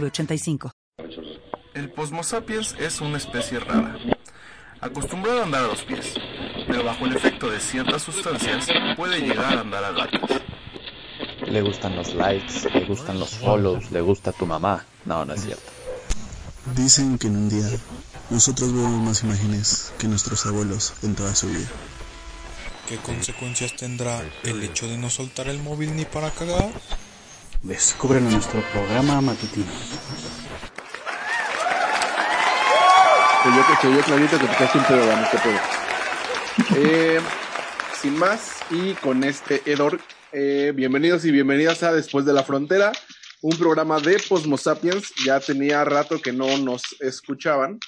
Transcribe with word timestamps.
906985. 0.00 0.70
El 1.74 1.90
Posmo 1.90 2.22
sapiens 2.22 2.74
es 2.78 3.00
una 3.00 3.18
especie 3.18 3.58
rara, 3.58 3.96
acostumbrado 4.80 5.40
a 5.40 5.44
andar 5.44 5.64
a 5.64 5.68
los 5.68 5.82
pies, 5.82 6.14
pero 6.66 6.84
bajo 6.84 7.06
el 7.06 7.16
efecto 7.16 7.50
de 7.50 7.58
ciertas 7.60 8.02
sustancias 8.02 8.68
puede 8.96 9.20
llegar 9.20 9.58
a 9.58 9.60
andar 9.60 9.84
a 9.84 9.92
gatas. 9.92 10.42
Le 11.46 11.62
gustan 11.62 11.96
los 11.96 12.14
likes, 12.14 12.68
le 12.72 12.84
gustan 12.86 13.18
los 13.18 13.30
follows, 13.38 13.90
le 13.90 14.00
gusta 14.00 14.32
tu 14.32 14.46
mamá. 14.46 14.84
No, 15.04 15.24
no 15.24 15.34
es 15.34 15.42
cierto. 15.42 15.70
Dicen 16.74 17.18
que 17.18 17.26
en 17.26 17.36
un 17.36 17.48
día 17.48 17.68
nosotros 18.30 18.72
vemos 18.72 19.02
más 19.02 19.22
imágenes 19.22 19.92
que 19.98 20.08
nuestros 20.08 20.46
abuelos 20.46 20.94
en 21.02 21.14
toda 21.14 21.34
su 21.34 21.48
vida. 21.48 21.68
¿Qué 22.88 22.96
consecuencias 22.98 23.76
tendrá 23.76 24.22
el 24.42 24.62
hecho 24.62 24.86
de 24.86 24.96
no 24.98 25.10
soltar 25.10 25.48
el 25.48 25.58
móvil 25.58 25.96
ni 25.96 26.04
para 26.04 26.30
cagar? 26.30 26.70
Descubren 27.64 28.30
nuestro 28.30 28.62
programa 28.72 29.22
matutino. 29.22 29.64
Se 33.42 33.48
oyó, 33.48 33.62
se 33.80 33.88
oyó 33.88 34.00
clarito 34.02 34.38
que 34.38 34.46
te 34.46 34.78
un 34.78 34.84
pedo, 34.84 35.06
Dani. 35.06 35.26
Eh, 36.76 37.20
sin 38.02 38.18
más, 38.18 38.58
y 38.70 38.92
con 38.92 39.24
este 39.24 39.62
Edor, 39.64 39.98
eh, 40.32 40.74
bienvenidos 40.76 41.24
y 41.24 41.30
bienvenidas 41.30 41.82
a 41.82 41.94
Después 41.94 42.26
de 42.26 42.34
la 42.34 42.44
Frontera, 42.44 42.92
un 43.40 43.56
programa 43.56 43.98
de 43.98 44.22
Posmo 44.28 44.58
Sapiens. 44.58 45.14
Ya 45.24 45.40
tenía 45.40 45.86
rato 45.86 46.20
que 46.20 46.34
no 46.34 46.58
nos 46.58 47.00
escuchaban. 47.00 47.78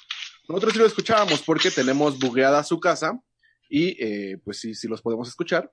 Nosotros 0.49 0.73
sí 0.73 0.79
lo 0.79 0.87
escuchábamos 0.87 1.43
porque 1.43 1.69
tenemos 1.69 2.17
bugueada 2.17 2.63
su 2.63 2.79
casa 2.79 3.19
y 3.69 3.95
eh, 4.03 4.39
pues 4.43 4.59
sí, 4.59 4.73
sí 4.73 4.87
los 4.87 5.03
podemos 5.03 5.27
escuchar. 5.27 5.71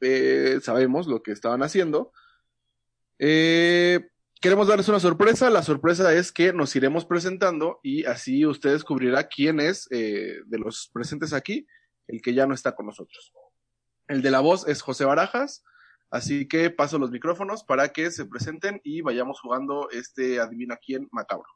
Eh, 0.00 0.60
sabemos 0.62 1.06
lo 1.06 1.22
que 1.22 1.32
estaban 1.32 1.62
haciendo. 1.62 2.10
Eh, 3.18 4.08
queremos 4.40 4.68
darles 4.68 4.88
una 4.88 5.00
sorpresa. 5.00 5.50
La 5.50 5.62
sorpresa 5.62 6.12
es 6.14 6.32
que 6.32 6.52
nos 6.52 6.74
iremos 6.76 7.04
presentando 7.04 7.80
y 7.82 8.04
así 8.04 8.44
usted 8.46 8.72
descubrirá 8.72 9.28
quién 9.28 9.60
es 9.60 9.88
eh, 9.90 10.40
de 10.46 10.58
los 10.58 10.90
presentes 10.92 11.32
aquí 11.32 11.66
el 12.06 12.20
que 12.20 12.34
ya 12.34 12.46
no 12.46 12.54
está 12.54 12.74
con 12.74 12.86
nosotros. 12.86 13.32
El 14.06 14.22
de 14.22 14.30
la 14.30 14.40
voz 14.40 14.68
es 14.68 14.82
José 14.82 15.04
Barajas, 15.04 15.64
así 16.10 16.46
que 16.46 16.70
paso 16.70 16.98
los 16.98 17.10
micrófonos 17.10 17.64
para 17.64 17.88
que 17.88 18.10
se 18.10 18.26
presenten 18.26 18.80
y 18.84 19.00
vayamos 19.00 19.40
jugando 19.40 19.88
este 19.90 20.40
adivina 20.40 20.76
quién 20.76 21.08
macabro. 21.10 21.48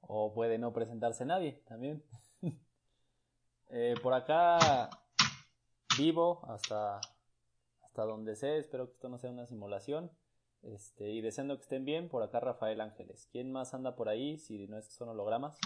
O 0.00 0.34
puede 0.34 0.58
no 0.58 0.72
presentarse 0.72 1.24
nadie 1.24 1.62
también. 1.66 2.02
eh, 3.70 3.94
por 4.02 4.12
acá 4.12 4.90
vivo 5.96 6.44
hasta, 6.50 7.00
hasta 7.92 8.04
donde 8.06 8.36
sé. 8.36 8.56
Espero 8.56 8.86
que 8.86 8.94
esto 8.94 9.10
no 9.10 9.18
sea 9.18 9.30
una 9.30 9.46
simulación. 9.46 10.10
Este, 10.62 11.10
y 11.10 11.20
deseando 11.20 11.56
que 11.56 11.62
estén 11.62 11.84
bien, 11.84 12.08
por 12.08 12.22
acá 12.22 12.40
Rafael 12.40 12.80
Ángeles. 12.80 13.28
¿Quién 13.30 13.52
más 13.52 13.74
anda 13.74 13.94
por 13.96 14.08
ahí 14.08 14.38
si 14.38 14.66
no 14.66 14.78
es 14.78 14.86
que 14.86 14.94
son 14.94 15.10
hologramas? 15.10 15.58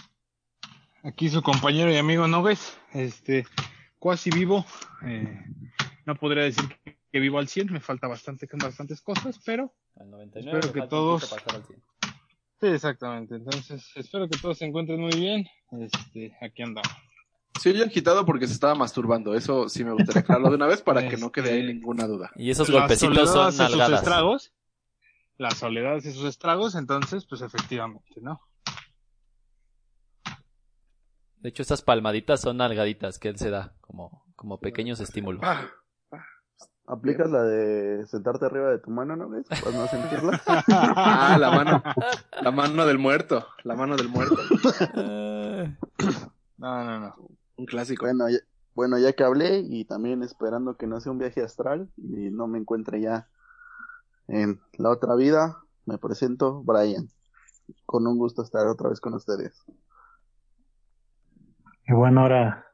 Aquí 1.03 1.29
su 1.29 1.41
compañero 1.41 1.89
y 1.89 1.95
amigo 1.95 2.27
Nogues, 2.27 2.77
este, 2.93 3.45
cuasi 3.97 4.29
vivo. 4.29 4.65
Eh, 5.05 5.39
no 6.05 6.15
podría 6.15 6.43
decir 6.43 6.65
que 7.11 7.19
vivo 7.19 7.39
al 7.39 7.47
100, 7.47 7.71
me 7.71 7.79
falta 7.79 8.07
bastante, 8.07 8.45
bastantes 8.51 9.01
cosas, 9.01 9.39
pero 9.45 9.73
Al 9.95 10.09
99 10.11 10.59
espero 10.59 10.73
que 10.73 10.89
todos... 10.89 11.21
poquito 11.21 11.45
para 11.45 11.59
estar 11.59 11.61
al 11.61 11.65
100. 11.65 11.83
Sí, 12.59 12.67
exactamente. 12.67 13.35
Entonces, 13.35 13.89
espero 13.95 14.27
que 14.27 14.37
todos 14.37 14.57
se 14.57 14.65
encuentren 14.65 14.99
muy 14.99 15.15
bien. 15.15 15.47
Este, 15.71 16.35
aquí 16.41 16.63
andamos. 16.63 16.91
Se 17.59 17.69
oye 17.71 17.83
agitado 17.83 18.25
porque 18.25 18.47
se 18.47 18.53
estaba 18.53 18.75
masturbando. 18.75 19.33
Eso 19.33 19.69
sí 19.69 19.83
me 19.83 19.91
gustaría 19.91 20.21
aclararlo 20.21 20.49
de 20.49 20.55
una 20.55 20.67
vez 20.67 20.81
para 20.81 21.07
que 21.07 21.17
no 21.17 21.31
quede 21.31 21.53
ahí 21.53 21.63
ninguna 21.63 22.07
duda. 22.07 22.31
Y 22.35 22.51
esos 22.51 22.69
golpecitos 22.69 23.31
son 23.31 23.47
hace 23.47 23.63
sus 23.63 23.69
nalgadas. 23.77 23.99
estragos. 24.01 24.53
La 25.37 25.51
soledad 25.51 25.95
hace 25.95 26.11
sus 26.11 26.25
estragos, 26.25 26.75
entonces, 26.75 27.25
pues 27.25 27.41
efectivamente, 27.41 28.21
¿no? 28.21 28.41
De 31.37 31.49
hecho, 31.49 31.61
estas 31.61 31.83
palmaditas 31.83 32.41
son 32.41 32.57
nalgaditas 32.57 33.19
que 33.19 33.29
él 33.29 33.37
se 33.37 33.51
da, 33.51 33.75
como, 33.81 34.25
como 34.35 34.59
pequeños 34.59 34.99
estímulos. 34.99 35.41
Ah, 35.43 35.69
¿Aplicas 36.87 37.29
la 37.29 37.43
de 37.43 38.07
sentarte 38.07 38.45
arriba 38.45 38.69
de 38.69 38.79
tu 38.79 38.89
mano, 38.89 39.15
no 39.15 39.29
ves? 39.29 39.45
Para 39.47 39.77
no 39.77 39.87
sentirla. 39.87 40.41
Ah, 40.67 41.37
la 41.39 41.51
mano. 41.51 41.83
La 42.41 42.51
mano 42.51 42.85
del 42.85 42.97
muerto. 42.97 43.45
La 43.63 43.75
mano 43.75 43.95
del 43.95 44.09
muerto. 44.09 44.37
No, 46.59 46.83
no, 46.83 46.99
no. 46.99 47.15
Un 47.57 47.65
clásico. 47.65 48.05
Bueno, 48.05 48.29
ya, 48.29 48.39
bueno, 48.75 48.99
ya 48.99 49.13
que 49.13 49.23
hablé 49.23 49.59
y 49.59 49.85
también 49.85 50.23
esperando 50.23 50.77
que 50.77 50.87
no 50.87 50.99
sea 50.99 51.11
un 51.11 51.17
viaje 51.17 51.41
astral 51.41 51.89
y 51.97 52.29
no 52.29 52.47
me 52.47 52.59
encuentre 52.59 53.01
ya 53.01 53.27
en 54.27 54.59
la 54.73 54.89
otra 54.89 55.15
vida, 55.15 55.57
me 55.85 55.97
presento 55.97 56.61
Brian. 56.63 57.09
Con 57.85 58.05
un 58.07 58.17
gusto 58.17 58.43
estar 58.43 58.67
otra 58.67 58.89
vez 58.89 58.99
con 58.99 59.13
ustedes. 59.13 59.65
Y 61.87 61.93
bueno, 61.93 62.21
ahora 62.21 62.67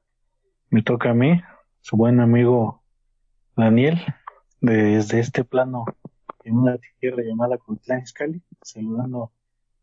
me 0.70 0.84
toca 0.84 1.12
a 1.12 1.14
mí, 1.14 1.42
su 1.82 1.96
buen 1.96 2.20
amigo 2.20 2.84
Daniel, 3.56 4.00
desde 4.60 5.20
este 5.20 5.44
plano 5.44 5.86
en 6.44 6.58
una 6.58 6.78
tierra 7.00 7.24
llamada 7.24 7.58
Izcalli, 8.04 8.42
saludando 8.62 9.32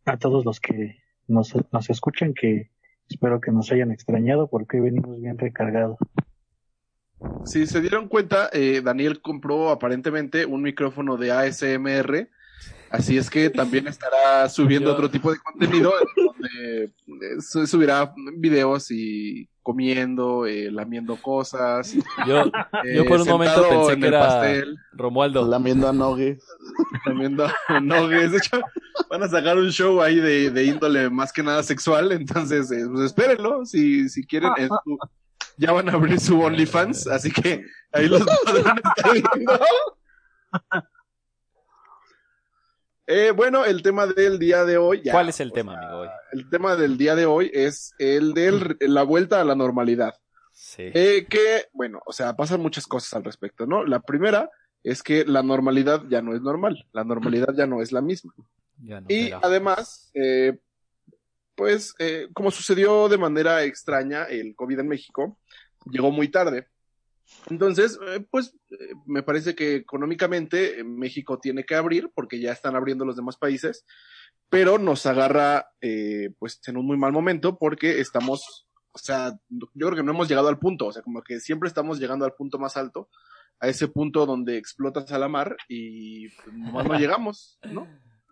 a 0.05 0.17
todos 0.19 0.45
los 0.45 0.61
que 0.61 1.03
nos, 1.29 1.55
nos 1.73 1.91
escuchan, 1.91 2.35
que 2.35 2.71
espero 3.11 3.41
que 3.41 3.51
nos 3.51 3.71
hayan 3.73 3.91
extrañado 3.91 4.49
porque 4.49 4.77
hoy 4.79 4.85
venimos 4.91 5.21
bien 5.21 5.37
recargados. 5.39 5.99
Si 7.45 7.67
se 7.67 7.81
dieron 7.81 8.09
cuenta, 8.09 8.49
eh, 8.53 8.81
Daniel 8.83 9.21
compró 9.21 9.71
aparentemente 9.71 10.47
un 10.47 10.63
micrófono 10.63 11.17
de 11.17 11.33
ASMR. 11.33 12.29
Así 12.91 13.17
es 13.19 13.31
que 13.31 13.51
también 13.51 13.87
estará 13.87 14.49
subiendo 14.49 14.91
Yo- 14.91 14.95
otro 14.95 15.11
tipo 15.11 15.31
de 15.31 15.39
contenido 15.39 15.93
en 16.17 16.25
donde 16.27 16.85
eh, 16.85 16.91
su- 17.41 17.67
subirá 17.67 18.13
videos 18.37 18.91
y 18.91 19.49
comiendo, 19.63 20.47
eh, 20.47 20.71
lamiendo 20.73 21.17
cosas. 21.17 21.95
Yo, 22.27 22.41
eh, 22.85 22.97
yo 22.97 23.05
por 23.07 23.21
un 23.21 23.29
momento 23.29 23.69
pensé 23.69 23.93
en 23.93 24.01
que 24.01 24.07
el 24.09 24.15
era 24.15 24.27
pastel, 24.27 24.77
Romualdo. 24.93 25.47
Lamiendo 25.47 25.89
a 25.89 25.93
Nogues. 25.93 26.43
lamiendo 27.07 27.47
nuggets. 27.83 28.33
De 28.33 28.39
hecho, 28.39 28.61
van 29.09 29.23
a 29.23 29.29
sacar 29.29 29.57
un 29.57 29.71
show 29.71 30.01
ahí 30.03 30.17
de, 30.17 30.51
de 30.51 30.65
índole 30.65 31.11
más 31.11 31.33
que 31.33 31.43
nada 31.43 31.63
sexual. 31.63 32.13
Entonces, 32.13 32.71
eh, 32.71 32.87
pues 32.91 33.07
espérenlo. 33.07 33.65
Si, 33.65 34.09
si 34.09 34.27
quieren, 34.27 34.53
ya 35.57 35.73
van 35.73 35.89
a 35.89 35.93
abrir 35.93 36.21
su 36.21 36.41
OnlyFans. 36.41 37.07
Así 37.07 37.31
que 37.31 37.65
ahí 37.93 38.09
los 38.09 38.23
podrán 38.45 38.79
estar 38.79 39.13
viendo. 39.13 39.61
Eh, 43.07 43.33
bueno, 43.33 43.65
el 43.65 43.83
tema 43.83 44.07
del 44.07 44.39
día 44.39 44.65
de 44.65 44.79
hoy. 44.79 45.03
ya, 45.03 45.13
¿Cuál 45.13 45.29
es 45.31 45.41
el 45.41 45.53
tema, 45.53 45.73
sea, 45.73 45.83
amigo? 45.83 46.03
Hoy? 46.03 46.09
El 46.33 46.49
tema 46.49 46.77
del 46.77 46.97
día 46.97 47.17
de 47.17 47.27
hoy 47.27 47.51
es 47.53 47.93
el 47.99 48.35
de 48.35 48.77
la 48.81 49.03
vuelta 49.03 49.41
a 49.41 49.45
la 49.45 49.57
normalidad. 49.57 50.15
Sí. 50.53 50.91
Eh, 50.95 51.27
que, 51.29 51.67
bueno, 51.73 52.01
o 52.07 52.13
sea, 52.13 52.37
pasan 52.37 52.61
muchas 52.61 52.87
cosas 52.87 53.15
al 53.15 53.25
respecto, 53.25 53.67
¿no? 53.67 53.85
La 53.85 53.99
primera 53.99 54.49
es 54.85 55.03
que 55.03 55.25
la 55.25 55.43
normalidad 55.43 56.05
ya 56.09 56.23
no 56.23 56.35
es 56.35 56.41
normal, 56.41 56.87
la 56.93 57.03
normalidad 57.05 57.49
ya 57.57 57.67
no 57.67 57.83
es 57.83 57.93
la 57.93 58.01
misma. 58.01 58.33
Ya 58.83 59.01
no 59.01 59.07
Y 59.09 59.31
además, 59.33 60.11
eh, 60.15 60.59
pues, 61.55 61.95
eh, 61.99 62.29
como 62.33 62.51
sucedió 62.51 63.09
de 63.09 63.19
manera 63.19 63.65
extraña 63.65 64.25
el 64.25 64.55
COVID 64.55 64.81
en 64.81 64.89
México, 64.89 65.39
llegó 65.91 66.11
muy 66.11 66.29
tarde. 66.29 66.67
Entonces, 67.49 67.99
eh, 68.07 68.25
pues, 68.31 68.55
eh, 68.71 68.95
me 69.07 69.23
parece 69.23 69.55
que 69.55 69.77
económicamente 69.77 70.81
eh, 70.81 70.85
México 70.85 71.39
tiene 71.39 71.65
que 71.65 71.75
abrir 71.75 72.11
porque 72.15 72.41
ya 72.41 72.53
están 72.53 72.77
abriendo 72.77 73.05
los 73.05 73.17
demás 73.17 73.37
países, 73.37 73.85
pero 74.49 74.79
nos 74.79 75.07
agarra, 75.07 75.71
eh, 75.81 76.31
pues, 76.39 76.61
en 76.67 76.77
un 76.77 76.87
muy 76.87 76.97
mal 76.97 77.13
momento 77.13 77.59
porque 77.59 78.01
estamos, 78.01 78.67
o 78.93 78.99
sea, 78.99 79.39
yo 79.49 79.87
creo 79.87 79.97
que 79.97 80.03
no 80.03 80.13
hemos 80.13 80.29
llegado 80.29 80.49
al 80.49 80.59
punto, 80.59 80.87
o 80.87 80.93
sea, 80.93 81.03
como 81.03 81.23
que 81.23 81.41
siempre 81.41 81.69
estamos 81.69 81.99
llegando 81.99 82.25
al 82.25 82.35
punto 82.35 82.59
más 82.59 82.77
alto, 82.77 83.09
a 83.59 83.69
ese 83.69 83.89
punto 83.89 84.27
donde 84.27 84.57
explotas 84.57 85.11
a 85.13 85.19
la 85.19 85.29
mar 85.29 85.57
y 85.69 86.29
pues, 86.29 86.57
no 86.57 86.95
llegamos, 86.99 87.59
¿no? 87.63 87.87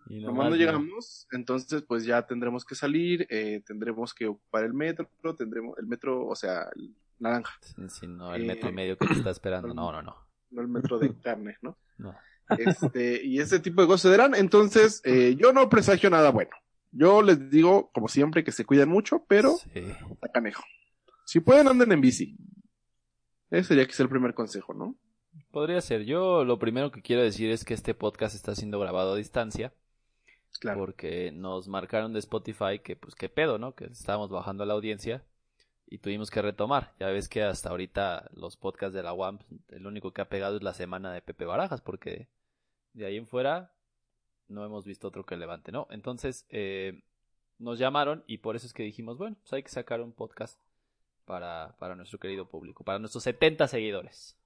Y 0.09 0.21
nomás 0.23 0.49
no 0.49 0.55
llegamos, 0.55 1.27
entonces 1.31 1.83
pues 1.83 2.03
ya 2.03 2.25
tendremos 2.25 2.65
que 2.65 2.75
salir, 2.75 3.27
eh, 3.29 3.61
tendremos 3.65 4.13
que 4.13 4.27
ocupar 4.27 4.63
el 4.63 4.73
metro, 4.73 5.07
tendremos 5.37 5.77
el 5.77 5.85
metro, 5.85 6.25
o 6.27 6.35
sea, 6.35 6.63
el 6.75 6.95
naranja, 7.19 7.53
Sí, 7.61 7.75
sí, 7.89 8.07
no, 8.07 8.33
el 8.33 8.43
Eh, 8.43 8.47
metro 8.47 8.69
y 8.69 8.73
medio 8.73 8.97
que 8.97 9.07
te 9.07 9.13
está 9.13 9.29
esperando. 9.29 9.67
No, 9.75 9.91
no, 9.91 10.01
no. 10.01 10.15
no 10.51 10.61
el 10.61 10.67
metro 10.67 10.97
de 10.99 11.13
carne, 11.21 11.57
¿no? 11.61 11.77
No. 11.97 12.15
Este, 12.57 13.23
y 13.23 13.39
ese 13.39 13.59
tipo 13.59 13.81
de 13.81 13.87
cosas 13.87 14.01
se 14.01 14.09
darán. 14.17 14.33
Entonces, 14.33 15.01
eh, 15.05 15.35
yo 15.37 15.53
no 15.53 15.69
presagio 15.69 16.09
nada 16.09 16.31
bueno. 16.31 16.49
Yo 16.91 17.21
les 17.21 17.51
digo, 17.51 17.91
como 17.93 18.07
siempre, 18.07 18.43
que 18.43 18.51
se 18.51 18.65
cuiden 18.65 18.89
mucho, 18.89 19.23
pero 19.27 19.51
Sí. 19.57 19.83
está 20.11 20.29
canejo. 20.33 20.63
Si 21.25 21.39
pueden, 21.41 21.67
anden 21.67 21.91
en 21.91 22.01
bici. 22.01 22.35
Ese 23.51 23.67
sería 23.69 23.83
es 23.83 23.99
el 23.99 24.09
primer 24.09 24.33
consejo, 24.33 24.73
¿no? 24.73 24.95
Podría 25.51 25.79
ser. 25.81 26.05
Yo 26.05 26.43
lo 26.43 26.57
primero 26.57 26.89
que 26.91 27.03
quiero 27.03 27.21
decir 27.21 27.51
es 27.51 27.63
que 27.63 27.75
este 27.75 27.93
podcast 27.93 28.33
está 28.33 28.55
siendo 28.55 28.79
grabado 28.79 29.13
a 29.13 29.17
distancia. 29.17 29.71
Porque 30.75 31.31
nos 31.31 31.67
marcaron 31.67 32.13
de 32.13 32.19
Spotify 32.19 32.79
que, 32.83 32.95
pues, 32.95 33.15
qué 33.15 33.29
pedo, 33.29 33.57
¿no? 33.57 33.75
Que 33.75 33.85
estábamos 33.85 34.29
bajando 34.29 34.65
la 34.65 34.73
audiencia 34.73 35.23
y 35.87 35.99
tuvimos 35.99 36.31
que 36.31 36.41
retomar. 36.41 36.93
Ya 36.99 37.07
ves 37.07 37.29
que 37.29 37.43
hasta 37.43 37.69
ahorita 37.69 38.29
los 38.33 38.57
podcasts 38.57 38.93
de 38.93 39.03
la 39.03 39.13
UAM, 39.13 39.39
el 39.69 39.87
único 39.87 40.13
que 40.13 40.21
ha 40.21 40.29
pegado 40.29 40.57
es 40.57 40.63
la 40.63 40.73
semana 40.73 41.13
de 41.13 41.21
Pepe 41.21 41.45
Barajas, 41.45 41.81
porque 41.81 42.27
de 42.93 43.05
ahí 43.05 43.17
en 43.17 43.27
fuera 43.27 43.73
no 44.47 44.65
hemos 44.65 44.85
visto 44.85 45.07
otro 45.07 45.25
que 45.25 45.37
levante, 45.37 45.71
¿no? 45.71 45.87
Entonces, 45.91 46.45
eh, 46.49 47.03
nos 47.57 47.77
llamaron 47.77 48.23
y 48.25 48.39
por 48.39 48.55
eso 48.55 48.65
es 48.65 48.73
que 48.73 48.83
dijimos, 48.83 49.17
bueno, 49.17 49.35
pues 49.41 49.53
hay 49.53 49.63
que 49.63 49.69
sacar 49.69 50.01
un 50.01 50.13
podcast 50.13 50.59
para, 51.25 51.75
para 51.77 51.95
nuestro 51.95 52.19
querido 52.19 52.47
público, 52.47 52.83
para 52.83 52.99
nuestros 52.99 53.23
70 53.23 53.67
seguidores. 53.67 54.38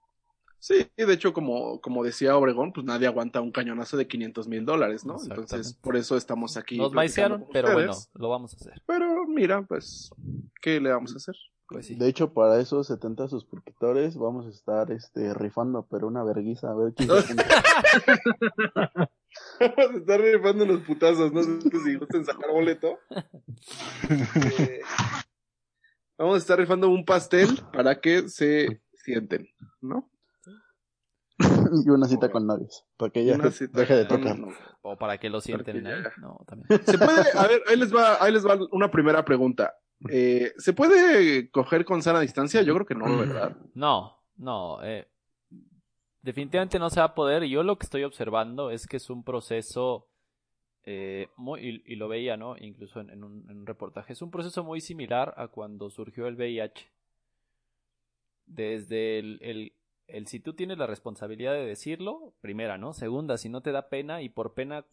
Sí, 0.63 0.89
de 0.95 1.11
hecho, 1.11 1.33
como, 1.33 1.81
como 1.81 2.05
decía 2.05 2.37
Obregón, 2.37 2.71
pues 2.71 2.85
nadie 2.85 3.05
aguanta 3.05 3.41
un 3.41 3.51
cañonazo 3.51 3.97
de 3.97 4.07
500 4.07 4.47
mil 4.47 4.63
dólares, 4.63 5.03
¿no? 5.03 5.17
Entonces, 5.21 5.73
por 5.73 5.97
eso 5.97 6.15
estamos 6.15 6.55
aquí. 6.55 6.77
Nos 6.77 6.93
maicearon, 6.93 7.45
pero 7.51 7.73
bueno, 7.73 7.91
lo 8.13 8.29
vamos 8.29 8.53
a 8.53 8.55
hacer. 8.55 8.81
Pero 8.85 9.27
mira, 9.27 9.63
pues, 9.63 10.09
¿qué 10.61 10.79
le 10.79 10.89
vamos 10.89 11.15
a 11.15 11.17
hacer? 11.17 11.35
Pues 11.67 11.87
sí. 11.87 11.95
De 11.95 12.07
hecho, 12.07 12.31
para 12.31 12.61
esos 12.61 12.87
70 12.87 13.27
suscriptores 13.27 14.15
vamos 14.15 14.45
a 14.45 14.49
estar 14.51 14.89
este 14.91 15.33
rifando, 15.33 15.85
pero 15.91 16.07
una 16.07 16.23
verguiza, 16.23 16.71
a 16.71 16.75
ver 16.75 16.93
quién. 16.93 17.09
Vamos 19.59 19.95
a 19.95 19.97
estar 19.97 20.21
rifando 20.21 20.65
los 20.65 20.81
putazos, 20.81 21.33
no 21.33 21.43
sé 21.43 21.59
si 21.83 21.95
gusten 21.95 22.23
sacar 22.23 22.51
boleto. 22.51 22.99
Eh, 24.59 24.79
vamos 26.17 26.35
a 26.35 26.37
estar 26.37 26.57
rifando 26.57 26.87
un 26.87 27.03
pastel 27.03 27.49
para 27.73 27.99
que 27.99 28.29
se 28.29 28.81
sienten, 28.93 29.49
¿no? 29.81 30.09
y 31.85 31.89
una 31.89 32.07
cita 32.07 32.29
con 32.31 32.45
novios, 32.47 32.85
para 32.97 33.11
que 33.11 33.21
ella 33.21 33.35
Una 33.35 33.51
cita 33.51 33.79
deje 33.79 33.95
de 33.95 34.05
tocar. 34.05 34.37
O 34.81 34.97
para 34.97 35.17
que 35.17 35.29
lo 35.29 35.41
sienten 35.41 35.83
ya- 35.83 36.11
No, 36.17 36.43
también. 36.47 36.67
Se 36.85 36.97
puede, 36.97 37.21
a 37.37 37.47
ver, 37.47 37.61
ahí 37.67 37.77
les 37.77 37.93
va, 37.93 38.23
ahí 38.23 38.31
les 38.33 38.45
va 38.45 38.57
una 38.71 38.89
primera 38.91 39.23
pregunta. 39.25 39.73
Eh, 40.09 40.51
¿Se 40.57 40.73
puede 40.73 41.49
coger 41.49 41.85
con 41.85 42.01
sana 42.01 42.19
distancia? 42.19 42.61
Yo 42.61 42.73
creo 42.73 42.85
que 42.85 42.95
no, 42.95 43.05
¿verdad? 43.17 43.55
No, 43.73 44.19
no. 44.35 44.83
eh, 44.83 45.07
definitivamente 46.21 46.77
no 46.79 46.89
se 46.89 46.99
va 46.99 47.05
a 47.07 47.15
poder. 47.15 47.43
Y 47.43 47.49
yo 47.51 47.63
lo 47.63 47.77
que 47.77 47.85
estoy 47.85 48.03
observando 48.03 48.69
es 48.69 48.85
que 48.85 48.97
es 48.97 49.09
un 49.09 49.23
proceso 49.23 50.07
eh, 50.85 51.29
muy, 51.37 51.61
y, 51.85 51.93
y 51.93 51.95
lo 51.95 52.09
veía, 52.09 52.35
¿no? 52.35 52.57
Incluso 52.57 52.99
en, 52.99 53.11
en 53.11 53.23
un, 53.23 53.49
en 53.49 53.59
un 53.59 53.65
reportaje. 53.65 54.11
Es 54.11 54.21
un 54.21 54.29
proceso 54.31 54.61
muy 54.65 54.81
similar 54.81 55.33
a 55.37 55.47
cuando 55.47 55.89
surgió 55.89 56.27
el 56.27 56.35
VIH. 56.35 56.91
Desde 58.45 59.19
el, 59.19 59.39
el, 59.41 59.73
el 60.07 60.27
si 60.27 60.39
tú 60.39 60.53
tienes 60.53 60.77
la 60.77 60.87
responsabilidad 60.87 61.53
de 61.53 61.65
decirlo, 61.65 62.33
primera, 62.41 62.77
¿no? 62.77 62.93
Segunda, 62.93 63.37
si 63.37 63.49
no 63.49 63.61
te 63.61 63.71
da 63.71 63.89
pena 63.89 64.21
y 64.21 64.29
por 64.29 64.53
pena 64.53 64.85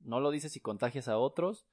no 0.00 0.20
lo 0.20 0.30
dices 0.30 0.56
y 0.56 0.60
contagias 0.60 1.08
a 1.08 1.18
otros. 1.18 1.66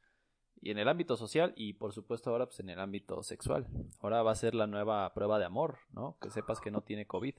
Y 0.60 0.72
en 0.72 0.80
el 0.80 0.88
ámbito 0.88 1.18
social 1.18 1.54
y 1.56 1.74
por 1.74 1.94
supuesto 1.94 2.32
ahora 2.32 2.48
pues 2.48 2.60
en 2.60 2.70
el 2.70 2.80
ámbito 2.80 3.22
sexual. 3.22 3.68
Ahora 4.00 4.24
va 4.24 4.32
a 4.32 4.36
ser 4.36 4.56
la 4.56 4.66
nueva 4.66 5.14
prueba 5.14 5.38
de 5.38 5.46
amor, 5.46 5.78
¿no? 5.92 6.18
Que 6.20 6.32
sepas 6.32 6.60
que 6.60 6.72
no 6.72 6.82
tiene 6.82 7.06
COVID. 7.06 7.36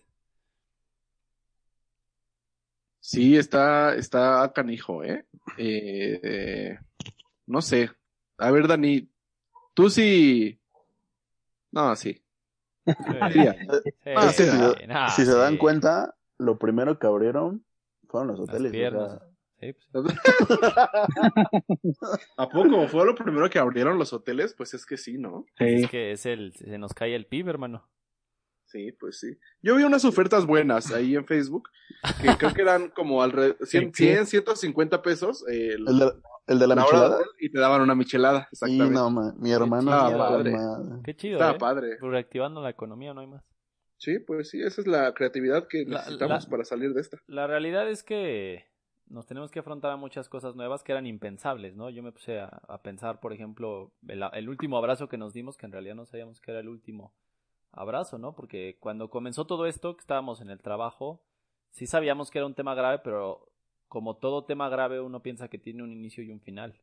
Sí, 3.01 3.37
está, 3.37 3.95
está 3.95 4.53
canijo, 4.53 5.03
¿eh? 5.03 5.27
Eh, 5.57 6.21
eh, 6.23 6.79
no 7.47 7.61
sé. 7.61 7.91
A 8.37 8.51
ver, 8.51 8.69
Dani, 8.69 9.09
tú 9.75 9.91
sí. 9.91 10.61
No, 11.73 11.97
sí. 11.97 12.23
Si, 14.33 14.45
sí, 14.45 14.87
nah, 14.87 15.09
si 15.09 15.25
se 15.25 15.35
dan 15.35 15.57
cuenta, 15.57 16.15
lo 16.39 16.59
primero 16.59 16.99
que 16.99 17.07
abrieron 17.07 17.65
fueron 18.09 18.29
los 18.29 18.41
hoteles. 18.41 18.73
piernas. 18.73 19.21
Sí, 19.61 19.75
pues, 19.91 19.93
¿A 22.37 22.49
poco 22.49 22.87
fue 22.87 23.05
lo 23.05 23.15
primero 23.15 23.51
que 23.51 23.59
abrieron 23.59 23.99
los 23.99 24.13
hoteles? 24.13 24.55
Pues 24.55 24.73
es 24.75 24.87
que 24.87 24.97
sí, 24.97 25.19
¿no? 25.19 25.47
Es 25.59 25.91
que 25.91 26.13
es 26.13 26.27
el, 26.27 26.53
se 26.55 26.79
nos 26.79 26.95
cae 26.95 27.15
el 27.15 27.27
PIB, 27.27 27.49
hermano. 27.49 27.89
Sí, 28.67 28.93
pues 28.93 29.19
sí. 29.19 29.37
Yo 29.63 29.77
vi 29.77 29.83
unas 29.83 30.05
ofertas 30.05 30.47
buenas 30.47 30.93
ahí 30.93 31.17
en 31.17 31.27
Facebook, 31.27 31.71
que 32.23 32.37
creo 32.37 32.53
que 32.53 32.63
eran 32.63 32.91
como 32.91 33.23
alrededor 33.23 33.67
100, 33.67 33.95
100 33.95 34.27
150 34.27 35.03
pesos. 35.03 35.45
eh, 35.49 35.73
¿El 35.73 35.85
de, 35.87 36.13
el 36.49 36.59
de 36.59 36.67
la 36.67 36.75
michelada? 36.77 37.19
y 37.41 37.51
te 37.51 37.59
daban 37.59 37.81
una 37.83 37.95
michelada, 37.95 38.49
Y 38.51 38.55
exactamente. 38.55 38.95
no, 38.95 39.11
ma, 39.11 39.33
mi 39.39 39.53
hermano 39.53 39.91
Estaba 39.93 40.29
padre. 40.29 40.51
madre. 40.51 41.03
Qué 41.05 41.15
chido, 41.17 41.35
Estaba 41.35 41.53
¿eh? 41.57 41.59
padre. 41.59 41.97
Pues 42.01 42.11
reactivando 42.13 42.61
la 42.63 42.71
economía, 42.71 43.15
no 43.15 43.21
hay 43.21 43.27
más. 43.29 43.45
Sí, 43.99 44.19
pues 44.21 44.51
sí, 44.51 44.63
esa 44.63 44.81
es 44.81 44.87
la 44.87 45.13
creatividad 45.15 45.67
que 45.69 45.85
La- 45.85 45.99
necesitamos 45.99 46.45
la- 46.45 46.51
para 46.51 46.65
salir 46.65 46.93
de 46.95 47.01
esta. 47.01 47.19
La 47.27 47.47
realidad 47.47 47.89
es 47.89 48.03
que 48.03 48.65
nos 49.09 49.27
tenemos 49.27 49.51
que 49.51 49.59
afrontar 49.61 49.91
a 49.91 49.97
muchas 49.97 50.29
cosas 50.29 50.55
nuevas 50.55 50.83
que 50.83 50.93
eran 50.93 51.07
impensables, 51.07 51.75
¿no? 51.75 51.89
Yo 51.91 52.03
me 52.03 52.13
puse 52.13 52.41
a, 52.41 52.47
a 52.69 52.83
pensar, 52.83 53.21
por 53.21 53.33
ejemplo, 53.33 53.91
el, 54.07 54.23
el 54.35 54.49
último 54.49 54.77
abrazo 54.77 55.09
que 55.09 55.17
nos 55.19 55.33
dimos, 55.33 55.57
que 55.57 55.67
en 55.67 55.73
realidad 55.73 55.95
no 55.95 56.05
sabíamos 56.07 56.41
que 56.41 56.51
era 56.51 56.61
el 56.61 56.69
último 56.69 57.13
abrazo, 57.73 58.19
¿no? 58.19 58.35
Porque 58.35 58.77
cuando 58.81 59.09
comenzó 59.11 59.47
todo 59.47 59.67
esto, 59.67 59.97
que 59.97 60.01
estábamos 60.03 60.41
en 60.41 60.51
el 60.51 60.61
trabajo, 60.61 61.23
sí 61.71 61.87
sabíamos 61.87 62.31
que 62.31 62.39
era 62.39 62.47
un 62.47 62.55
tema 62.55 62.75
grave, 62.75 63.01
pero 63.03 63.49
como 63.89 64.17
todo 64.17 64.45
tema 64.45 64.69
grave 64.69 65.01
uno 65.01 65.23
piensa 65.23 65.49
que 65.49 65.59
tiene 65.59 65.83
un 65.83 65.93
inicio 65.93 66.23
y 66.23 66.31
un 66.31 66.41
final. 66.41 66.81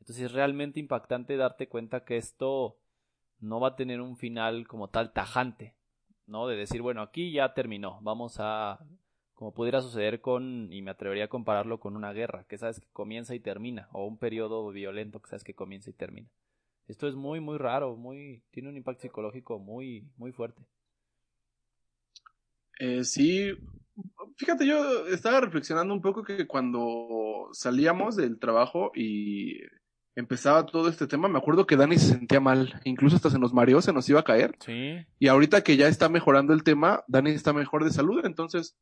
Entonces 0.00 0.26
es 0.26 0.32
realmente 0.32 0.80
impactante 0.80 1.36
darte 1.36 1.68
cuenta 1.68 2.04
que 2.04 2.16
esto 2.16 2.78
no 3.40 3.60
va 3.60 3.68
a 3.68 3.76
tener 3.76 4.00
un 4.00 4.16
final 4.16 4.66
como 4.66 4.88
tal 4.88 5.12
tajante, 5.12 5.74
¿no? 6.26 6.46
De 6.46 6.56
decir, 6.56 6.82
bueno, 6.82 7.02
aquí 7.02 7.32
ya 7.32 7.54
terminó, 7.54 7.98
vamos 8.02 8.36
a 8.38 8.78
como 9.40 9.54
pudiera 9.54 9.80
suceder 9.80 10.20
con, 10.20 10.70
y 10.70 10.82
me 10.82 10.90
atrevería 10.90 11.24
a 11.24 11.28
compararlo 11.28 11.80
con 11.80 11.96
una 11.96 12.12
guerra, 12.12 12.44
que 12.44 12.58
sabes 12.58 12.78
que 12.78 12.86
comienza 12.92 13.34
y 13.34 13.40
termina, 13.40 13.88
o 13.92 14.04
un 14.04 14.18
periodo 14.18 14.68
violento 14.68 15.18
que 15.22 15.30
sabes 15.30 15.44
que 15.44 15.54
comienza 15.54 15.88
y 15.88 15.94
termina. 15.94 16.28
Esto 16.88 17.08
es 17.08 17.14
muy, 17.14 17.40
muy 17.40 17.56
raro, 17.56 17.96
muy, 17.96 18.42
tiene 18.50 18.68
un 18.68 18.76
impacto 18.76 19.00
psicológico 19.00 19.58
muy, 19.58 20.06
muy 20.18 20.30
fuerte. 20.32 20.62
Eh, 22.80 23.02
sí, 23.04 23.52
fíjate, 24.36 24.66
yo 24.66 25.06
estaba 25.08 25.40
reflexionando 25.40 25.92
un 25.94 26.00
poco 26.00 26.22
que 26.22 26.46
cuando 26.46 27.48
salíamos 27.52 28.16
del 28.16 28.38
trabajo 28.38 28.90
y 28.94 29.58
empezaba 30.16 30.66
todo 30.66 30.88
este 30.88 31.06
tema, 31.06 31.28
me 31.28 31.38
acuerdo 31.38 31.66
que 31.66 31.76
Dani 31.76 31.96
se 31.96 32.14
sentía 32.14 32.40
mal, 32.40 32.80
incluso 32.84 33.16
hasta 33.16 33.30
se 33.30 33.38
nos 33.38 33.54
mareó, 33.54 33.80
se 33.80 33.92
nos 33.92 34.08
iba 34.08 34.20
a 34.20 34.24
caer. 34.24 34.56
Sí. 34.60 34.96
Y 35.18 35.28
ahorita 35.28 35.62
que 35.62 35.76
ya 35.76 35.88
está 35.88 36.08
mejorando 36.08 36.52
el 36.52 36.62
tema, 36.62 37.04
Dani 37.08 37.30
está 37.30 37.52
mejor 37.52 37.84
de 37.84 37.90
salud, 37.90 38.24
entonces 38.24 38.76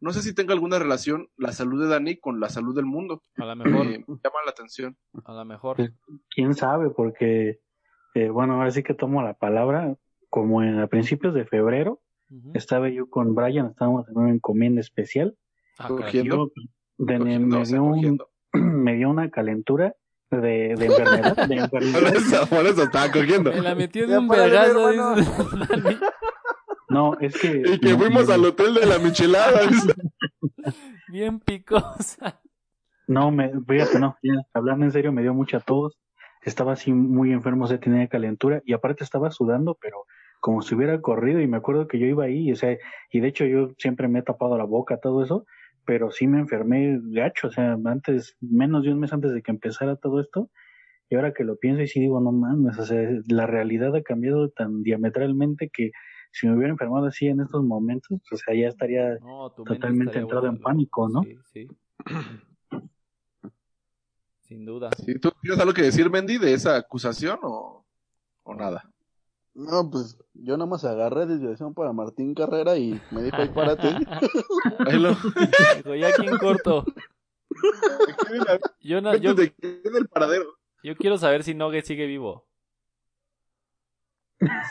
no 0.00 0.12
sé 0.12 0.22
si 0.22 0.34
tenga 0.34 0.54
alguna 0.54 0.78
relación 0.78 1.28
la 1.36 1.52
salud 1.52 1.82
de 1.82 1.88
Dani 1.88 2.16
con 2.18 2.38
la 2.40 2.48
salud 2.48 2.74
del 2.74 2.86
mundo. 2.86 3.22
A 3.36 3.44
lo 3.44 3.56
mejor, 3.56 3.86
Eh, 3.86 4.04
me 4.06 4.14
llama 4.22 4.38
la 4.44 4.50
atención. 4.52 4.96
a 5.24 5.32
lo 5.32 5.44
mejor. 5.44 5.76
Pues, 5.76 5.90
quién 6.30 6.54
sabe, 6.54 6.90
porque, 6.90 7.58
eh, 8.14 8.28
bueno, 8.30 8.54
ahora 8.54 8.70
sí 8.70 8.82
que 8.82 8.94
tomo 8.94 9.22
la 9.22 9.34
palabra, 9.34 9.96
como 10.30 10.62
en 10.62 10.78
a 10.78 10.86
principios 10.86 11.34
de 11.34 11.44
febrero, 11.46 12.00
Estaba 12.54 12.88
yo 12.88 13.08
con 13.08 13.34
Brian, 13.34 13.66
estábamos 13.66 14.08
en 14.08 14.18
una 14.18 14.30
encomienda 14.30 14.80
especial. 14.80 15.34
Ah. 15.78 15.88
Cogiendo. 15.88 16.36
Yo, 16.36 17.06
de- 17.06 17.18
Cogiendo, 17.18 17.58
me, 17.58 17.64
dio 17.64 17.82
un- 17.84 18.18
me 18.84 18.94
dio 18.96 19.10
una 19.10 19.30
calentura 19.30 19.94
de, 20.30 20.74
de 20.76 20.86
enfermedad, 20.86 21.48
de 21.48 21.68
Por 21.70 21.82
eso, 21.82 22.46
por 22.46 22.66
eso 22.66 22.82
estaba 22.82 23.10
cogiendo. 23.10 23.50
Me 23.52 23.62
la 23.62 23.74
metió 23.74 24.06
de 24.06 24.18
un 24.18 24.28
vergazo. 24.28 24.90
No, 26.90 27.18
es 27.20 27.38
que... 27.38 27.62
Y 27.66 27.78
que 27.80 27.92
no, 27.92 27.98
fuimos 27.98 28.28
no, 28.28 28.34
al 28.34 28.44
hotel 28.44 28.74
de 28.74 28.86
la 28.86 28.98
michelada. 28.98 29.60
Bien 31.08 31.38
picosa. 31.40 32.40
No, 33.06 33.30
me, 33.30 33.50
fíjate, 33.66 33.98
no, 33.98 34.16
ya, 34.22 34.34
hablando 34.52 34.84
en 34.84 34.92
serio, 34.92 35.12
me 35.12 35.22
dio 35.22 35.32
mucha 35.32 35.60
tos, 35.60 35.98
estaba 36.42 36.72
así 36.74 36.92
muy 36.92 37.32
enfermo, 37.32 37.66
se 37.66 37.78
tenía 37.78 38.06
calentura 38.08 38.60
y 38.66 38.74
aparte 38.74 39.02
estaba 39.04 39.30
sudando, 39.30 39.78
pero 39.80 40.04
como 40.40 40.62
si 40.62 40.74
hubiera 40.74 41.00
corrido 41.00 41.40
y 41.40 41.46
me 41.46 41.56
acuerdo 41.56 41.88
que 41.88 41.98
yo 41.98 42.06
iba 42.06 42.24
ahí, 42.24 42.52
o 42.52 42.56
sea, 42.56 42.76
y 43.10 43.20
de 43.20 43.28
hecho 43.28 43.44
yo 43.44 43.72
siempre 43.78 44.08
me 44.08 44.20
he 44.20 44.22
tapado 44.22 44.56
la 44.56 44.64
boca, 44.64 44.98
todo 44.98 45.22
eso, 45.22 45.46
pero 45.84 46.10
sí 46.10 46.26
me 46.26 46.38
enfermé 46.38 47.00
gacho, 47.02 47.48
o 47.48 47.50
sea, 47.50 47.76
antes, 47.84 48.36
menos 48.40 48.84
de 48.84 48.92
un 48.92 49.00
mes 49.00 49.12
antes 49.12 49.32
de 49.32 49.42
que 49.42 49.50
empezara 49.50 49.96
todo 49.96 50.20
esto, 50.20 50.50
y 51.10 51.16
ahora 51.16 51.32
que 51.32 51.44
lo 51.44 51.56
pienso 51.56 51.82
y 51.82 51.88
sí 51.88 52.00
digo, 52.00 52.20
no 52.20 52.32
mames, 52.32 52.78
o 52.78 52.84
sea, 52.84 53.08
la 53.28 53.46
realidad 53.46 53.96
ha 53.96 54.02
cambiado 54.02 54.50
tan 54.50 54.82
diametralmente 54.82 55.70
que 55.72 55.92
si 56.30 56.46
me 56.46 56.54
hubiera 56.54 56.70
enfermado 56.70 57.06
así 57.06 57.26
en 57.26 57.40
estos 57.40 57.64
momentos, 57.64 58.20
o 58.30 58.36
sea, 58.36 58.54
ya 58.54 58.68
estaría 58.68 59.16
No, 59.18 59.50
totalmente 59.50 60.04
estaría 60.04 60.22
entrado 60.22 60.46
en 60.46 60.52
vuelta 60.52 60.68
pánico, 60.68 61.08
¿no? 61.08 61.22
Sí, 61.22 61.38
sí. 61.52 61.68
Sin 64.42 64.64
duda. 64.64 64.90
Sí, 65.04 65.18
¿Tú 65.18 65.30
tienes 65.42 65.60
algo 65.60 65.74
que 65.74 65.82
decir, 65.82 66.10
Mendy, 66.10 66.38
de 66.38 66.54
esa 66.54 66.76
acusación 66.76 67.38
o, 67.42 67.84
o 68.44 68.54
nada? 68.54 68.90
No, 69.58 69.90
pues 69.90 70.16
yo 70.34 70.56
nada 70.56 70.70
más 70.70 70.84
agarré 70.84 71.26
desviación 71.26 71.74
para 71.74 71.92
Martín 71.92 72.32
Carrera 72.32 72.76
y 72.76 73.00
me 73.10 73.24
dijo, 73.24 73.36
ahí 73.38 73.48
párate. 73.48 73.88
Ahí 74.86 74.98
lo- 75.00 75.16
Dijo, 75.76 75.94
ya 75.96 76.08
aquí 76.10 76.26
en 76.28 76.38
corto. 76.38 76.84
Yo, 78.80 79.00
no, 79.00 79.16
yo, 79.16 79.34
de- 79.34 79.52
el 79.60 80.06
paradero. 80.08 80.44
yo 80.84 80.94
quiero 80.94 81.18
saber 81.18 81.42
si 81.42 81.54
Nogue 81.54 81.82
sigue 81.82 82.06
vivo. 82.06 82.46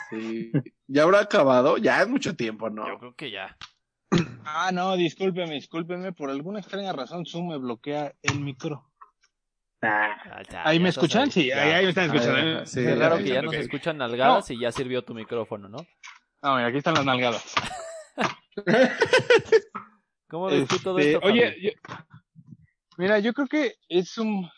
Sí. 0.08 0.50
¿Ya 0.86 1.02
habrá 1.02 1.20
acabado? 1.20 1.76
Ya 1.76 2.00
es 2.00 2.08
mucho 2.08 2.34
tiempo, 2.34 2.70
¿no? 2.70 2.88
Yo 2.88 2.98
creo 2.98 3.14
que 3.14 3.30
ya. 3.30 3.58
Ah, 4.46 4.70
no, 4.72 4.96
discúlpeme, 4.96 5.52
discúlpeme. 5.52 6.12
Por 6.12 6.30
alguna 6.30 6.60
extraña 6.60 6.94
razón, 6.94 7.26
Zoom 7.26 7.48
me 7.48 7.58
bloquea 7.58 8.14
el 8.22 8.40
micro. 8.40 8.87
Ah, 9.80 10.16
¿Ahí 10.64 10.80
me 10.80 10.88
escuchan? 10.88 11.24
ahí. 11.24 11.30
Sí, 11.30 11.52
ahí, 11.52 11.70
ahí 11.70 11.84
me 11.84 11.90
están 11.90 12.06
escuchando. 12.06 12.38
¿eh? 12.62 12.66
sí, 12.66 12.80
Es 12.80 12.98
raro 12.98 13.18
que 13.18 13.28
ya, 13.28 13.42
nos 13.42 13.54
escuchan 13.54 13.96
nalgadas 13.98 14.50
y 14.50 14.58
ya 14.58 14.72
sirvió 14.72 15.02
tu 15.04 15.14
micrófono, 15.14 15.68
¿no? 15.68 15.78
No, 16.42 16.56
mira, 16.56 16.66
aquí 16.68 16.78
están 16.78 16.94
las 16.94 17.04
nalgadas. 17.04 17.54
¿Cómo 20.28 20.46
ves 20.46 20.68
tú 20.68 20.78
todo 20.80 20.98
Este, 20.98 21.14
esto, 21.14 21.26
Oye, 21.26 21.56
yo- 21.60 21.70
mira, 22.96 23.18
yo 23.20 23.32
creo 23.32 23.46
que 23.46 23.74
es 23.88 24.18
un... 24.18 24.50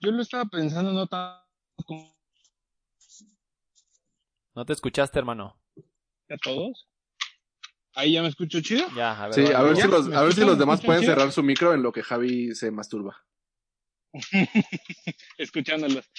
Yo 0.00 0.12
lo 0.12 0.22
estaba 0.22 0.44
pensando 0.44 0.92
no 0.92 1.06
tanto 1.06 1.42
como 1.86 2.14
¿No 4.54 4.64
te 4.64 4.72
escuchaste, 4.72 5.18
hermano? 5.18 5.58
a 6.30 6.36
todos. 6.42 6.88
Ahí 7.94 8.12
ya 8.12 8.22
me 8.22 8.28
escucho 8.28 8.60
chido. 8.60 8.86
Ya, 8.94 9.12
a 9.12 9.26
ver. 9.28 9.34
Sí, 9.34 9.42
vale. 9.42 9.54
a 9.56 9.62
ver 9.62 9.76
si 9.76 9.88
los, 9.88 10.08
¿Me 10.08 10.16
a 10.16 10.22
ver 10.22 10.32
si 10.34 10.40
los 10.42 10.50
¿Me 10.56 10.56
demás 10.60 10.80
pueden 10.82 11.00
chido? 11.02 11.14
cerrar 11.14 11.32
su 11.32 11.42
micro 11.42 11.72
en 11.74 11.82
lo 11.82 11.90
que 11.92 12.02
Javi 12.02 12.54
se 12.54 12.70
masturba. 12.70 13.24
Escuchándolos. 15.38 16.10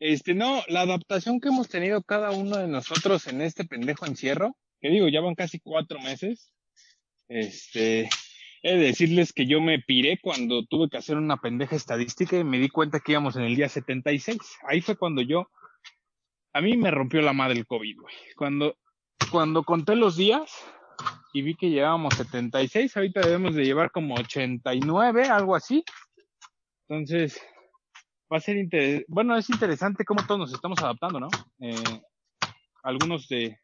Este, 0.00 0.34
no, 0.34 0.62
la 0.68 0.82
adaptación 0.82 1.40
que 1.40 1.48
hemos 1.48 1.68
tenido 1.68 2.02
cada 2.02 2.30
uno 2.30 2.56
de 2.56 2.68
nosotros 2.68 3.26
en 3.26 3.40
este 3.40 3.64
pendejo 3.64 4.06
encierro, 4.06 4.56
que 4.80 4.90
digo, 4.90 5.08
ya 5.08 5.20
van 5.20 5.34
casi 5.34 5.58
cuatro 5.58 5.98
meses. 6.00 6.52
Este, 7.28 8.08
he 8.62 8.72
de 8.76 8.78
decirles 8.78 9.32
que 9.32 9.46
yo 9.46 9.60
me 9.60 9.80
piré 9.80 10.18
cuando 10.20 10.64
tuve 10.66 10.88
que 10.88 10.98
hacer 10.98 11.16
una 11.16 11.36
pendeja 11.38 11.74
estadística 11.74 12.36
y 12.38 12.44
me 12.44 12.58
di 12.58 12.68
cuenta 12.68 13.00
que 13.00 13.12
íbamos 13.12 13.36
en 13.36 13.42
el 13.42 13.56
día 13.56 13.68
76. 13.68 14.38
Ahí 14.68 14.80
fue 14.80 14.96
cuando 14.96 15.20
yo, 15.22 15.48
a 16.52 16.60
mí 16.60 16.76
me 16.76 16.90
rompió 16.90 17.20
la 17.20 17.32
madre 17.32 17.58
el 17.58 17.66
COVID, 17.66 18.00
güey. 18.00 18.14
Cuando, 18.36 18.76
cuando 19.30 19.64
conté 19.64 19.96
los 19.96 20.16
días 20.16 20.64
y 21.32 21.42
vi 21.42 21.54
que 21.56 21.70
llevábamos 21.70 22.14
76, 22.14 22.96
ahorita 22.96 23.20
debemos 23.20 23.54
de 23.56 23.64
llevar 23.64 23.90
como 23.90 24.14
89, 24.14 25.24
algo 25.24 25.56
así. 25.56 25.84
Entonces, 26.88 27.40
va 28.32 28.38
a 28.38 28.40
ser 28.40 28.56
interesante. 28.56 29.04
Bueno, 29.08 29.36
es 29.36 29.50
interesante 29.50 30.04
cómo 30.04 30.24
todos 30.26 30.40
nos 30.40 30.52
estamos 30.52 30.78
adaptando, 30.80 31.20
¿no? 31.20 31.28
Eh, 31.60 32.00
algunos 32.82 33.28
de 33.28 33.58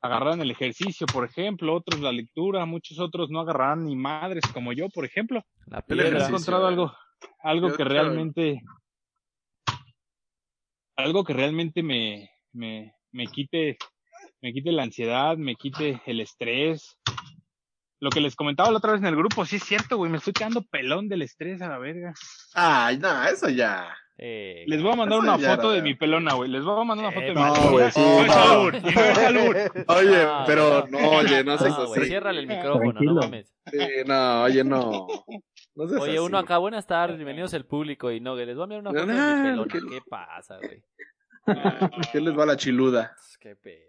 agarrarán 0.00 0.40
el 0.40 0.50
ejercicio, 0.50 1.06
por 1.06 1.24
ejemplo, 1.24 1.74
otros 1.74 2.00
la 2.00 2.12
lectura, 2.12 2.64
muchos 2.66 3.00
otros 3.00 3.30
no 3.30 3.40
agarrarán 3.40 3.84
ni 3.84 3.96
madres 3.96 4.44
como 4.52 4.72
yo, 4.72 4.88
por 4.90 5.04
ejemplo. 5.04 5.42
La 5.66 5.84
he 5.88 6.26
encontrado 6.26 6.64
eh. 6.64 6.68
algo, 6.68 6.92
algo 7.42 7.68
Yo 7.70 7.76
que 7.76 7.84
realmente, 7.84 8.62
algo 10.96 11.24
que 11.24 11.32
realmente 11.32 11.82
me, 11.82 12.30
me, 12.52 12.94
me 13.10 13.26
quite, 13.26 13.76
me 14.40 14.52
quite 14.52 14.70
la 14.70 14.84
ansiedad, 14.84 15.36
me 15.36 15.56
quite 15.56 16.00
el 16.06 16.20
estrés. 16.20 16.96
Lo 18.00 18.10
que 18.10 18.20
les 18.20 18.36
comentaba 18.36 18.70
la 18.70 18.78
otra 18.78 18.92
vez 18.92 19.00
en 19.00 19.06
el 19.08 19.16
grupo, 19.16 19.44
sí 19.44 19.56
es 19.56 19.64
cierto, 19.64 19.96
güey, 19.96 20.10
me 20.10 20.18
estoy 20.18 20.32
quedando 20.32 20.62
pelón 20.62 21.08
del 21.08 21.22
estrés 21.22 21.60
a 21.62 21.68
la 21.68 21.78
verga. 21.78 22.14
Ay, 22.54 22.98
no, 22.98 23.24
eso 23.24 23.48
ya. 23.48 23.88
Eh, 24.20 24.64
Les 24.66 24.82
voy 24.82 24.92
a 24.92 24.96
mandar 24.96 25.18
una 25.20 25.38
foto 25.38 25.70
de 25.70 25.80
mi 25.82 25.94
pelona, 25.94 26.34
güey. 26.34 26.50
Les 26.50 26.64
voy 26.64 26.80
a 26.80 26.84
mandar 26.84 27.06
una 27.06 27.12
foto 27.14 27.26
de 27.26 27.34
mi 27.34 27.40
no, 27.40 27.52
pelona. 27.52 27.70
güey, 27.70 27.90
sí, 27.92 28.00
No 28.00 28.20
es 28.22 28.26
no. 28.28 28.70
no 29.22 29.26
albur. 29.26 29.56
Oye, 29.88 30.16
Ah, 30.26 30.44
pero 30.46 30.86
no. 30.90 30.98
no, 31.00 31.08
oye, 31.10 31.44
no 31.44 31.58
seas 31.58 31.78
No, 31.78 31.86
güey, 31.86 32.00
así. 32.00 32.08
ciérrale 32.10 32.40
el 32.40 32.46
micrófono, 32.48 32.90
Tranquilo. 32.92 33.14
no 33.14 33.20
mames. 33.20 33.52
Sí, 33.70 33.78
no, 34.06 34.42
oye, 34.42 34.64
no. 34.64 35.06
No 35.76 35.84
Oye, 36.00 36.10
así. 36.12 36.18
uno 36.18 36.38
acá, 36.38 36.58
buenas 36.58 36.86
tardes, 36.88 37.16
bienvenidos 37.16 37.54
al 37.54 37.64
público 37.64 38.10
y 38.10 38.18
no, 38.20 38.34
les 38.34 38.56
voy 38.56 38.62
a 38.62 38.64
enviar 38.64 38.80
una 38.80 38.90
foto 38.90 39.06
de 39.06 39.14
No, 39.14 39.36
mi 39.36 39.42
pelona. 39.50 39.72
que- 39.72 39.80
¿Qué 39.94 40.00
pasa, 40.08 40.56
güey? 40.58 40.82
¿Qué 42.12 42.20
les 42.20 42.36
va 42.36 42.44
la 42.46 42.56
chiluda? 42.56 43.14
Qué 43.40 43.54
pedo. 43.54 43.87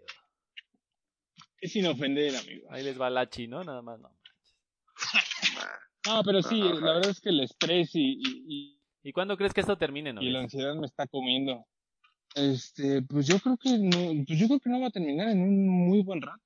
Es 1.60 1.72
sin 1.72 1.86
ofender, 1.86 2.34
amigo. 2.36 2.66
Ahí 2.70 2.82
les 2.82 2.98
va 3.00 3.10
la 3.10 3.28
chi, 3.28 3.46
¿no? 3.46 3.62
Nada 3.64 3.82
más, 3.82 4.00
no. 4.00 4.10
No, 6.06 6.22
pero 6.24 6.42
sí, 6.42 6.58
No, 6.60 6.80
la 6.80 6.92
verdad 6.94 7.10
es 7.10 7.20
que 7.20 7.28
el 7.28 7.40
estrés 7.40 7.90
y, 7.94 8.20
y, 8.24 8.80
¿Y 9.02 9.12
cuándo 9.12 9.36
crees 9.36 9.52
que 9.52 9.60
esto 9.60 9.76
termine, 9.78 10.12
no? 10.12 10.22
y, 10.22 10.28
y 10.28 10.30
la 10.30 10.40
ansiedad 10.40 10.74
me 10.74 10.86
está 10.86 11.06
comiendo. 11.06 11.66
Este, 12.34 13.02
pues 13.02 13.26
yo 13.26 13.38
creo 13.40 13.56
que 13.56 13.76
no, 13.78 14.24
pues 14.26 14.38
yo 14.38 14.46
creo 14.46 14.60
que 14.60 14.70
no 14.70 14.80
va 14.80 14.86
a 14.88 14.90
terminar 14.90 15.28
en 15.30 15.40
un 15.42 15.68
muy 15.68 16.02
buen 16.02 16.22
rato. 16.22 16.40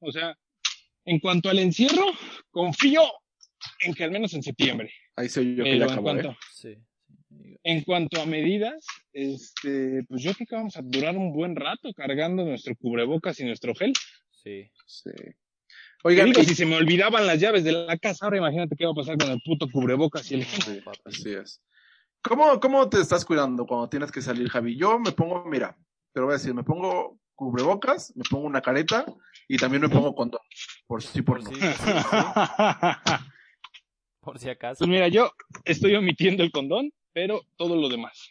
O 0.00 0.12
sea, 0.12 0.36
en 1.04 1.18
cuanto 1.18 1.48
al 1.50 1.58
encierro, 1.58 2.06
confío 2.50 3.02
en 3.80 3.94
que 3.94 4.04
al 4.04 4.10
menos 4.10 4.32
en 4.34 4.42
septiembre. 4.42 4.90
Ahí 5.16 5.28
se 5.28 5.40
oyó 5.40 5.64
que 5.64 5.70
Pero 5.70 5.76
ya 5.78 5.84
en 5.84 5.90
acabó, 5.90 6.02
cuanto, 6.04 6.30
¿eh? 6.30 6.36
Sí. 6.52 6.74
en 7.62 7.82
cuanto 7.82 8.20
a 8.20 8.26
medidas, 8.26 8.86
este, 9.12 10.04
pues 10.08 10.22
yo 10.22 10.32
creo 10.34 10.46
que 10.46 10.56
vamos 10.56 10.76
a 10.76 10.82
durar 10.82 11.16
un 11.16 11.32
buen 11.32 11.56
rato 11.56 11.92
cargando 11.94 12.44
nuestro 12.44 12.76
cubrebocas 12.76 13.38
y 13.40 13.44
nuestro 13.44 13.74
gel. 13.74 13.92
Sí. 14.44 14.70
Sí. 14.86 15.10
Oigan, 16.04 16.26
digo, 16.26 16.42
y- 16.42 16.44
si 16.44 16.54
se 16.54 16.66
me 16.66 16.76
olvidaban 16.76 17.26
las 17.26 17.40
llaves 17.40 17.64
de 17.64 17.72
la 17.72 17.96
casa, 17.96 18.26
ahora 18.26 18.36
imagínate 18.36 18.76
qué 18.76 18.84
va 18.84 18.92
a 18.92 18.94
pasar 18.94 19.16
con 19.16 19.30
el 19.30 19.40
puto 19.42 19.66
cubrebocas 19.70 20.30
y 20.30 20.34
el. 20.34 20.44
Sí, 20.44 20.80
así 21.06 21.32
es. 21.32 21.62
¿Cómo, 22.22 22.60
¿Cómo 22.60 22.88
te 22.88 23.00
estás 23.00 23.24
cuidando 23.24 23.66
cuando 23.66 23.88
tienes 23.88 24.12
que 24.12 24.22
salir, 24.22 24.48
Javi? 24.48 24.76
Yo 24.76 24.98
me 24.98 25.12
pongo, 25.12 25.44
mira, 25.46 25.76
te 26.12 26.20
lo 26.20 26.26
voy 26.26 26.34
a 26.34 26.38
decir, 26.38 26.54
me 26.54 26.62
pongo 26.62 27.18
cubrebocas, 27.34 28.14
me 28.16 28.22
pongo 28.30 28.46
una 28.46 28.60
careta 28.60 29.04
y 29.48 29.56
también 29.56 29.82
me 29.82 29.88
pongo 29.88 30.14
condón. 30.14 30.40
Por 30.86 31.02
sí, 31.02 31.22
por 31.22 31.42
no. 31.42 31.50
Sí, 31.50 31.56
sí, 31.56 31.62
sí. 31.62 33.14
Por 34.20 34.38
si 34.38 34.48
acaso. 34.48 34.78
Pues 34.78 34.90
mira, 34.90 35.08
yo 35.08 35.30
estoy 35.64 35.94
omitiendo 35.96 36.42
el 36.42 36.50
condón, 36.52 36.92
pero 37.12 37.42
todo 37.56 37.76
lo 37.76 37.88
demás. 37.88 38.30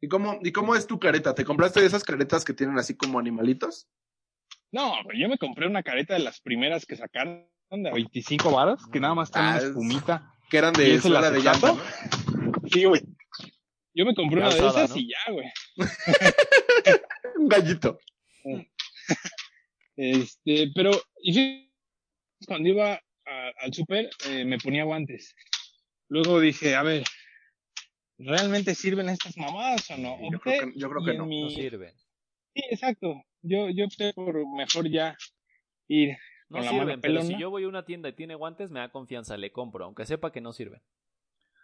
¿Y 0.00 0.08
cómo, 0.08 0.38
¿Y 0.42 0.52
cómo 0.52 0.76
es 0.76 0.86
tu 0.86 0.98
careta? 1.00 1.34
¿Te 1.34 1.44
compraste 1.44 1.80
de 1.80 1.86
esas 1.86 2.04
caretas 2.04 2.44
que 2.44 2.52
tienen 2.52 2.78
así 2.78 2.96
como 2.96 3.18
animalitos? 3.18 3.88
No, 4.76 4.92
yo 5.18 5.26
me 5.30 5.38
compré 5.38 5.66
una 5.66 5.82
careta 5.82 6.12
de 6.12 6.20
las 6.20 6.40
primeras 6.42 6.84
que 6.84 6.96
sacaron 6.96 7.48
de 7.70 7.90
25 7.92 8.50
varas, 8.50 8.82
que 8.92 9.00
nada 9.00 9.14
más 9.14 9.30
trae 9.30 9.54
Ah, 9.54 9.56
espumita. 9.56 10.30
Que 10.50 10.58
eran 10.58 10.74
¿Y 10.78 10.82
de 10.84 11.00
suela 11.00 11.30
de 11.30 11.40
llanta? 11.40 11.72
¿no? 11.72 11.80
Sí, 12.70 12.84
güey. 12.84 13.00
Yo 13.94 14.04
me 14.04 14.14
compré 14.14 14.40
Ya 14.40 14.48
una 14.48 14.54
de 14.54 14.66
esas 14.68 14.90
¿no? 14.90 14.96
y 14.98 15.08
ya, 15.08 15.32
güey. 15.32 15.46
Un 17.38 17.48
gallito. 17.48 17.98
Este, 19.96 20.70
pero, 20.74 20.90
y 21.22 21.70
cuando 22.46 22.68
iba 22.68 22.92
a- 22.92 23.50
al 23.60 23.72
súper, 23.72 24.10
eh, 24.28 24.44
me 24.44 24.58
ponía 24.58 24.84
guantes. 24.84 25.34
Luego 26.08 26.38
dije, 26.38 26.76
a 26.76 26.82
ver, 26.82 27.02
¿realmente 28.18 28.74
sirven 28.74 29.08
estas 29.08 29.38
mamadas 29.38 29.90
o 29.90 29.96
no? 29.96 30.18
Yo 30.30 30.38
creo 30.38 30.60
que, 30.70 30.78
yo 30.78 30.90
creo 30.90 31.00
y 31.00 31.04
que 31.06 31.10
en 31.12 31.18
no. 31.18 31.24
mi- 31.26 31.44
No 31.44 31.50
sirven. 31.50 31.94
Sí, 32.54 32.62
exacto. 32.70 33.22
Yo, 33.46 33.68
yo 33.70 33.86
opté 33.86 34.12
por 34.14 34.34
mejor 34.56 34.88
ya 34.90 35.16
ir 35.88 36.16
No 36.48 36.58
con 36.58 36.64
la 36.66 36.72
mano 36.72 36.84
sirven, 36.84 37.00
pero 37.00 37.22
si 37.22 37.38
yo 37.38 37.50
voy 37.50 37.64
a 37.64 37.68
una 37.68 37.84
tienda 37.84 38.08
y 38.08 38.14
tiene 38.14 38.34
guantes, 38.34 38.70
me 38.70 38.80
da 38.80 38.90
confianza, 38.90 39.36
le 39.36 39.52
compro, 39.52 39.84
aunque 39.84 40.06
sepa 40.06 40.32
que 40.32 40.40
no 40.40 40.52
sirven. 40.52 40.80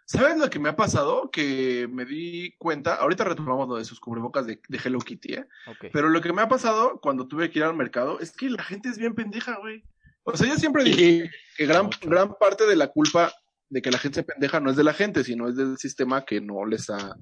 ¿Sabes 0.05 0.37
lo 0.37 0.49
que 0.49 0.59
me 0.59 0.69
ha 0.69 0.75
pasado? 0.75 1.31
Que 1.31 1.87
me 1.89 2.05
di 2.05 2.55
cuenta, 2.57 2.95
ahorita 2.95 3.23
retomamos 3.23 3.69
lo 3.69 3.75
de 3.77 3.85
sus 3.85 3.99
cubrebocas 3.99 4.45
de, 4.45 4.59
de 4.67 4.79
Hello 4.83 4.99
Kitty, 4.99 5.33
¿eh? 5.35 5.45
Ok. 5.67 5.85
Pero 5.93 6.09
lo 6.09 6.19
que 6.19 6.33
me 6.33 6.41
ha 6.41 6.49
pasado 6.49 6.99
cuando 7.01 7.27
tuve 7.27 7.49
que 7.49 7.59
ir 7.59 7.65
al 7.65 7.75
mercado 7.75 8.19
es 8.19 8.33
que 8.33 8.49
la 8.49 8.63
gente 8.63 8.89
es 8.89 8.97
bien 8.97 9.15
pendeja, 9.15 9.57
güey. 9.59 9.83
O 10.23 10.35
sea, 10.35 10.47
yo 10.47 10.55
siempre 10.57 10.83
dije 10.83 11.29
que 11.57 11.65
gran, 11.65 11.89
gran 12.01 12.33
parte 12.35 12.65
de 12.65 12.75
la 12.75 12.87
culpa 12.87 13.33
de 13.69 13.81
que 13.81 13.91
la 13.91 13.97
gente 13.97 14.19
se 14.19 14.23
pendeja 14.23 14.59
no 14.59 14.69
es 14.69 14.75
de 14.75 14.83
la 14.83 14.93
gente, 14.93 15.23
sino 15.23 15.47
es 15.47 15.55
del 15.55 15.77
sistema 15.77 16.25
que 16.25 16.41
no 16.41 16.65
les 16.65 16.89
ha 16.89 17.15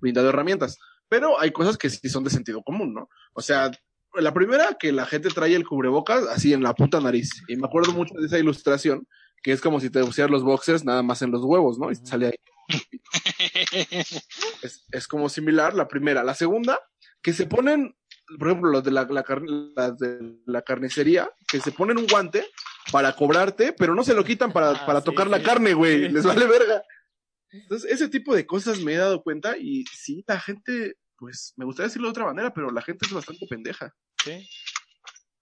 brindado 0.00 0.28
herramientas. 0.30 0.78
Pero 1.08 1.38
hay 1.38 1.50
cosas 1.50 1.76
que 1.76 1.90
sí 1.90 2.08
son 2.08 2.24
de 2.24 2.30
sentido 2.30 2.62
común, 2.62 2.94
¿no? 2.94 3.08
O 3.34 3.42
sea, 3.42 3.70
la 4.14 4.34
primera, 4.34 4.76
que 4.78 4.92
la 4.92 5.06
gente 5.06 5.28
trae 5.30 5.54
el 5.54 5.66
cubrebocas 5.66 6.26
así 6.28 6.52
en 6.52 6.62
la 6.62 6.74
puta 6.74 7.00
nariz. 7.00 7.30
Y 7.48 7.56
me 7.56 7.66
acuerdo 7.66 7.92
mucho 7.92 8.14
de 8.14 8.26
esa 8.26 8.38
ilustración, 8.38 9.06
que 9.42 9.52
es 9.52 9.60
como 9.60 9.80
si 9.80 9.90
te 9.90 10.04
pusieras 10.04 10.30
los 10.30 10.44
boxers 10.44 10.84
nada 10.84 11.02
más 11.02 11.22
en 11.22 11.30
los 11.30 11.42
huevos, 11.42 11.78
¿no? 11.78 11.90
Y 11.90 11.96
sale 11.96 12.26
ahí. 12.26 12.34
Es, 14.62 14.86
es 14.92 15.08
como 15.08 15.28
similar, 15.28 15.74
la 15.74 15.88
primera. 15.88 16.22
La 16.22 16.34
segunda, 16.34 16.78
que 17.22 17.32
se 17.32 17.46
ponen, 17.46 17.96
por 18.38 18.48
ejemplo, 18.48 18.70
los 18.70 18.84
de 18.84 18.92
la, 18.92 19.04
la, 19.04 19.24
las 19.76 19.98
de 19.98 20.36
la 20.46 20.62
carnicería, 20.62 21.30
que 21.48 21.60
se 21.60 21.72
ponen 21.72 21.98
un 21.98 22.06
guante 22.06 22.46
para 22.90 23.14
cobrarte, 23.14 23.72
pero 23.72 23.94
no 23.94 24.04
se 24.04 24.14
lo 24.14 24.24
quitan 24.24 24.52
para, 24.52 24.70
Ah, 24.70 24.86
para 24.86 25.00
sí, 25.00 25.06
tocar 25.06 25.28
la 25.28 25.42
carne, 25.42 25.74
güey. 25.74 26.08
Les 26.08 26.24
vale 26.24 26.46
verga. 26.46 26.82
Entonces, 27.50 27.90
ese 27.90 28.08
tipo 28.08 28.34
de 28.34 28.46
cosas 28.46 28.80
me 28.80 28.94
he 28.94 28.96
dado 28.96 29.22
cuenta 29.22 29.56
y 29.58 29.84
sí, 29.92 30.24
la 30.26 30.40
gente, 30.40 30.96
pues, 31.22 31.52
me 31.56 31.64
gustaría 31.64 31.86
decirlo 31.86 32.08
de 32.08 32.10
otra 32.10 32.24
manera, 32.24 32.52
pero 32.52 32.72
la 32.72 32.82
gente 32.82 33.06
es 33.06 33.12
bastante 33.12 33.46
pendeja. 33.46 33.94
¿Sí? 34.24 34.44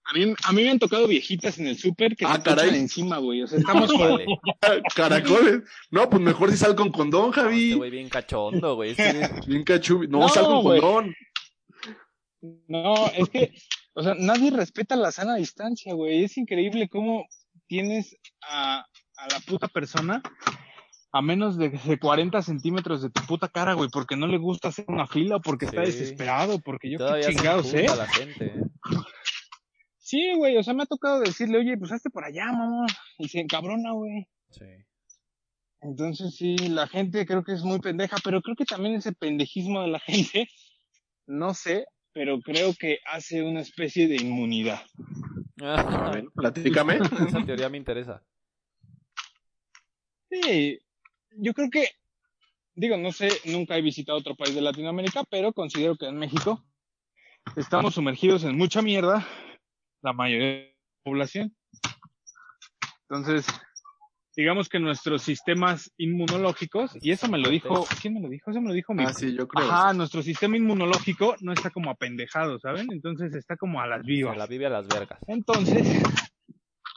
A 0.05 0.13
mí, 0.13 0.33
a 0.43 0.51
mí 0.51 0.63
me 0.63 0.69
han 0.69 0.77
tocado 0.79 1.07
viejitas 1.07 1.57
en 1.57 1.65
el 1.67 1.77
súper 1.77 2.15
que 2.15 2.25
Ah, 2.25 2.35
echan 2.39 2.43
caray. 2.55 2.75
encima, 2.77 3.17
güey. 3.17 3.41
O 3.41 3.47
sea, 3.47 3.57
estamos. 3.57 3.89
Vale. 3.97 4.25
Caracoles. 4.95 5.61
No, 5.89 6.07
pues 6.07 6.21
mejor 6.21 6.51
si 6.51 6.57
sal 6.57 6.75
con 6.75 6.91
condón, 6.91 7.21
No, 7.23 7.29
este 7.29 7.41
Javi. 7.41 7.73
güey 7.73 7.89
bien 7.89 8.09
cachondo, 8.09 8.75
güey. 8.75 8.91
Este 8.91 9.01
Bien 9.47 9.63
cachubi. 9.63 10.07
No, 10.07 10.19
No, 10.19 10.29
sal 10.29 10.45
con 10.45 10.61
güey. 10.61 10.81
condón. 10.81 11.15
No, 12.67 13.07
es 13.07 13.29
que 13.29 13.51
o 13.93 14.03
sea, 14.03 14.13
nadie 14.17 14.51
respeta 14.51 14.95
la 14.95 15.11
sana 15.11 15.35
distancia, 15.35 15.93
güey. 15.93 16.23
Es 16.23 16.37
increíble 16.37 16.89
cómo 16.89 17.25
tienes 17.67 18.15
a, 18.41 18.85
a 19.17 19.27
la 19.31 19.39
puta 19.41 19.67
persona 19.67 20.21
a 21.11 21.21
menos 21.21 21.57
de, 21.57 21.69
de 21.69 21.99
40 21.99 22.41
centímetros 22.41 23.01
de 23.01 23.09
tu 23.09 23.21
puta 23.23 23.49
cara, 23.49 23.73
güey, 23.73 23.89
porque 23.91 24.15
no 24.15 24.27
le 24.27 24.37
gusta 24.37 24.69
hacer 24.69 24.85
una 24.87 25.07
fila, 25.07 25.37
o 25.37 25.41
porque 25.41 25.65
está 25.65 25.81
desesperado, 25.81 26.59
porque 26.59 26.89
yo 26.89 26.97
qué 26.97 27.03
Todavía 27.03 27.23
se 27.23 27.33
chingados, 27.33 27.73
¿eh? 27.73 27.85
la 27.85 28.07
gente, 28.07 28.45
¿eh? 28.45 28.63
Sí, 29.97 30.33
güey, 30.35 30.57
o 30.57 30.63
sea, 30.63 30.73
me 30.73 30.83
ha 30.83 30.87
tocado 30.87 31.21
decirle, 31.21 31.57
oye, 31.57 31.77
pues 31.77 31.91
hazte 31.91 32.09
por 32.09 32.25
allá, 32.25 32.45
mamá. 32.47 32.85
Y 33.17 33.29
se 33.29 33.39
encabrona, 33.39 33.93
güey. 33.93 34.27
Sí. 34.49 34.65
Entonces 35.81 36.35
sí, 36.35 36.55
la 36.57 36.87
gente 36.87 37.25
creo 37.25 37.43
que 37.43 37.53
es 37.53 37.63
muy 37.63 37.79
pendeja, 37.79 38.17
pero 38.23 38.41
creo 38.41 38.55
que 38.55 38.65
también 38.65 38.95
ese 38.95 39.13
pendejismo 39.13 39.81
de 39.81 39.87
la 39.87 39.99
gente, 40.05 40.49
no 41.27 41.53
sé, 41.53 41.85
pero 42.13 42.39
creo 42.41 42.73
que 42.77 42.99
hace 43.05 43.41
una 43.41 43.61
especie 43.61 44.07
de 44.07 44.17
inmunidad. 44.17 44.81
A 45.61 46.11
ver, 46.11 46.25
platícame. 46.35 46.99
Esa 47.27 47.45
teoría 47.45 47.69
me 47.69 47.77
interesa. 47.77 48.23
Sí, 50.29 50.79
yo 51.37 51.53
creo 51.53 51.69
que, 51.69 51.87
digo, 52.75 52.97
no 52.97 53.11
sé, 53.11 53.29
nunca 53.45 53.77
he 53.77 53.81
visitado 53.81 54.17
otro 54.17 54.35
país 54.35 54.55
de 54.55 54.61
Latinoamérica, 54.61 55.23
pero 55.29 55.53
considero 55.53 55.95
que 55.95 56.07
en 56.07 56.17
México 56.17 56.63
estamos 57.55 57.95
sumergidos 57.95 58.43
en 58.43 58.57
mucha 58.57 58.81
mierda, 58.81 59.25
la 60.01 60.13
mayoría 60.13 60.47
de 60.47 60.75
la 60.75 61.03
población. 61.03 61.55
Entonces, 63.09 63.45
digamos 64.35 64.69
que 64.69 64.79
nuestros 64.79 65.21
sistemas 65.21 65.91
inmunológicos, 65.97 66.97
y 67.01 67.11
eso 67.11 67.27
me 67.27 67.37
lo 67.37 67.49
dijo, 67.49 67.85
¿quién 68.01 68.13
me 68.13 68.21
lo 68.21 68.29
dijo? 68.29 68.51
Eso 68.51 68.61
me 68.61 68.69
lo 68.69 68.73
dijo 68.73 68.93
mi 68.93 69.03
Ah, 69.03 69.13
sí, 69.13 69.33
yo 69.35 69.47
creo. 69.47 69.69
Ajá, 69.69 69.93
nuestro 69.93 70.21
sistema 70.21 70.57
inmunológico 70.57 71.35
no 71.41 71.51
está 71.53 71.69
como 71.69 71.91
apendejado, 71.91 72.59
¿saben? 72.59 72.87
Entonces 72.91 73.33
está 73.35 73.57
como 73.57 73.81
a 73.81 73.87
las 73.87 74.03
vivas. 74.03 74.33
Se 74.33 74.39
la 74.39 74.47
vive 74.47 74.65
a 74.67 74.69
las 74.69 74.87
vergas. 74.87 75.19
Entonces, 75.27 75.85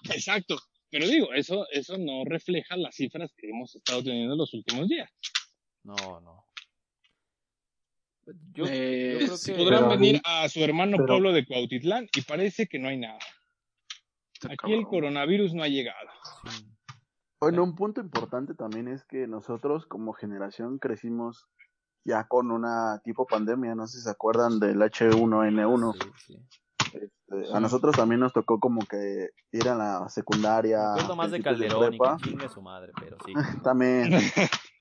exacto. 0.05 0.57
Pero 0.95 1.09
digo, 1.09 1.33
eso, 1.33 1.67
eso 1.73 1.99
no 1.99 2.23
refleja 2.25 2.77
las 2.77 2.95
cifras 2.95 3.35
que 3.37 3.51
hemos 3.51 3.75
estado 3.75 4.01
teniendo 4.05 4.35
en 4.35 4.39
los 4.39 4.55
últimos 4.55 4.87
días. 4.87 5.11
No, 5.83 5.97
no. 6.21 6.47
Yo, 8.53 8.65
Eh, 8.69 9.19
yo 9.23 9.27
creo 9.27 9.37
que... 9.45 9.53
Podrán 9.55 9.79
Pero- 9.81 9.91
venir 9.91 10.21
a 10.25 10.49
su 10.49 10.61
hermano 10.63 10.93
pero- 10.99 11.07
pueblo 11.09 11.33
de 11.33 11.45
Cuautitlán 11.45 12.07
y 12.17 12.21
parece 12.23 12.69
que 12.69 12.79
no 12.79 12.87
hay 12.89 12.99
nada. 12.99 13.19
Aquí 14.49 14.73
el 14.73 14.85
coronavirus 14.87 15.53
no 15.55 15.65
ha 15.65 15.69
llegado. 15.69 16.11
Sí. 16.49 16.65
Bueno, 17.41 17.65
un 17.65 17.75
punto 17.75 18.01
importante 18.01 18.55
también 18.55 18.87
es 18.87 19.05
que 19.05 19.27
nosotros 19.27 19.87
como 19.87 20.13
generación 20.13 20.79
crecimos 20.79 21.49
ya 22.05 22.29
con 22.29 22.53
una 22.53 23.01
tipo 23.05 23.27
pandemia, 23.27 23.75
no 23.75 23.89
sé 23.89 23.99
si 23.99 24.05
se 24.05 24.11
acuerdan 24.11 24.61
del 24.61 24.77
H1N1. 24.81 25.93
Sí, 25.95 26.09
sí. 26.27 26.39
Este, 27.41 27.57
a 27.57 27.61
nosotros 27.61 27.95
también 27.97 28.21
nos 28.21 28.33
tocó 28.33 28.61
como 28.61 28.81
que 28.81 29.31
ir 29.53 29.69
a 29.69 29.75
la 29.75 30.09
secundaria. 30.09 30.95
Más 31.17 31.31
de 31.31 31.43
Calderón 31.43 31.95
y 31.95 31.99
prepa. 31.99 32.17
que 32.19 32.31
chingue 32.31 32.49
su 32.49 32.63
madre, 32.63 32.93
pero 32.99 33.17
sí. 33.25 33.33
También. 33.65 34.11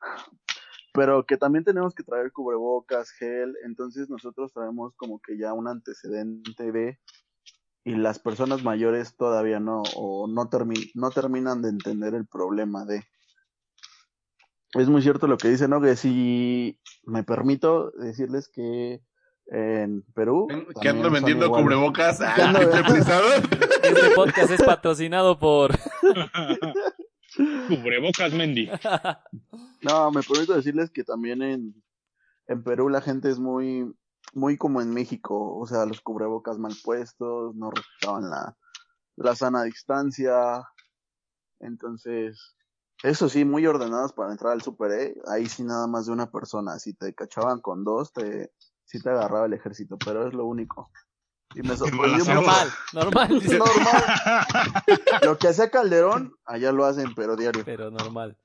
Pero 0.96 1.26
que 1.26 1.38
también 1.38 1.64
tenemos 1.64 1.96
que 1.96 2.04
traer 2.04 2.32
cubrebocas, 2.32 3.10
gel, 3.14 3.56
entonces 3.66 4.12
nosotros 4.12 4.54
traemos 4.54 4.94
como 4.96 5.20
que 5.20 5.40
ya 5.40 5.52
un 5.52 5.68
antecedente 5.68 6.72
de 6.72 7.00
y 7.84 7.96
las 7.96 8.20
personas 8.20 8.64
mayores 8.64 9.18
todavía 9.18 9.60
no 9.60 9.82
o 9.96 10.28
no 10.28 10.52
termi- 10.52 10.92
no 10.94 11.10
terminan 11.10 11.64
de 11.64 11.70
entender 11.70 12.14
el 12.14 12.28
problema 12.28 12.86
de 12.86 13.04
es 14.76 14.88
muy 14.88 15.02
cierto 15.02 15.26
lo 15.26 15.38
que 15.38 15.50
dice, 15.50 15.68
¿no? 15.68 15.82
Que 15.82 15.96
si 15.96 16.80
me 17.06 17.24
permito 17.24 17.90
decirles 17.92 18.48
que 18.48 19.02
en 19.48 20.02
Perú 20.14 20.48
ando 20.50 21.04
son 21.04 21.14
vendiendo 21.14 21.52
cubrebocas. 21.52 22.20
Ah. 22.26 22.54
Este 23.84 24.12
podcast 24.16 24.52
es 24.52 24.64
patrocinado 24.64 25.38
por... 25.38 25.72
Cubrebocas, 27.68 28.32
Mendy. 28.32 28.70
No, 29.82 30.12
me 30.12 30.22
permito 30.22 30.54
decirles 30.54 30.90
que 30.90 31.04
también 31.04 31.42
en, 31.42 31.84
en 32.48 32.64
Perú 32.64 32.88
la 32.88 33.02
gente 33.02 33.30
es 33.30 33.40
muy, 33.40 33.94
muy 34.34 34.58
como 34.58 34.82
en 34.82 34.94
México, 34.94 35.58
o 35.58 35.68
sea, 35.68 35.86
los 35.86 36.00
cubrebocas 36.02 36.58
mal 36.60 36.74
puestos, 36.84 37.56
no 37.56 37.72
respetaban 37.72 38.30
la, 38.30 38.56
la 39.18 39.36
sana 39.36 39.64
distancia, 39.64 40.64
entonces, 41.60 42.56
eso 43.04 43.30
sí, 43.30 43.46
muy 43.46 43.66
ordenados 43.68 44.14
para 44.14 44.32
entrar 44.32 44.54
al 44.54 44.62
super, 44.62 44.92
¿eh? 44.92 45.16
ahí 45.28 45.48
sí 45.48 45.64
nada 45.64 45.88
más 45.88 46.06
de 46.06 46.14
una 46.14 46.32
persona, 46.32 46.80
si 46.80 46.94
te 46.94 47.14
cachaban 47.14 47.62
con 47.62 47.84
dos, 47.84 48.14
te, 48.14 48.52
sí 48.86 49.02
te 49.02 49.10
agarraba 49.10 49.46
el 49.46 49.54
ejército, 49.54 49.98
pero 49.98 50.28
es 50.28 50.34
lo 50.34 50.46
único. 50.46 50.92
Y 51.56 51.62
me 51.62 51.76
sorprendió 51.78 52.20
mucho. 52.20 52.34
Normal, 52.34 52.68
normal. 52.94 53.38
Es 53.38 53.58
normal. 53.58 54.04
Lo 55.24 55.38
que 55.38 55.48
hacía 55.48 55.70
Calderón, 55.70 56.36
allá 56.46 56.72
lo 56.72 56.86
hacen, 56.86 57.14
pero 57.16 57.36
diario. 57.36 57.64
Pero 57.66 57.92
normal. 57.92 58.38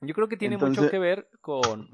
Yo 0.00 0.14
creo 0.14 0.28
que 0.28 0.36
tiene 0.36 0.54
Entonces- 0.56 0.78
mucho 0.78 0.90
que 0.90 0.98
ver 0.98 1.28
con, 1.40 1.88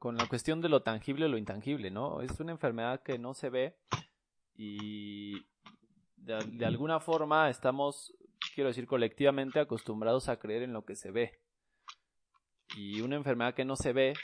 con, 0.00 0.16
la 0.16 0.26
cuestión 0.26 0.60
de 0.60 0.68
lo 0.68 0.82
tangible 0.82 1.26
o 1.26 1.28
lo 1.28 1.38
intangible, 1.38 1.90
¿no? 1.92 2.20
Es 2.20 2.40
una 2.40 2.50
enfermedad 2.52 3.02
que 3.02 3.18
no 3.18 3.34
se 3.34 3.50
ve 3.50 3.76
y 4.56 5.46
de, 6.16 6.38
de 6.44 6.66
alguna 6.66 6.98
forma 6.98 7.48
estamos, 7.50 8.14
quiero 8.56 8.68
decir, 8.68 8.86
colectivamente 8.88 9.60
acostumbrados 9.60 10.28
a 10.28 10.38
creer 10.40 10.62
en 10.64 10.72
lo 10.72 10.84
que 10.84 10.96
se 10.96 11.12
ve. 11.12 11.38
Y 12.76 13.00
una 13.00 13.14
enfermedad 13.16 13.54
que 13.54 13.64
no 13.64 13.76
se 13.76 13.92
ve, 13.92 14.14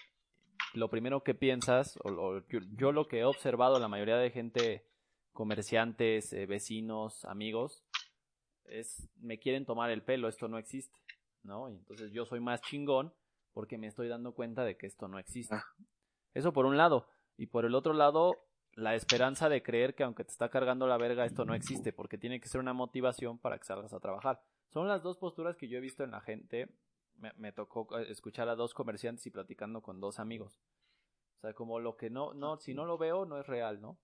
lo 0.74 0.88
primero 0.90 1.22
que 1.22 1.35
piensas, 1.35 1.98
o, 2.04 2.11
o 2.11 2.46
yo, 2.48 2.61
yo 2.76 2.92
lo 2.92 3.09
que 3.09 3.20
he 3.20 3.24
observado, 3.24 3.78
la 3.78 3.88
mayoría 3.88 4.16
de 4.16 4.31
gente, 4.31 4.87
comerciantes, 5.33 6.33
eh, 6.33 6.46
vecinos, 6.46 7.24
amigos, 7.24 7.85
es 8.64 9.09
me 9.20 9.38
quieren 9.38 9.64
tomar 9.64 9.90
el 9.90 10.02
pelo, 10.02 10.28
esto 10.28 10.48
no 10.48 10.59
existe, 10.59 10.98
¿no? 11.42 11.70
Y 11.70 11.76
entonces 11.76 12.12
yo 12.12 12.26
soy 12.26 12.40
más 12.40 12.61
chingón 12.61 13.12
porque 13.52 13.78
me 13.78 13.87
estoy 13.87 14.09
dando 14.09 14.35
cuenta 14.35 14.64
de 14.64 14.76
que 14.76 14.87
esto 14.87 15.09
no 15.09 15.18
existe. 15.18 15.57
Eso 16.35 16.52
por 16.52 16.66
un 16.66 16.76
lado. 16.76 17.09
Y 17.37 17.46
por 17.46 17.64
el 17.64 17.74
otro 17.74 17.92
lado, 17.92 18.37
la 18.74 18.94
esperanza 18.94 19.48
de 19.48 19.62
creer 19.62 19.94
que 19.94 20.04
aunque 20.04 20.24
te 20.24 20.31
está 20.31 20.48
cargando 20.48 20.87
la 20.87 20.96
verga, 20.96 21.24
esto 21.24 21.44
no 21.44 21.54
existe, 21.54 21.92
porque 21.92 22.18
tiene 22.18 22.40
que 22.40 22.48
ser 22.48 22.61
una 22.61 22.72
motivación 22.72 23.38
para 23.38 23.59
que 23.59 23.64
salgas 23.64 23.92
a 23.92 24.00
trabajar. 24.00 24.40
Son 24.68 24.87
las 24.87 25.02
dos 25.02 25.16
posturas 25.16 25.57
que 25.57 25.68
yo 25.68 25.78
he 25.78 25.81
visto 25.81 26.04
en 26.04 26.11
la 26.11 26.20
gente. 26.20 26.68
Me, 27.18 27.33
me 27.37 27.52
tocó 27.52 27.98
eh, 27.98 28.11
escuchar 28.11 28.48
a 28.48 28.57
dos 28.57 28.74
comerciantes 28.74 29.26
y 29.26 29.31
platicando 29.31 29.83
con 29.83 30.00
dos 30.00 30.18
amigos. 30.18 30.61
O 31.38 31.40
sea, 31.40 31.52
como 31.52 31.78
lo 31.78 31.96
que 31.96 32.11
no, 32.11 32.35
no, 32.35 32.59
si 32.59 32.74
no 32.74 32.85
lo 32.85 32.98
veo, 32.98 33.24
no 33.24 33.38
es 33.38 33.46
real, 33.46 33.81
¿no? 33.81 33.98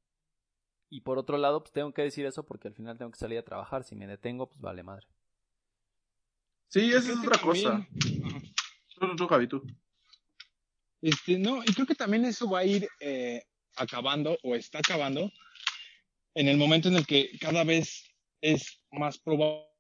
Y 0.89 1.01
por 1.01 1.19
otro 1.19 1.39
lado, 1.39 1.61
pues 1.61 1.73
tengo 1.73 1.93
que 1.93 2.03
decir 2.03 2.25
eso 2.27 2.47
porque 2.47 2.69
al 2.69 2.75
final 2.75 2.97
tengo 2.97 3.11
que 3.11 3.19
salir 3.19 3.39
a 3.39 3.45
trabajar. 3.45 3.83
Si 3.83 3.97
me 3.97 4.07
detengo, 4.07 4.49
pues 4.49 4.61
vale 4.61 4.83
madre. 4.83 5.07
Sí, 6.69 6.93
esa 6.93 7.13
es 7.13 7.19
otra 7.19 7.41
cosa. 7.41 7.89
tú, 8.95 9.17
tú, 9.17 9.27
Javi, 9.27 9.49
tú. 9.49 9.63
Este, 11.03 11.39
no, 11.39 11.63
y 11.63 11.75
creo 11.75 11.87
que 11.87 11.95
también 11.95 12.25
eso 12.25 12.49
va 12.49 12.61
a 12.61 12.65
ir 12.65 12.89
eh, 13.01 13.43
acabando 13.77 14.39
o 14.43 14.55
está 14.55 14.79
acabando 14.79 15.31
en 16.35 16.49
el 16.49 16.57
momento 16.57 16.89
en 16.89 16.97
el 16.97 17.07
que 17.07 17.39
cada 17.41 17.65
vez 17.65 18.05
es 18.41 18.81
más 18.91 19.19
probable 19.19 19.74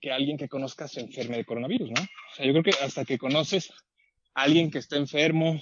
que 0.00 0.12
alguien 0.12 0.36
que 0.36 0.48
conozcas 0.48 0.92
se 0.92 1.00
enferme 1.00 1.36
de 1.36 1.44
coronavirus, 1.44 1.90
¿no? 1.90 2.02
O 2.02 2.34
sea, 2.34 2.46
yo 2.46 2.52
creo 2.52 2.64
que 2.64 2.84
hasta 2.84 3.04
que 3.04 3.18
conoces 3.18 3.72
a 4.34 4.42
alguien 4.42 4.70
que 4.70 4.78
está 4.78 4.96
enfermo 4.96 5.60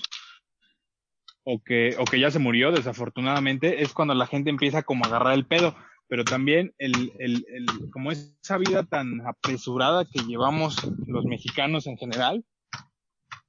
o 1.44 1.62
que, 1.62 1.96
o 1.98 2.04
que 2.04 2.20
ya 2.20 2.30
se 2.30 2.38
murió, 2.38 2.72
desafortunadamente, 2.72 3.82
es 3.82 3.92
cuando 3.92 4.14
la 4.14 4.26
gente 4.26 4.50
empieza 4.50 4.82
como 4.82 5.04
a 5.04 5.08
agarrar 5.08 5.34
el 5.34 5.46
pedo. 5.46 5.76
Pero 6.08 6.24
también 6.24 6.74
el, 6.78 7.12
el, 7.20 7.46
el, 7.48 7.66
como 7.92 8.10
esa 8.10 8.58
vida 8.58 8.84
tan 8.84 9.24
apresurada 9.26 10.04
que 10.04 10.20
llevamos 10.26 10.76
los 11.06 11.24
mexicanos 11.24 11.86
en 11.86 11.96
general, 11.96 12.44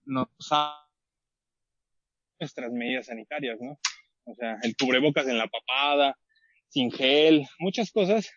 nos 0.06 0.28
ha 0.52 0.78
nuestras 2.40 2.72
medidas 2.72 3.08
sanitarias, 3.08 3.58
¿no? 3.60 3.80
O 4.26 4.36
sea, 4.36 4.58
el 4.62 4.76
cubrebocas 4.76 5.28
en 5.28 5.40
la 5.40 5.48
papada, 5.48 6.18
sin 6.70 6.92
gel, 6.92 7.48
muchas 7.60 7.92
cosas 7.92 8.32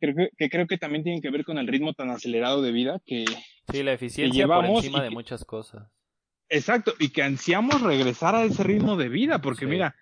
creo 0.00 0.14
que, 0.14 0.30
que 0.36 0.48
creo 0.50 0.66
que 0.66 0.78
también 0.78 1.02
tienen 1.04 1.20
que 1.22 1.30
ver 1.30 1.44
con 1.44 1.58
el 1.58 1.66
ritmo 1.66 1.92
tan 1.94 2.10
acelerado 2.10 2.62
de 2.62 2.72
vida 2.72 3.00
que, 3.06 3.24
Sí, 3.70 3.82
la 3.82 3.92
eficiencia 3.92 4.46
por 4.46 4.56
llevamos 4.56 4.84
encima 4.84 4.98
y 4.98 5.02
de 5.02 5.08
que- 5.08 5.14
muchas 5.14 5.44
cosas. 5.44 5.90
exacto, 6.48 6.94
y 6.98 7.10
que 7.10 7.22
ansiamos 7.22 7.80
regresar 7.82 8.34
a 8.34 8.44
ese 8.44 8.62
ritmo 8.62 8.96
de 8.96 9.08
vida, 9.08 9.40
porque 9.40 9.66
Sí. 9.66 9.70
mira, 9.70 9.94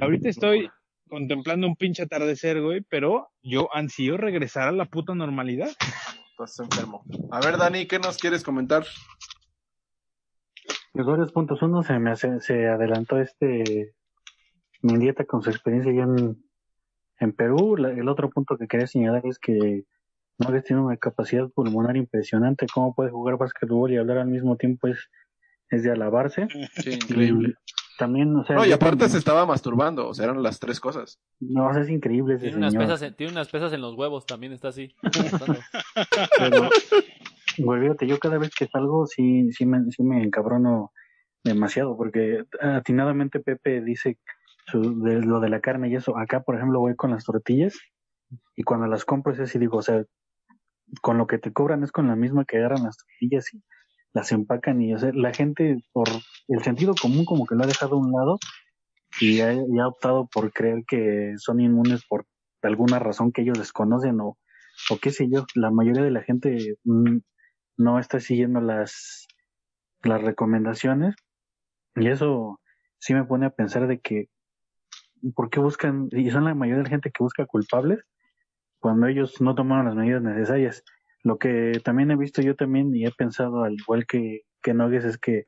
ahorita 0.00 0.28
estoy 0.28 0.68
contemplando 1.08 1.66
un 1.66 1.74
pinche 1.76 2.02
atardecer, 2.02 2.60
güey, 2.60 2.82
pero 2.82 3.30
yo 3.42 3.68
ansío 3.74 4.16
regresar 4.18 4.68
a 4.68 4.72
la 4.72 4.84
puta 4.84 5.14
normalidad. 5.14 5.70
Estás 6.32 6.60
enfermo. 6.60 7.02
A 7.32 7.40
ver, 7.40 7.56
Dani, 7.56 7.86
¿qué 7.86 7.98
nos 7.98 8.16
quieres 8.18 8.44
comentar? 8.44 8.84
Pues 10.92 11.06
varios 11.06 11.32
puntos. 11.32 11.60
Uno 11.62 11.82
se 11.82 11.98
me 11.98 12.10
hace- 12.10 12.40
se 12.40 12.66
adelantó 12.68 13.20
este 13.20 13.94
Mendieta 14.82 15.24
con 15.24 15.42
su 15.42 15.50
experiencia 15.50 15.92
ya 15.92 16.02
en, 16.02 16.40
en 17.20 17.32
Perú. 17.32 17.76
La- 17.76 17.90
el 17.90 18.08
otro 18.08 18.30
punto 18.30 18.56
que 18.56 18.66
quería 18.68 18.86
señalar 18.86 19.26
es 19.26 19.38
que 19.38 19.84
Nogues 20.38 20.64
tiene 20.64 20.82
una 20.82 20.96
capacidad 20.96 21.48
pulmonar 21.50 21.96
impresionante. 21.96 22.66
Cómo 22.72 22.94
puede 22.94 23.10
jugar 23.10 23.38
básquetbol 23.38 23.92
y 23.92 23.96
hablar 23.96 24.18
al 24.18 24.28
mismo 24.28 24.56
tiempo 24.56 24.86
es, 24.88 25.10
es 25.70 25.82
de 25.82 25.90
alabarse. 25.90 26.46
Sí, 26.76 26.92
increíble. 26.92 27.50
Y, 27.50 27.54
también, 27.98 28.36
o 28.36 28.44
sea... 28.44 28.54
No, 28.54 28.64
y 28.64 28.70
aparte 28.70 28.90
también- 28.90 29.10
se 29.10 29.18
estaba 29.18 29.44
masturbando, 29.44 30.06
o 30.06 30.14
sea, 30.14 30.26
eran 30.26 30.40
las 30.40 30.60
tres 30.60 30.78
cosas. 30.78 31.20
No, 31.40 31.66
o 31.66 31.72
sea, 31.72 31.82
es 31.82 31.90
increíble 31.90 32.36
ese 32.36 32.44
Tiene 32.44 32.58
unas, 32.58 32.76
pesas 32.76 33.02
en, 33.02 33.14
tiene 33.14 33.32
unas 33.32 33.48
pesas 33.48 33.72
en 33.72 33.80
los 33.80 33.96
huevos, 33.96 34.24
también 34.24 34.52
está 34.52 34.68
así. 34.68 34.94
Pero, 36.38 36.70
fíjate, 37.56 38.06
yo 38.06 38.18
cada 38.20 38.38
vez 38.38 38.50
que 38.56 38.68
salgo 38.68 39.06
sí, 39.06 39.50
sí, 39.52 39.66
me, 39.66 39.90
sí 39.90 40.04
me 40.04 40.22
encabrono 40.22 40.92
demasiado, 41.42 41.96
porque 41.96 42.44
atinadamente 42.60 43.40
Pepe 43.40 43.80
dice 43.80 44.18
su- 44.70 45.02
de 45.02 45.20
lo 45.22 45.40
de 45.40 45.48
la 45.50 45.60
carne 45.60 45.88
y 45.90 45.96
eso. 45.96 46.16
Acá, 46.18 46.42
por 46.42 46.56
ejemplo, 46.56 46.80
voy 46.80 46.96
con 46.96 47.10
las 47.12 47.24
tortillas 47.24 47.78
y 48.56 48.62
cuando 48.64 48.86
las 48.86 49.04
compro 49.04 49.32
es 49.32 49.40
así, 49.40 49.58
digo, 49.58 49.78
o 49.78 49.82
sea, 49.82 50.04
con 51.02 51.18
lo 51.18 51.26
que 51.26 51.38
te 51.38 51.52
cobran 51.52 51.82
es 51.84 51.92
con 51.92 52.06
la 52.08 52.16
misma 52.16 52.44
que 52.44 52.58
agarran 52.58 52.84
las 52.84 52.96
tortillas 52.96 53.52
y 53.54 53.62
las 54.14 54.32
empacan 54.32 54.80
y, 54.82 54.94
o 54.94 54.98
sea, 54.98 55.10
la 55.14 55.32
gente 55.32 55.78
por 55.92 56.08
el 56.48 56.62
sentido 56.62 56.94
común 57.00 57.24
como 57.24 57.46
que 57.46 57.54
lo 57.54 57.64
ha 57.64 57.66
dejado 57.66 57.96
a 57.96 57.98
un 58.00 58.12
lado 58.12 58.38
y 59.20 59.40
ha, 59.40 59.52
y 59.54 59.78
ha 59.80 59.88
optado 59.88 60.28
por 60.32 60.52
creer 60.52 60.84
que 60.86 61.34
son 61.38 61.60
inmunes 61.60 62.02
por 62.08 62.26
alguna 62.62 62.98
razón 62.98 63.32
que 63.32 63.42
ellos 63.42 63.58
desconocen 63.58 64.20
o, 64.20 64.38
o 64.90 64.98
qué 65.00 65.10
sé 65.10 65.28
yo, 65.30 65.44
la 65.54 65.70
mayoría 65.70 66.02
de 66.02 66.10
la 66.10 66.22
gente 66.22 66.76
no 67.76 67.98
está 67.98 68.20
siguiendo 68.20 68.60
las, 68.60 69.26
las 70.02 70.22
recomendaciones 70.22 71.14
y 71.96 72.08
eso 72.08 72.60
sí 72.98 73.14
me 73.14 73.24
pone 73.24 73.46
a 73.46 73.50
pensar 73.50 73.86
de 73.86 74.00
que 74.00 74.28
¿por 75.34 75.50
qué 75.50 75.60
buscan, 75.60 76.08
y 76.12 76.30
son 76.30 76.44
la 76.44 76.54
mayoría 76.54 76.78
de 76.78 76.84
la 76.84 76.90
gente 76.90 77.10
que 77.10 77.22
busca 77.22 77.46
culpables 77.46 78.04
cuando 78.78 79.06
ellos 79.06 79.40
no 79.40 79.54
tomaron 79.54 79.86
las 79.86 79.94
medidas 79.96 80.22
necesarias? 80.22 80.84
Lo 81.22 81.38
que 81.38 81.80
también 81.84 82.10
he 82.10 82.16
visto 82.16 82.42
yo 82.42 82.54
también 82.54 82.94
y 82.94 83.06
he 83.06 83.10
pensado 83.10 83.64
al 83.64 83.74
igual 83.74 84.06
que, 84.06 84.42
que 84.62 84.74
Nogues 84.74 85.04
es 85.04 85.18
que 85.18 85.46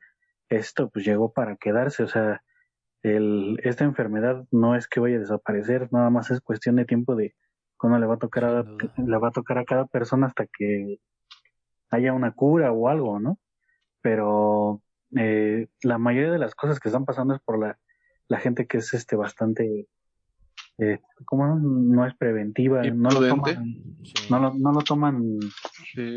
esto 0.48 0.90
pues 0.90 1.04
llegó 1.04 1.32
para 1.32 1.56
quedarse, 1.56 2.02
o 2.02 2.08
sea, 2.08 2.42
el, 3.02 3.58
esta 3.62 3.84
enfermedad 3.84 4.44
no 4.50 4.74
es 4.74 4.88
que 4.88 5.00
vaya 5.00 5.16
a 5.16 5.20
desaparecer, 5.20 5.88
nada 5.92 6.10
más 6.10 6.30
es 6.30 6.40
cuestión 6.40 6.76
de 6.76 6.84
tiempo 6.84 7.14
de 7.14 7.34
cuando 7.78 7.98
le 7.98 8.06
va 8.06 8.14
a 8.14 8.18
tocar 8.18 8.44
a, 8.44 8.62
le 8.62 9.16
va 9.16 9.28
a 9.28 9.32
tocar 9.32 9.58
a 9.58 9.64
cada 9.64 9.86
persona 9.86 10.26
hasta 10.26 10.46
que 10.46 10.98
haya 11.90 12.12
una 12.12 12.32
cura 12.32 12.72
o 12.72 12.88
algo, 12.88 13.18
¿no? 13.20 13.38
Pero 14.02 14.82
eh, 15.16 15.68
la 15.82 15.98
mayoría 15.98 16.32
de 16.32 16.38
las 16.38 16.54
cosas 16.54 16.78
que 16.78 16.88
están 16.88 17.04
pasando 17.06 17.34
es 17.34 17.40
por 17.40 17.58
la, 17.58 17.78
la 18.30 18.38
gente 18.38 18.66
que 18.66 18.78
es 18.78 18.94
este 18.94 19.16
bastante 19.16 19.86
eh, 20.78 21.00
¿cómo 21.26 21.46
no? 21.46 21.56
no 21.58 22.06
es 22.06 22.14
preventiva, 22.14 22.82
no 22.82 23.10
lo 23.10 23.28
toman, 23.28 23.76
no 24.30 24.38
lo, 24.38 24.54
no 24.54 24.72
lo 24.72 24.80
toman 24.80 25.38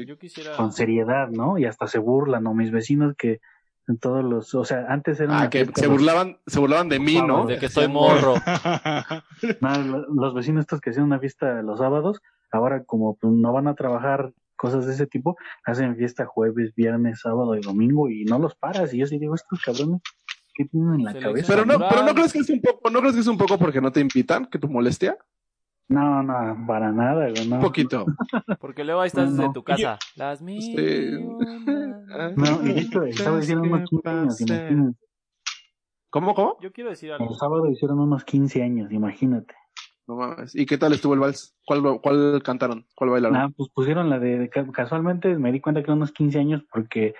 Yo 0.07 0.17
quisiera... 0.17 0.55
con 0.55 0.71
seriedad, 0.71 1.27
¿no? 1.29 1.57
Y 1.57 1.65
hasta 1.65 1.87
se 1.87 1.99
burlan, 1.99 2.43
¿no? 2.43 2.53
Mis 2.53 2.71
vecinos 2.71 3.15
que 3.17 3.41
en 3.89 3.97
todos 3.97 4.23
los, 4.23 4.55
o 4.55 4.63
sea, 4.63 4.85
antes 4.87 5.19
eran 5.19 5.35
Ah, 5.43 5.49
que 5.49 5.65
se 5.65 5.87
los- 5.87 5.91
burlaban, 5.97 6.37
se 6.47 6.59
burlaban 6.59 6.87
de 6.87 6.99
mí, 6.99 7.21
¿no? 7.21 7.45
De 7.45 7.57
que 7.59 7.67
soy 7.67 7.89
morro. 7.89 8.35
Los 10.15 10.33
vecinos 10.33 10.61
estos 10.61 10.79
que 10.79 10.91
hacían 10.91 11.05
una 11.07 11.19
fiesta 11.19 11.61
los 11.61 11.79
sábados, 11.79 12.21
ahora 12.51 12.83
como 12.85 13.15
pues, 13.15 13.33
no 13.33 13.51
van 13.51 13.67
a 13.67 13.75
trabajar 13.75 14.31
cosas 14.55 14.85
de 14.85 14.93
ese 14.93 15.07
tipo, 15.07 15.35
hacen 15.65 15.97
fiesta 15.97 16.25
jueves, 16.25 16.73
viernes, 16.75 17.19
sábado 17.21 17.55
y 17.57 17.61
domingo 17.61 18.09
y 18.09 18.23
no 18.23 18.39
los 18.39 18.55
paras. 18.55 18.93
Y 18.93 18.99
yo 18.99 19.07
sí 19.07 19.19
digo, 19.19 19.35
estos 19.35 19.59
cabrones, 19.61 20.01
¿qué 20.53 20.65
tienen 20.65 20.95
en 20.95 21.03
la 21.05 21.13
cabeza? 21.19 21.47
Pero 21.53 21.65
no, 21.65 21.77
pero 21.89 22.03
no 22.03 22.13
crees 22.13 22.33
que 22.33 22.39
es 22.39 22.49
un 22.49 22.61
poco, 22.61 22.89
no 22.89 22.99
crees 22.99 23.15
que 23.15 23.21
es 23.21 23.27
un 23.27 23.37
poco 23.37 23.57
porque 23.57 23.81
no 23.81 23.91
te 23.91 23.99
invitan, 24.01 24.45
que 24.45 24.59
tu 24.59 24.67
molestia. 24.67 25.17
No, 25.89 26.23
no, 26.23 26.65
para 26.65 26.91
nada, 26.91 27.29
güey, 27.29 27.47
no. 27.47 27.57
Un 27.57 27.61
poquito. 27.61 28.05
Porque 28.61 28.85
luego 28.85 29.01
ahí 29.01 29.07
estás 29.07 29.25
No, 29.25 29.31
desde 29.31 29.47
no. 29.47 29.53
tu 29.53 29.63
casa. 29.63 29.99
Las 30.15 30.41
mil 30.41 30.57
Este, 30.59 31.11
No, 32.37 32.65
y 32.65 32.71
el 32.79 33.13
sábado 33.13 33.39
hicieron 33.39 33.67
unos 33.69 33.89
15 33.89 34.09
años, 34.09 34.41
imagínate. 34.41 34.97
¿Cómo, 36.09 36.33
cómo? 36.33 36.57
Yo 36.61 36.71
quiero 36.71 36.89
decir 36.91 37.11
algo. 37.11 37.29
El 37.29 37.35
sábado 37.37 37.69
hicieron 37.69 37.99
unos 37.99 38.23
15 38.23 38.63
años, 38.63 38.91
imagínate. 38.91 39.53
No 40.07 40.15
mames. 40.15 40.55
¿Y 40.55 40.65
qué 40.65 40.77
tal 40.77 40.93
estuvo 40.93 41.13
el 41.15 41.19
vals? 41.19 41.55
¿Cuál, 41.65 41.81
cuál 42.01 42.41
cantaron? 42.43 42.85
¿Cuál 42.95 43.09
bailaron? 43.11 43.37
Ah, 43.37 43.49
pues 43.55 43.69
pusieron 43.73 44.09
la 44.09 44.19
de, 44.19 44.37
de 44.39 44.49
ca- 44.49 44.69
casualmente 44.71 45.35
me 45.37 45.51
di 45.51 45.59
cuenta 45.59 45.81
que 45.81 45.85
eran 45.85 45.97
unos 45.97 46.11
15 46.11 46.39
años 46.39 46.63
porque 46.71 47.13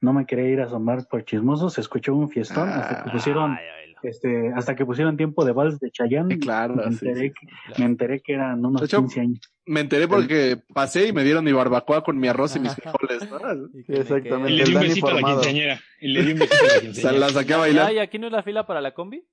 no 0.00 0.12
me 0.12 0.26
quería 0.26 0.48
ir 0.48 0.60
a 0.60 0.64
asomar 0.64 1.06
por 1.08 1.24
chismoso, 1.24 1.70
se 1.70 1.80
escuchó 1.80 2.14
un 2.14 2.28
fiestón 2.28 2.68
hasta 2.68 3.04
que 3.04 3.10
pusieron 3.10 3.56
este 4.02 4.52
hasta 4.54 4.74
que 4.74 4.86
pusieron 4.86 5.16
tiempo 5.16 5.44
de 5.44 5.52
vals 5.52 5.78
de 5.78 5.90
Chayanne. 5.90 6.38
claro, 6.38 6.76
me 6.76 6.92
sí, 6.92 7.06
enteré, 7.06 7.32
que, 7.32 7.46
me 7.78 7.84
enteré 7.84 8.20
que 8.20 8.32
eran 8.32 8.64
unos 8.64 8.82
hecho, 8.82 8.98
15 8.98 9.20
años. 9.20 9.40
Me 9.66 9.80
enteré 9.80 10.08
porque 10.08 10.58
pasé 10.72 11.08
y 11.08 11.12
me 11.12 11.22
dieron 11.22 11.44
mi 11.44 11.52
barbacoa 11.52 12.02
con 12.02 12.18
mi 12.18 12.28
arroz 12.28 12.56
y 12.56 12.60
mis 12.60 12.74
frijoles, 12.74 13.30
¿no? 13.30 13.38
Exactamente. 13.88 14.52
Y 14.52 14.56
le 14.56 14.64
di 14.64 14.74
un 14.74 14.80
besito 14.80 15.08
a 15.08 15.14
la 15.14 15.22
quinceañera. 15.22 15.80
Y 16.00 16.08
le 16.08 16.22
di 16.22 16.32
un 16.32 16.38
besito 16.38 16.64
a 16.64 16.74
la 16.74 16.80
quinceañera. 16.86 17.26
la 17.26 17.32
saqué 17.32 17.54
a 17.54 17.58
bailar. 17.58 17.86
Ay, 17.88 17.98
¿aquí 17.98 18.18
no 18.18 18.26
es 18.26 18.32
la 18.32 18.42
fila 18.42 18.66
para 18.66 18.80
la 18.80 18.94
combi? 18.94 19.24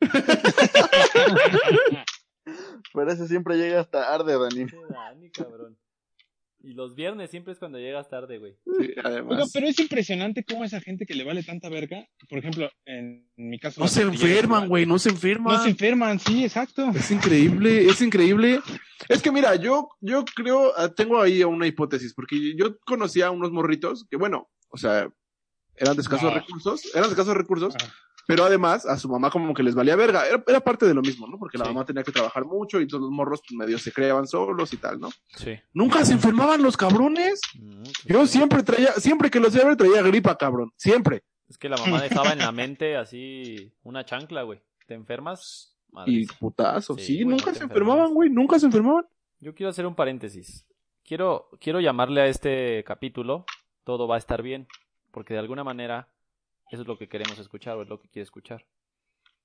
Pero 2.94 3.10
ese 3.10 3.26
siempre 3.26 3.56
llega 3.56 3.80
hasta 3.80 4.14
arde, 4.14 4.38
Dani. 4.38 4.66
Dani, 4.88 5.30
cabrón. 5.30 5.76
Y 6.64 6.72
los 6.72 6.94
viernes 6.94 7.30
siempre 7.30 7.52
es 7.52 7.58
cuando 7.58 7.78
llegas 7.78 8.08
tarde, 8.08 8.38
güey. 8.38 8.56
Sí, 8.64 8.94
además. 9.04 9.32
Oiga, 9.32 9.44
pero 9.52 9.66
es 9.66 9.78
impresionante 9.78 10.44
cómo 10.44 10.64
esa 10.64 10.80
gente 10.80 11.04
que 11.04 11.14
le 11.14 11.22
vale 11.22 11.42
tanta 11.42 11.68
verga, 11.68 12.08
por 12.26 12.38
ejemplo, 12.38 12.70
en, 12.86 13.28
mi 13.36 13.58
caso. 13.58 13.80
No 13.82 13.86
se 13.88 14.02
enferman, 14.02 14.66
güey, 14.66 14.86
no 14.86 14.98
se 14.98 15.10
enferman. 15.10 15.54
No 15.54 15.62
se 15.62 15.70
enferman, 15.70 16.18
sí, 16.18 16.42
exacto. 16.42 16.90
Es 16.94 17.10
increíble, 17.10 17.84
es 17.84 18.00
increíble. 18.00 18.60
Es 19.10 19.20
que 19.20 19.30
mira, 19.30 19.56
yo, 19.56 19.90
yo 20.00 20.24
creo, 20.24 20.72
ah, 20.78 20.88
tengo 20.88 21.20
ahí 21.20 21.44
una 21.44 21.66
hipótesis, 21.66 22.14
porque 22.14 22.56
yo 22.56 22.78
conocía 22.80 23.26
a 23.26 23.30
unos 23.30 23.52
morritos 23.52 24.06
que, 24.10 24.16
bueno, 24.16 24.48
o 24.68 24.78
sea, 24.78 25.12
eran 25.76 25.96
de 25.96 26.02
escasos 26.02 26.32
No. 26.32 26.34
recursos, 26.34 26.94
eran 26.94 27.08
de 27.08 27.10
escasos 27.10 27.36
recursos, 27.36 27.74
Ajá. 27.76 27.92
Pero 28.26 28.44
además 28.44 28.86
a 28.86 28.96
su 28.98 29.08
mamá 29.08 29.30
como 29.30 29.52
que 29.54 29.62
les 29.62 29.74
valía 29.74 29.96
verga. 29.96 30.26
Era, 30.26 30.42
era 30.46 30.60
parte 30.60 30.86
de 30.86 30.94
lo 30.94 31.02
mismo, 31.02 31.26
¿no? 31.26 31.38
Porque 31.38 31.58
la 31.58 31.64
Sí. 31.64 31.70
mamá 31.72 31.84
tenía 31.84 32.02
que 32.02 32.12
trabajar 32.12 32.44
mucho 32.44 32.80
y 32.80 32.86
todos 32.86 33.02
los 33.02 33.10
morros 33.10 33.40
pues, 33.46 33.56
medio 33.56 33.78
se 33.78 33.92
creaban 33.92 34.26
solos 34.26 34.72
y 34.72 34.76
tal, 34.78 35.00
¿no? 35.00 35.10
Sí. 35.36 35.58
Nunca 35.72 36.04
se 36.04 36.12
enfermaban 36.14 36.62
los 36.62 36.76
cabrones. 36.76 37.40
Mm, 37.58 37.82
pues 37.82 38.04
Yo 38.06 38.26
siempre 38.26 38.62
traía, 38.62 38.92
siempre 38.94 39.30
que 39.30 39.40
los 39.40 39.54
iba 39.54 39.64
a 39.64 39.68
ver 39.68 39.76
traía 39.76 40.02
gripa, 40.02 40.36
cabrón. 40.36 40.72
Siempre. 40.76 41.22
Es 41.48 41.58
que 41.58 41.68
la 41.68 41.76
mamá 41.76 42.00
dejaba 42.02 42.32
en 42.32 42.38
la 42.38 42.52
mente 42.52 42.96
así 42.96 43.72
una 43.82 44.04
chancla, 44.04 44.42
güey. 44.42 44.60
¿Te 44.86 44.94
enfermas? 44.94 45.76
Y 46.06 46.26
putazo, 46.26 46.96
Sí, 46.98 47.04
sí, 47.04 47.22
güey, 47.22 47.36
nunca 47.36 47.52
no 47.52 47.56
se 47.56 47.62
enfermaban, 47.64 48.12
güey, 48.14 48.28
nunca 48.30 48.58
se 48.58 48.66
enfermaban. 48.66 49.06
Yo 49.40 49.54
quiero 49.54 49.70
hacer 49.70 49.86
un 49.86 49.94
paréntesis. 49.94 50.66
Quiero, 51.04 51.50
quiero 51.60 51.80
llamarle 51.80 52.22
a 52.22 52.26
este 52.26 52.82
capítulo 52.84 53.44
Todo 53.84 54.08
va 54.08 54.14
a 54.14 54.18
estar 54.18 54.42
bien. 54.42 54.66
Porque 55.12 55.34
de 55.34 55.40
alguna 55.40 55.62
manera 55.62 56.08
eso 56.70 56.82
es 56.82 56.88
lo 56.88 56.98
que 56.98 57.08
queremos 57.08 57.38
escuchar 57.38 57.76
o 57.76 57.82
es 57.82 57.88
lo 57.88 58.00
que 58.00 58.08
quiere 58.08 58.24
escuchar. 58.24 58.64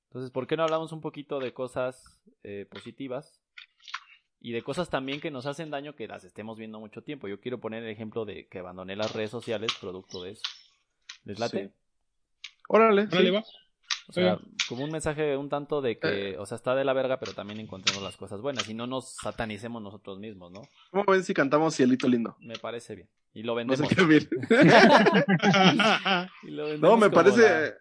Entonces, 0.09 0.31
¿por 0.31 0.47
qué 0.47 0.57
no 0.57 0.63
hablamos 0.63 0.91
un 0.91 1.01
poquito 1.01 1.39
de 1.39 1.53
cosas 1.53 2.19
eh, 2.43 2.65
positivas? 2.69 3.41
Y 4.41 4.53
de 4.53 4.63
cosas 4.63 4.89
también 4.89 5.19
que 5.19 5.31
nos 5.31 5.45
hacen 5.45 5.69
daño 5.69 5.95
que 5.95 6.07
las 6.07 6.23
estemos 6.23 6.57
viendo 6.57 6.79
mucho 6.79 7.03
tiempo. 7.03 7.27
Yo 7.27 7.41
quiero 7.41 7.59
poner 7.59 7.83
el 7.83 7.89
ejemplo 7.89 8.25
de 8.25 8.47
que 8.47 8.59
abandoné 8.59 8.95
las 8.95 9.13
redes 9.13 9.29
sociales 9.29 9.71
producto 9.79 10.23
de 10.23 10.31
eso. 10.31 10.43
¿Les 11.25 11.37
late? 11.39 11.67
Sí. 11.67 11.73
Órale, 12.69 13.03
Órale, 13.03 13.29
sí. 13.29 13.35
va. 13.35 13.43
O 14.09 14.11
sea, 14.11 14.39
como 14.67 14.83
un 14.83 14.91
mensaje 14.91 15.37
un 15.37 15.49
tanto 15.49 15.81
de 15.81 15.99
que, 15.99 16.35
o 16.37 16.45
sea, 16.45 16.55
está 16.55 16.73
de 16.75 16.83
la 16.83 16.93
verga, 16.93 17.19
pero 17.19 17.33
también 17.33 17.59
encontremos 17.59 18.01
las 18.03 18.17
cosas 18.17 18.41
buenas 18.41 18.67
y 18.67 18.73
no 18.73 18.87
nos 18.87 19.13
satanicemos 19.15 19.81
nosotros 19.81 20.17
mismos, 20.19 20.51
¿no? 20.51 20.61
¿Cómo 20.89 21.03
ven 21.07 21.23
si 21.23 21.33
cantamos 21.33 21.75
Cielito 21.75 22.07
Lindo? 22.07 22.35
Me 22.39 22.55
parece 22.57 22.95
bien. 22.95 23.09
Y 23.33 23.43
lo 23.43 23.53
No 23.63 23.75
sé 23.75 23.83
vendemos. 23.83 23.95
qué 23.95 24.03
bien. 24.05 24.27
Y 26.43 26.51
lo 26.51 26.63
No, 26.63 26.69
vendemos 26.69 26.99
me 26.99 27.09
parece, 27.09 27.41
la- 27.41 27.73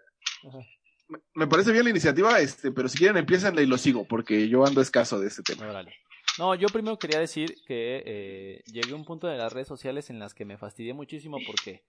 me- 1.09 1.19
me 1.35 1.47
parece 1.47 1.73
bien 1.73 1.85
la 1.85 1.91
iniciativa, 1.91 2.39
este, 2.41 2.71
pero 2.73 2.89
si 2.89 2.99
quieren 2.99 3.17
empiezan 3.17 3.59
y 3.59 3.67
lo 3.67 3.79
sigo, 3.79 4.07
porque 4.07 4.49
yo 4.49 4.67
ando 4.67 4.81
escaso 4.81 5.19
de 5.19 5.29
este 5.29 5.43
tema. 5.43 5.69
Órale. 5.69 5.95
No, 6.39 6.55
yo 6.55 6.69
primero 6.69 6.99
quería 6.99 7.19
decir 7.19 7.55
que 7.67 8.03
eh, 8.07 8.63
llegué 8.67 8.93
a 8.93 8.97
un 8.97 9.05
punto 9.05 9.27
de 9.27 9.39
las 9.39 9.53
redes 9.53 9.67
sociales 9.67 10.11
en 10.11 10.19
las 10.19 10.35
que 10.35 10.45
me 10.45 10.57
fastidié 10.59 10.93
muchísimo 10.95 11.39
porque 11.47 11.83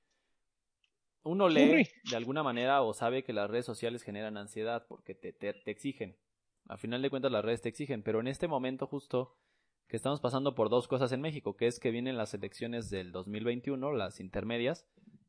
uno 1.23 1.49
lee 1.49 1.87
de 2.09 2.15
alguna 2.15 2.43
manera 2.43 2.81
o 2.81 2.93
sabe 2.93 3.23
que 3.23 3.33
las 3.33 3.49
redes 3.49 3.65
sociales 3.65 4.03
generan 4.03 4.37
ansiedad 4.37 4.85
porque 4.87 5.15
te, 5.15 5.33
te, 5.33 5.53
te 5.53 5.71
exigen. 5.71 6.15
Al 6.67 6.77
final 6.77 7.01
de 7.01 7.09
cuentas 7.09 7.31
las 7.31 7.43
redes 7.43 7.61
te 7.61 7.69
exigen, 7.69 8.03
pero 8.03 8.19
en 8.19 8.27
este 8.27 8.47
momento 8.47 8.87
justo 8.87 9.35
que 9.87 9.97
estamos 9.97 10.21
pasando 10.21 10.53
por 10.53 10.69
dos 10.69 10.87
cosas 10.87 11.11
en 11.11 11.21
México, 11.21 11.57
que 11.57 11.65
es 11.65 11.79
que 11.79 11.89
vienen 11.89 12.15
las 12.15 12.33
elecciones 12.35 12.89
del 12.91 13.11
2021, 13.11 13.91
las 13.93 14.19
intermedias, 14.19 14.85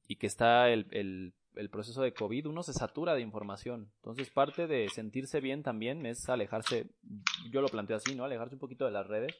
y 0.06 0.16
que 0.16 0.26
está 0.26 0.68
el, 0.68 0.86
el, 0.90 1.32
el 1.54 1.70
proceso 1.70 2.02
de 2.02 2.12
COVID, 2.12 2.46
uno 2.46 2.62
se 2.62 2.74
satura 2.74 3.14
de 3.14 3.22
información. 3.22 3.90
Entonces 3.96 4.28
parte 4.30 4.66
de 4.66 4.88
sentirse 4.90 5.40
bien 5.40 5.62
también 5.62 6.04
es 6.04 6.28
alejarse, 6.28 6.90
yo 7.50 7.62
lo 7.62 7.68
planteo 7.68 7.96
así, 7.96 8.14
¿no? 8.14 8.24
Alejarse 8.24 8.56
un 8.56 8.60
poquito 8.60 8.84
de 8.84 8.90
las 8.90 9.06
redes, 9.06 9.34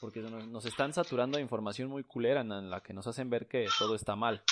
porque 0.00 0.20
nos, 0.20 0.48
nos 0.48 0.64
están 0.64 0.94
saturando 0.94 1.36
de 1.36 1.42
información 1.42 1.90
muy 1.90 2.04
culera 2.04 2.40
en 2.40 2.70
la 2.70 2.80
que 2.82 2.94
nos 2.94 3.06
hacen 3.06 3.28
ver 3.28 3.48
que 3.48 3.66
todo 3.78 3.94
está 3.94 4.16
mal. 4.16 4.42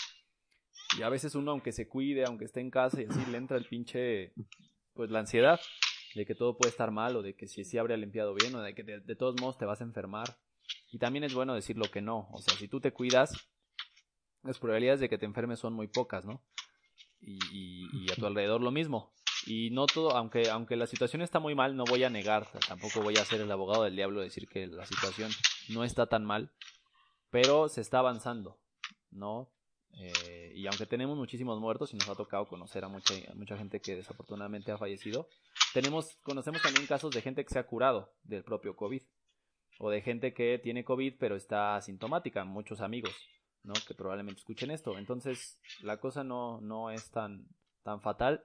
Y 0.99 1.03
a 1.03 1.09
veces 1.09 1.35
uno, 1.35 1.51
aunque 1.51 1.73
se 1.73 1.89
cuide, 1.89 2.25
aunque 2.25 2.45
esté 2.47 2.61
en 2.61 2.71
casa 2.71 3.03
y 3.03 3.05
así, 3.07 3.21
le 3.31 3.37
entra 3.39 3.57
el 3.57 3.67
pinche, 3.67 4.33
pues 4.95 5.11
la 5.11 5.19
ansiedad 5.21 5.61
de 6.15 6.25
que 6.25 6.35
todo 6.35 6.57
puede 6.57 6.71
estar 6.71 6.91
mal 6.91 7.17
o 7.17 7.23
de 7.23 7.35
que 7.35 7.47
si 7.49 7.65
sí 7.65 7.77
habría 7.77 7.97
limpiado 7.99 8.35
bien 8.35 8.55
o 8.55 8.63
de 8.63 8.75
que 8.75 8.83
de, 8.83 9.01
de 9.01 9.17
todos 9.17 9.39
modos 9.41 9.59
te 9.59 9.67
vas 9.67 9.81
a 9.81 9.85
enfermar. 9.85 10.39
Y 10.91 10.99
también 10.99 11.25
es 11.25 11.35
bueno 11.35 11.55
decir 11.55 11.77
lo 11.77 11.91
que 11.91 12.01
no. 12.01 12.29
O 12.33 12.41
sea, 12.41 12.57
si 12.57 12.69
tú 12.69 12.81
te 12.81 12.93
cuidas, 12.93 13.33
las 14.43 14.59
probabilidades 14.59 15.01
de 15.01 15.09
que 15.09 15.19
te 15.19 15.27
enfermes 15.27 15.59
son 15.59 15.75
muy 15.75 15.89
pocas, 15.89 16.25
¿no? 16.25 16.43
Y, 17.21 17.39
y- 17.53 17.89
y 18.05 18.13
a 18.13 18.15
tu 18.17 18.25
alrededor 18.27 18.63
lo 18.63 18.71
mismo. 18.71 19.13
Y 19.47 19.71
no 19.71 19.87
todo, 19.87 20.13
aunque, 20.17 20.49
aunque 20.51 20.77
la 20.77 20.87
situación 20.87 21.21
está 21.23 21.39
muy 21.41 21.55
mal, 21.55 21.77
no 21.77 21.85
voy 21.85 22.03
a 22.05 22.11
negar, 22.11 22.49
tampoco 22.67 23.03
voy 23.03 23.17
a 23.17 23.25
ser 23.25 23.41
el 23.43 23.51
abogado 23.51 23.85
del 23.85 23.95
diablo 23.97 24.21
decir 24.23 24.49
que 24.49 24.67
la 24.67 24.87
situación 24.87 25.31
no 25.69 25.85
está 25.85 26.07
tan 26.07 26.25
mal, 26.25 26.51
pero 27.31 27.69
se 27.69 27.81
está 27.81 27.99
avanzando, 27.99 28.59
¿no? 29.11 29.51
Eh, 29.99 30.53
y 30.55 30.67
aunque 30.67 30.85
tenemos 30.85 31.17
muchísimos 31.17 31.59
muertos 31.59 31.95
y 31.95 31.97
nos 31.97 32.09
ha 32.09 32.15
tocado 32.15 32.47
conocer 32.47 32.85
a 32.85 32.89
mucha, 32.89 33.15
a 33.31 33.35
mucha 33.35 33.57
gente 33.57 33.81
que 33.81 33.97
desafortunadamente 33.97 34.71
ha 34.71 34.79
fallecido, 34.79 35.29
tenemos, 35.73 36.19
conocemos 36.23 36.61
también 36.63 36.87
casos 36.87 37.11
de 37.13 37.23
gente 37.23 37.45
que 37.45 37.53
se 37.53 37.59
ha 37.59 37.67
curado 37.67 38.13
del 38.23 38.45
propio 38.45 38.77
COVID 38.77 39.03
o 39.79 39.91
de 39.91 40.03
gente 40.03 40.35
que 40.35 40.59
tiene 40.63 40.85
COVID 40.85 41.15
pero 41.19 41.37
está 41.37 41.77
asintomática, 41.77 42.45
muchos 42.45 42.81
amigos, 42.81 43.13
¿no? 43.63 43.73
Que 43.87 43.95
probablemente 43.95 44.41
escuchen 44.41 44.71
esto. 44.71 44.99
Entonces, 44.99 45.59
la 45.81 45.99
cosa 45.99 46.25
no, 46.25 46.61
no 46.61 46.91
es 46.91 47.11
tan, 47.11 47.47
tan 47.83 48.01
fatal 48.03 48.45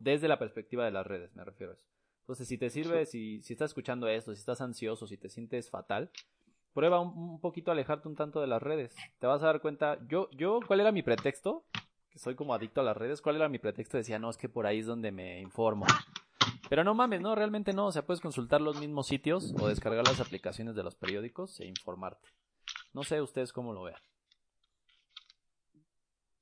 desde 0.00 0.28
la 0.28 0.38
perspectiva 0.38 0.84
de 0.84 0.90
las 0.90 1.06
redes, 1.06 1.34
me 1.36 1.44
refiero 1.44 1.72
a 1.72 1.76
eso. 1.76 1.86
Entonces, 2.22 2.48
si 2.48 2.58
te 2.58 2.70
sirve, 2.70 3.06
si, 3.06 3.42
si 3.42 3.52
estás 3.52 3.70
escuchando 3.70 4.08
esto, 4.08 4.32
si 4.32 4.40
estás 4.40 4.60
ansioso, 4.60 5.06
si 5.06 5.16
te 5.16 5.28
sientes 5.28 5.68
fatal, 5.70 6.10
prueba 6.72 7.00
un, 7.00 7.16
un 7.16 7.40
poquito 7.40 7.70
alejarte 7.70 8.08
un 8.08 8.16
tanto 8.16 8.40
de 8.40 8.46
las 8.46 8.62
redes. 8.62 8.94
Te 9.18 9.26
vas 9.26 9.42
a 9.42 9.46
dar 9.46 9.60
cuenta, 9.60 9.98
yo, 10.08 10.28
yo, 10.32 10.60
¿cuál 10.66 10.80
era 10.80 10.92
mi 10.92 11.02
pretexto? 11.02 11.64
Que 12.10 12.18
soy 12.18 12.34
como 12.34 12.54
adicto 12.54 12.80
a 12.80 12.84
las 12.84 12.96
redes, 12.96 13.20
¿cuál 13.20 13.36
era 13.36 13.48
mi 13.48 13.58
pretexto? 13.58 13.96
Decía, 13.96 14.18
no, 14.18 14.30
es 14.30 14.36
que 14.36 14.48
por 14.48 14.66
ahí 14.66 14.80
es 14.80 14.86
donde 14.86 15.12
me 15.12 15.40
informo. 15.40 15.86
Pero 16.68 16.84
no 16.84 16.94
mames, 16.94 17.20
no, 17.20 17.34
realmente 17.34 17.72
no. 17.72 17.86
O 17.86 17.92
sea, 17.92 18.06
puedes 18.06 18.20
consultar 18.20 18.60
los 18.60 18.78
mismos 18.78 19.08
sitios 19.08 19.52
o 19.58 19.66
descargar 19.66 20.06
las 20.06 20.20
aplicaciones 20.20 20.76
de 20.76 20.84
los 20.84 20.94
periódicos 20.94 21.58
e 21.60 21.66
informarte. 21.66 22.28
No 22.92 23.02
sé 23.02 23.20
ustedes 23.20 23.52
cómo 23.52 23.72
lo 23.72 23.82
vean. 23.82 24.00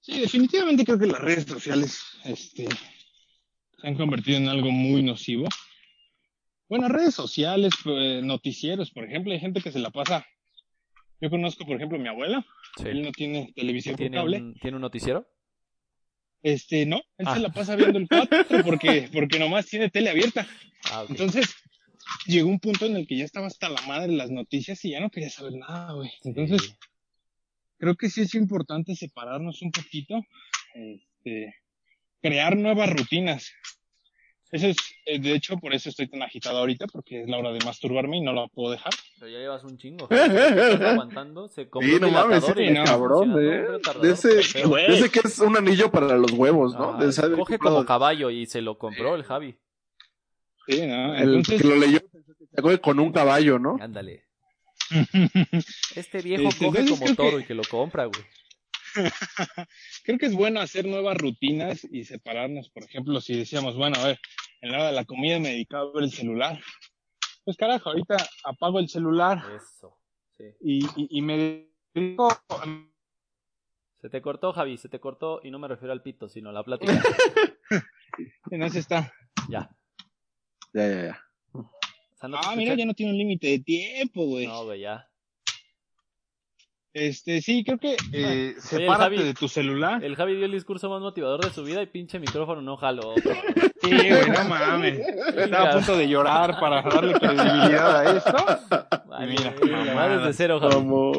Sí, 0.01 0.21
definitivamente 0.21 0.85
creo 0.85 0.99
que 0.99 1.07
las 1.07 1.21
redes 1.21 1.45
sociales 1.45 2.03
este, 2.25 2.69
se 2.69 3.87
han 3.87 3.97
convertido 3.97 4.39
en 4.39 4.49
algo 4.49 4.71
muy 4.71 5.03
nocivo. 5.03 5.49
Bueno, 6.69 6.89
redes 6.89 7.15
sociales, 7.15 7.73
pues, 7.83 8.23
noticieros, 8.23 8.91
por 8.91 9.05
ejemplo, 9.05 9.33
hay 9.33 9.41
gente 9.41 9.61
que 9.61 9.73
se 9.73 9.79
la 9.79 9.91
pasa. 9.91 10.27
Yo 11.21 11.31
conozco, 11.31 11.65
por 11.67 11.77
ejemplo, 11.77 11.99
a 11.99 12.01
mi 12.01 12.09
abuela. 12.09 12.45
Él 12.85 13.03
no 13.03 13.11
tiene 13.13 13.53
televisión 13.57 13.95
por 13.95 14.01
¿Tiene 14.01 14.17
cable. 14.17 14.39
un, 14.39 14.55
¿Tiene 14.55 14.77
un 14.77 14.83
noticiero? 14.83 15.27
Este, 16.43 16.87
no, 16.87 16.99
él 17.17 17.27
Ah. 17.27 17.35
se 17.35 17.41
la 17.41 17.49
pasa 17.49 17.75
viendo 17.75 17.99
el 17.99 18.07
4 18.07 18.45
porque, 18.65 19.09
porque 19.13 19.39
nomás 19.39 19.67
tiene 19.67 19.91
tele 19.91 20.11
abierta. 20.11 20.47
Ah. 20.93 21.05
Entonces, 21.09 21.57
llegó 22.27 22.49
un 22.49 22.61
punto 22.61 22.87
en 22.87 22.97
el 22.97 23.07
que 23.09 23.17
ya 23.17 23.25
estaba 23.25 23.47
hasta 23.49 23.69
la 23.69 23.81
madre 23.83 24.09
de 24.09 24.17
las 24.17 24.31
noticias 24.31 24.85
y 24.85 24.91
ya 24.91 25.01
no 25.01 25.11
quería 25.11 25.31
saber 25.31 25.55
nada, 25.55 25.95
güey. 25.95 26.11
Entonces, 26.23 26.77
creo 27.79 27.97
que 27.97 28.11
sí 28.11 28.21
es 28.21 28.35
importante 28.35 28.95
separarnos 28.95 29.63
un 29.63 29.73
poquito, 29.73 30.23
este, 30.75 31.55
crear 32.23 32.57
nuevas 32.57 32.91
rutinas. 32.91 33.51
Eso 34.51 34.67
es, 34.69 34.77
eh, 35.05 35.19
de 35.19 35.35
hecho, 35.35 35.59
por 35.59 35.75
eso 35.75 35.91
estoy 35.91 36.09
tan 36.09 36.23
agitado 36.23 36.59
ahorita, 36.59 36.87
porque 36.87 37.21
es 37.23 37.29
la 37.29 37.37
hora 37.37 37.53
de 37.53 37.59
masturbarme 37.67 38.17
y 38.17 38.21
no 38.23 38.33
la 38.33 38.47
puedo 38.49 38.71
dejar. 38.73 38.93
Pero 39.19 39.31
ya 39.31 39.39
llevas 39.39 39.63
un 39.65 39.77
chingo. 39.77 40.09
Estás 40.11 40.81
aguantando. 40.81 41.49
Se 41.49 41.69
compró 41.69 41.89
Sí, 41.91 41.95
un 41.97 42.01
no 42.01 42.11
mames, 42.11 42.45
y 42.57 42.71
no 42.71 42.85
cabrón, 42.85 43.33
eh. 43.33 43.67
De 44.01 44.11
ese, 44.13 44.29
de 44.37 44.87
ese 44.89 45.11
que 45.11 45.21
es 45.23 45.39
un 45.41 45.55
anillo 45.57 45.91
para 45.91 46.17
los 46.17 46.33
huevos, 46.33 46.75
¿no? 46.75 46.95
Ah, 46.95 46.99
De 46.99 47.11
ese- 47.11 47.31
coge 47.33 47.59
como 47.59 47.85
caballo 47.85 48.31
y 48.31 48.47
se 48.47 48.63
lo 48.63 48.79
compró 48.79 49.15
el 49.17 49.23
Javi. 49.25 49.55
Sí, 50.67 50.81
¿no? 50.87 51.15
el 51.15 51.23
Entonces, 51.37 51.61
que 51.63 51.69
lo 51.69 51.77
leyó 51.77 51.99
se 52.55 52.63
coge 52.63 52.79
con 52.81 52.99
un 53.01 53.13
caballo, 53.13 53.59
¿no? 53.59 53.77
Ándale. 53.81 54.25
Este 55.95 56.23
viejo 56.23 56.49
Este, 56.49 56.65
coge 56.67 56.85
como 56.85 56.97
creo 56.97 57.09
que- 57.09 57.15
toro 57.15 57.41
y 57.41 57.45
que 57.45 57.55
lo 57.55 57.63
compra, 57.69 58.07
güey. 58.07 58.23
creo 60.05 60.19
que 60.19 60.27
es 60.27 60.35
bueno 60.35 60.61
hacer 60.61 60.87
nuevas 60.87 61.17
rutinas 61.17 61.87
y 61.91 62.05
separarnos. 62.05 62.71
Por 62.71 62.85
ejemplo, 62.85 63.21
si 63.21 63.37
decíamos, 63.37 63.77
bueno, 63.77 63.97
a 64.01 64.05
ver, 64.07 64.21
en 64.61 64.73
la 64.73 64.79
hora 64.79 64.87
de 64.89 64.93
la 64.95 65.05
comida 65.05 65.39
me 65.39 65.51
dedicaba 65.51 65.89
a 65.89 65.93
ver 65.95 66.05
el 66.05 66.13
celular. 66.13 66.61
Pues 67.45 67.57
carajo, 67.57 67.91
ahorita 67.91 68.17
apago 68.45 68.79
el 68.79 68.89
celular 68.89 69.43
Eso. 69.57 69.97
Sí. 70.37 70.45
y, 70.61 70.85
y, 70.97 71.19
y 71.19 71.23
me 71.23 71.67
dedico 71.95 72.29
Se 74.01 74.09
te 74.11 74.21
cortó, 74.23 74.53
Javi, 74.53 74.77
se 74.77 74.89
te 74.89 75.01
cortó 75.01 75.41
y 75.43 75.51
no 75.51 75.59
me 75.59 75.67
refiero 75.69 75.93
al 75.93 76.03
pito, 76.03 76.29
sino 76.29 76.51
a 76.51 76.53
la 76.53 76.63
plática. 76.65 76.93
No 78.51 78.69
se 78.69 78.81
está. 78.81 79.13
ya. 79.49 79.71
Ya, 80.75 80.89
ya, 80.89 81.03
ya. 81.05 81.25
O 81.53 81.71
sea, 82.19 82.29
no 82.29 82.41
te 82.41 82.47
Ah, 82.49 82.57
mira, 82.57 82.73
escuché. 82.73 82.79
ya 82.79 82.87
no 82.87 82.95
tiene 82.95 83.13
un 83.13 83.19
límite 83.19 83.47
de 83.47 83.59
tiempo, 83.61 84.25
güey. 84.27 84.47
No, 84.47 84.65
güey, 84.65 84.81
ya. 84.81 85.08
Este, 86.99 87.41
sí, 87.43 87.63
creo 87.65 87.79
que 87.79 87.93
eh, 87.93 87.97
Oye, 88.13 88.49
el 88.51 88.61
sepárate 88.63 89.17
Javi- 89.17 89.25
de 89.25 89.35
tu 89.35 89.49
celular. 89.49 90.03
El 90.05 90.17
Javi 90.17 90.37
dio 90.37 90.47
el 90.47 90.53
discurso 90.53 90.89
más 90.91 91.01
motivador 91.01 91.45
de 91.45 91.51
su 91.51 91.63
vida 91.65 91.81
y 91.83 91.87
pinche 91.87 92.19
micrófono 92.19 92.61
no 92.63 92.77
jaló. 92.77 93.15
Sí, 93.81 93.91
güey, 93.91 94.29
no 94.31 94.45
mames. 94.49 94.99
Estaba 95.37 95.71
a 95.71 95.73
punto 95.75 95.97
de 95.97 96.09
llorar 96.09 96.59
para 96.59 96.83
darle 96.83 97.15
credibilidad 97.15 97.97
a 98.01 98.17
esto. 98.17 99.07
Vale, 99.07 99.27
mira, 99.29 99.55
mamadas. 99.87 100.19
desde 100.19 100.33
cero, 100.35 100.59
Javi. 100.61 100.75
Como... 100.75 101.13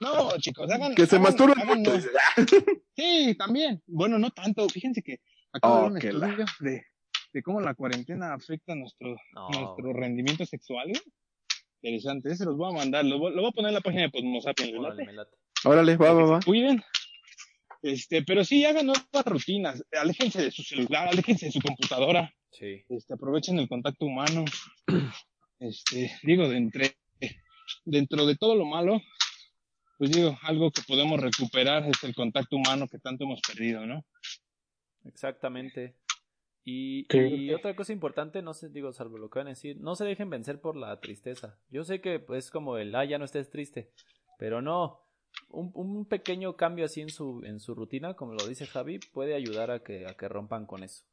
No, 0.00 0.30
chicos, 0.38 0.70
hagan. 0.70 0.94
Que 0.94 1.06
se 1.06 1.16
hagan- 1.16 1.22
masturbe 1.24 1.52
el 1.54 1.60
hagan- 1.62 1.78
puto, 1.82 1.92
dice, 1.96 2.08
Sí, 2.96 3.34
también. 3.36 3.82
Bueno, 3.86 4.18
no 4.18 4.30
tanto. 4.30 4.66
Fíjense 4.68 5.02
que 5.02 5.18
acabo 5.52 5.74
de 5.74 5.80
Oh, 5.80 5.92
ver 5.92 6.14
un 6.14 6.20
la- 6.20 6.26
estudio 6.28 6.46
de, 6.60 6.82
de 7.32 7.42
cómo 7.42 7.60
la 7.60 7.74
cuarentena 7.74 8.32
afecta 8.32 8.74
nuestro, 8.74 9.16
No, 9.34 9.48
nuestro 9.50 9.92
rendimiento 9.92 10.46
sexual. 10.46 10.88
güey. 10.88 11.02
Interesante, 11.82 12.30
ese 12.32 12.44
los 12.44 12.56
voy 12.56 12.72
a 12.72 12.76
mandar. 12.76 13.04
Lo, 13.04 13.18
voy- 13.18 13.34
lo 13.34 13.40
voy 13.42 13.50
a 13.50 13.52
poner 13.52 13.68
en 13.70 13.74
la 13.74 13.80
página 13.80 14.02
de 14.02 14.10
Posmosapiens. 14.10 14.72
¿les 14.72 14.80
órale, 14.80 14.96
late? 14.96 15.06
me 15.06 15.12
late. 15.14 15.36
Órale, 15.64 15.96
va, 15.96 16.12
va, 16.12 16.24
va. 16.24 16.40
Cuiden. 16.40 16.82
Este, 17.82 18.22
pero 18.22 18.44
sí, 18.44 18.64
hagan 18.66 18.86
nuevas 18.86 19.24
rutinas. 19.24 19.82
Aléjense 19.98 20.42
de 20.42 20.50
su 20.50 20.62
celular, 20.62 21.08
aléjense 21.08 21.46
de 21.46 21.52
su 21.52 21.60
computadora. 21.60 22.32
Sí. 22.52 22.84
Este, 22.88 23.14
aprovechen 23.14 23.58
el 23.58 23.68
contacto 23.68 24.04
humano. 24.04 24.44
Este, 25.58 26.10
digo, 26.22 26.48
de 26.48 26.56
entre, 26.58 26.96
dentro 27.84 28.26
de 28.26 28.36
todo 28.36 28.54
lo 28.54 28.64
malo, 28.66 29.00
pues 29.98 30.10
digo, 30.10 30.38
algo 30.42 30.70
que 30.70 30.82
podemos 30.82 31.20
recuperar 31.20 31.86
es 31.88 32.02
el 32.04 32.14
contacto 32.14 32.56
humano 32.56 32.86
que 32.88 32.98
tanto 32.98 33.24
hemos 33.24 33.40
perdido, 33.40 33.86
¿no? 33.86 34.04
Exactamente. 35.04 35.96
Y, 36.64 37.06
Sí. 37.10 37.18
y 37.18 37.54
otra 37.54 37.74
cosa 37.74 37.92
importante, 37.92 38.42
no 38.42 38.52
sé, 38.54 38.68
digo, 38.68 38.92
salvo 38.92 39.18
lo 39.18 39.30
que 39.30 39.38
van 39.38 39.46
a 39.48 39.50
decir, 39.50 39.78
no 39.80 39.96
se 39.96 40.04
dejen 40.04 40.28
vencer 40.30 40.60
por 40.60 40.76
la 40.76 40.98
tristeza. 41.00 41.58
Yo 41.70 41.84
sé 41.84 42.00
que 42.00 42.24
es 42.34 42.50
como 42.50 42.76
el, 42.76 42.94
ah, 42.94 43.04
ya 43.04 43.18
no 43.18 43.24
estés 43.24 43.50
triste, 43.50 43.90
pero 44.38 44.60
no. 44.60 45.00
Un, 45.48 45.70
un 45.74 46.06
pequeño 46.06 46.56
cambio 46.56 46.84
así 46.84 47.00
en 47.00 47.08
su, 47.10 47.42
en 47.44 47.60
su 47.60 47.74
rutina, 47.74 48.14
como 48.14 48.34
lo 48.34 48.46
dice 48.46 48.66
Javi, 48.66 48.98
puede 49.12 49.34
ayudar 49.34 49.70
a 49.70 49.82
que, 49.82 50.06
a 50.06 50.14
que 50.14 50.28
rompan 50.28 50.66
con 50.66 50.82
eso. 50.82 51.04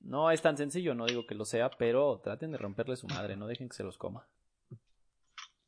No 0.00 0.30
es 0.30 0.40
tan 0.42 0.56
sencillo, 0.56 0.94
no 0.94 1.06
digo 1.06 1.26
que 1.26 1.34
lo 1.34 1.44
sea, 1.44 1.70
pero 1.70 2.20
traten 2.22 2.52
de 2.52 2.58
romperle 2.58 2.96
su 2.96 3.06
madre, 3.08 3.36
no 3.36 3.46
dejen 3.46 3.68
que 3.68 3.76
se 3.76 3.82
los 3.82 3.98
coma. 3.98 4.28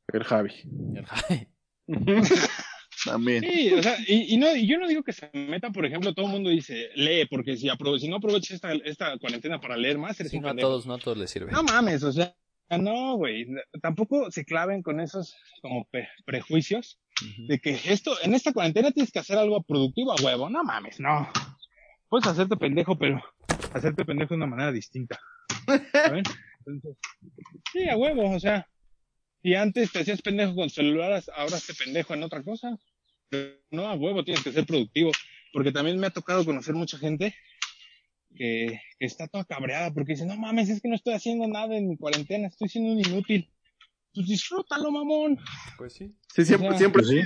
El 0.08 0.24
Javi. 0.24 0.52
El 0.94 1.06
Javi. 1.06 1.48
También. 3.04 3.42
Sí, 3.42 3.72
o 3.72 3.82
sea, 3.82 3.96
y, 4.06 4.34
y 4.34 4.36
no, 4.36 4.54
y 4.54 4.66
yo 4.66 4.78
no 4.78 4.86
digo 4.86 5.02
que 5.02 5.12
se 5.12 5.28
metan, 5.32 5.72
por 5.72 5.84
ejemplo, 5.84 6.14
todo 6.14 6.26
el 6.26 6.32
mundo 6.32 6.50
dice, 6.50 6.90
lee, 6.94 7.26
porque 7.28 7.56
si, 7.56 7.68
aprove- 7.68 7.98
si 7.98 8.08
no 8.08 8.16
aprovechas 8.16 8.52
esta, 8.52 8.72
esta 8.72 9.18
cuarentena 9.18 9.60
para 9.60 9.76
leer 9.76 9.98
más, 9.98 10.18
eres 10.20 10.30
Sí, 10.30 10.36
un 10.38 10.44
no 10.44 10.50
a 10.50 10.56
todos, 10.56 10.86
no 10.86 10.94
a 10.94 10.98
todos 10.98 11.18
les 11.18 11.30
sirve. 11.30 11.50
No 11.50 11.62
mames, 11.64 12.02
o 12.04 12.12
sea, 12.12 12.34
no, 12.78 13.16
güey, 13.16 13.46
tampoco 13.82 14.30
se 14.30 14.44
claven 14.44 14.82
con 14.82 15.00
esos 15.00 15.34
como 15.60 15.84
pe- 15.90 16.08
prejuicios 16.24 16.98
de 17.48 17.58
que 17.58 17.78
esto, 17.86 18.14
en 18.22 18.34
esta 18.34 18.52
cuarentena 18.52 18.90
tienes 18.92 19.10
que 19.12 19.18
hacer 19.18 19.36
algo 19.38 19.62
productivo 19.62 20.12
a 20.12 20.22
huevo, 20.22 20.48
no 20.48 20.62
mames, 20.64 20.98
no. 21.00 21.28
Puedes 22.08 22.26
hacerte 22.26 22.56
pendejo, 22.56 22.96
pero 22.98 23.22
hacerte 23.74 24.04
pendejo 24.04 24.30
de 24.30 24.36
una 24.36 24.46
manera 24.46 24.70
distinta. 24.72 25.18
¿Saben? 25.92 26.24
Entonces, 26.66 26.96
sí, 27.72 27.88
a 27.88 27.96
huevo, 27.96 28.30
o 28.30 28.38
sea, 28.40 28.68
si 29.42 29.54
antes 29.54 29.90
te 29.92 30.00
hacías 30.00 30.22
pendejo 30.22 30.54
con 30.54 30.70
celulares, 30.70 31.28
ahora 31.34 31.58
te 31.64 31.74
pendejo 31.74 32.14
en 32.14 32.22
otra 32.22 32.42
cosa. 32.42 32.76
Pero 33.32 33.54
no, 33.70 33.88
a 33.88 33.94
huevo, 33.94 34.22
tienes 34.22 34.44
que 34.44 34.52
ser 34.52 34.66
productivo. 34.66 35.10
Porque 35.54 35.72
también 35.72 35.98
me 35.98 36.06
ha 36.06 36.10
tocado 36.10 36.44
conocer 36.44 36.74
mucha 36.74 36.98
gente 36.98 37.34
que, 38.36 38.78
que 38.98 39.06
está 39.06 39.26
toda 39.26 39.44
cabreada 39.44 39.90
porque 39.92 40.12
dice, 40.12 40.26
no 40.26 40.36
mames, 40.36 40.68
es 40.68 40.80
que 40.82 40.88
no 40.88 40.94
estoy 40.94 41.14
haciendo 41.14 41.46
nada 41.48 41.74
en 41.76 41.88
mi 41.88 41.96
cuarentena, 41.96 42.48
estoy 42.48 42.68
siendo 42.68 42.92
un 42.92 43.00
inútil. 43.00 43.50
Pues 44.14 44.26
disfrútalo, 44.28 44.90
mamón. 44.90 45.38
Pues 45.78 45.94
sí. 45.94 46.14
Sí, 46.34 46.44
siempre, 46.44 46.68
O 46.68 46.70
sea, 46.72 46.78
siempre. 46.78 47.02
pues 47.02 47.08
sí. 47.08 47.22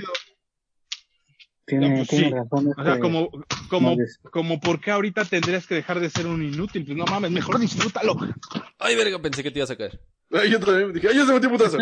Tiene, 1.65 1.89
No, 1.89 1.95
pues 1.97 2.07
tiene 2.07 2.27
sí. 2.29 2.33
razón. 2.33 2.67
O 2.77 2.83
sea, 2.83 2.93
este- 2.93 3.01
como, 3.01 3.29
como, 3.69 3.97
como, 4.31 4.59
¿por 4.61 4.79
qué 4.79 4.91
ahorita 4.91 5.25
tendrías 5.25 5.67
que 5.67 5.75
dejar 5.75 5.99
de 5.99 6.09
ser 6.09 6.25
un 6.25 6.41
inútil? 6.41 6.85
Pues 6.85 6.97
no 6.97 7.05
mames, 7.05 7.31
mejor 7.31 7.59
disfrútalo. 7.59 8.15
Ay, 8.79 8.95
verga, 8.95 9.21
pensé 9.21 9.43
que 9.43 9.51
te 9.51 9.59
ibas 9.59 9.71
a 9.71 9.75
caer. 9.77 9.99
Ay, 10.31 10.51
yo 10.51 10.59
también 10.61 10.93
dije, 10.93 11.09
ay, 11.09 11.15
yo 11.17 11.25
se 11.25 11.33
metí 11.33 11.47
putazo. 11.49 11.77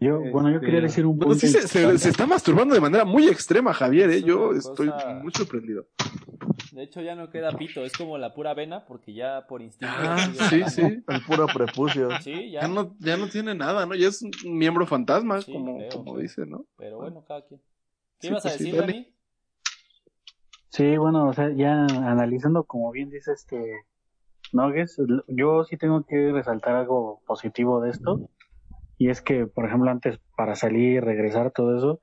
Yo, 0.00 0.20
bueno, 0.30 0.50
yo 0.50 0.60
quería 0.60 0.80
decir 0.80 1.04
un 1.06 1.16
Bueno, 1.18 1.32
punto. 1.32 1.46
sí 1.46 1.48
se, 1.52 1.66
se- 1.66 1.98
se 1.98 2.08
está 2.10 2.26
masturbando 2.26 2.74
de 2.74 2.80
manera 2.80 3.04
muy 3.04 3.26
extrema, 3.28 3.72
Javier, 3.74 4.10
¿eh? 4.10 4.22
Yo 4.22 4.50
una 4.50 4.58
estoy 4.58 4.90
cosa- 4.90 5.14
muy 5.22 5.32
sorprendido. 5.32 5.86
De 6.72 6.82
hecho, 6.84 7.00
ya 7.00 7.16
no 7.16 7.30
queda 7.30 7.50
pito, 7.56 7.84
es 7.84 7.92
como 7.96 8.16
la 8.18 8.32
pura 8.34 8.54
vena, 8.54 8.84
porque 8.86 9.12
ya 9.12 9.46
por 9.48 9.60
instinto. 9.62 9.92
Ah, 9.98 10.30
sí, 10.32 10.62
sí. 10.68 10.82
El 11.08 11.22
puro 11.26 11.46
prepucio. 11.46 12.08
Sí, 12.20 12.50
ya. 12.52 12.62
Ya 12.62 12.68
no, 12.68 12.94
ya 13.00 13.16
no 13.16 13.28
tiene 13.28 13.54
nada, 13.54 13.86
¿no? 13.86 13.94
Ya 13.94 14.08
es 14.08 14.22
un 14.22 14.30
miembro 14.56 14.86
fantasma, 14.86 15.40
Sí, 15.40 15.52
como, 15.52 15.76
creo, 15.78 15.88
como 15.90 16.12
creo. 16.12 16.22
dice, 16.22 16.46
¿no? 16.46 16.64
Pero 16.76 16.98
bueno, 16.98 17.24
cada 17.26 17.42
quien. 17.46 17.60
¿Qué 18.20 18.26
Sí, 18.26 18.28
ibas 18.28 18.44
a 18.46 18.48
pues 18.50 18.58
sí, 18.58 18.64
decir. 18.72 18.80
Dani? 18.80 19.12
Sí, 20.70 20.96
bueno, 20.96 21.28
o 21.28 21.32
sea, 21.32 21.50
ya 21.50 21.84
analizando, 21.86 22.64
como 22.64 22.92
bien 22.92 23.10
dice 23.10 23.32
este 23.32 23.84
Nogues, 24.52 24.96
yo 25.26 25.64
sí 25.64 25.76
tengo 25.76 26.04
que 26.04 26.30
resaltar 26.32 26.76
algo 26.76 27.22
positivo 27.26 27.80
de 27.80 27.90
esto. 27.90 28.28
Y 28.98 29.10
es 29.10 29.22
que, 29.22 29.46
por 29.46 29.64
ejemplo, 29.66 29.90
antes 29.90 30.18
para 30.36 30.56
salir, 30.56 31.04
regresar, 31.04 31.52
todo 31.52 31.76
eso, 31.76 32.00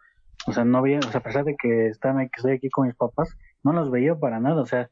o 0.48 0.54
sea, 0.54 0.64
no 0.64 0.78
había, 0.78 1.00
o 1.00 1.12
sea, 1.12 1.20
a 1.20 1.24
pesar 1.24 1.44
de 1.44 1.56
que, 1.56 1.88
están, 1.88 2.20
estoy 2.22 2.54
aquí 2.54 2.70
con 2.70 2.88
mis 2.88 2.96
papás, 2.96 3.36
no 3.64 3.74
los 3.74 3.92
veía 3.92 4.16
para 4.16 4.40
nada, 4.40 4.62
o 4.62 4.66
sea, 4.66 4.90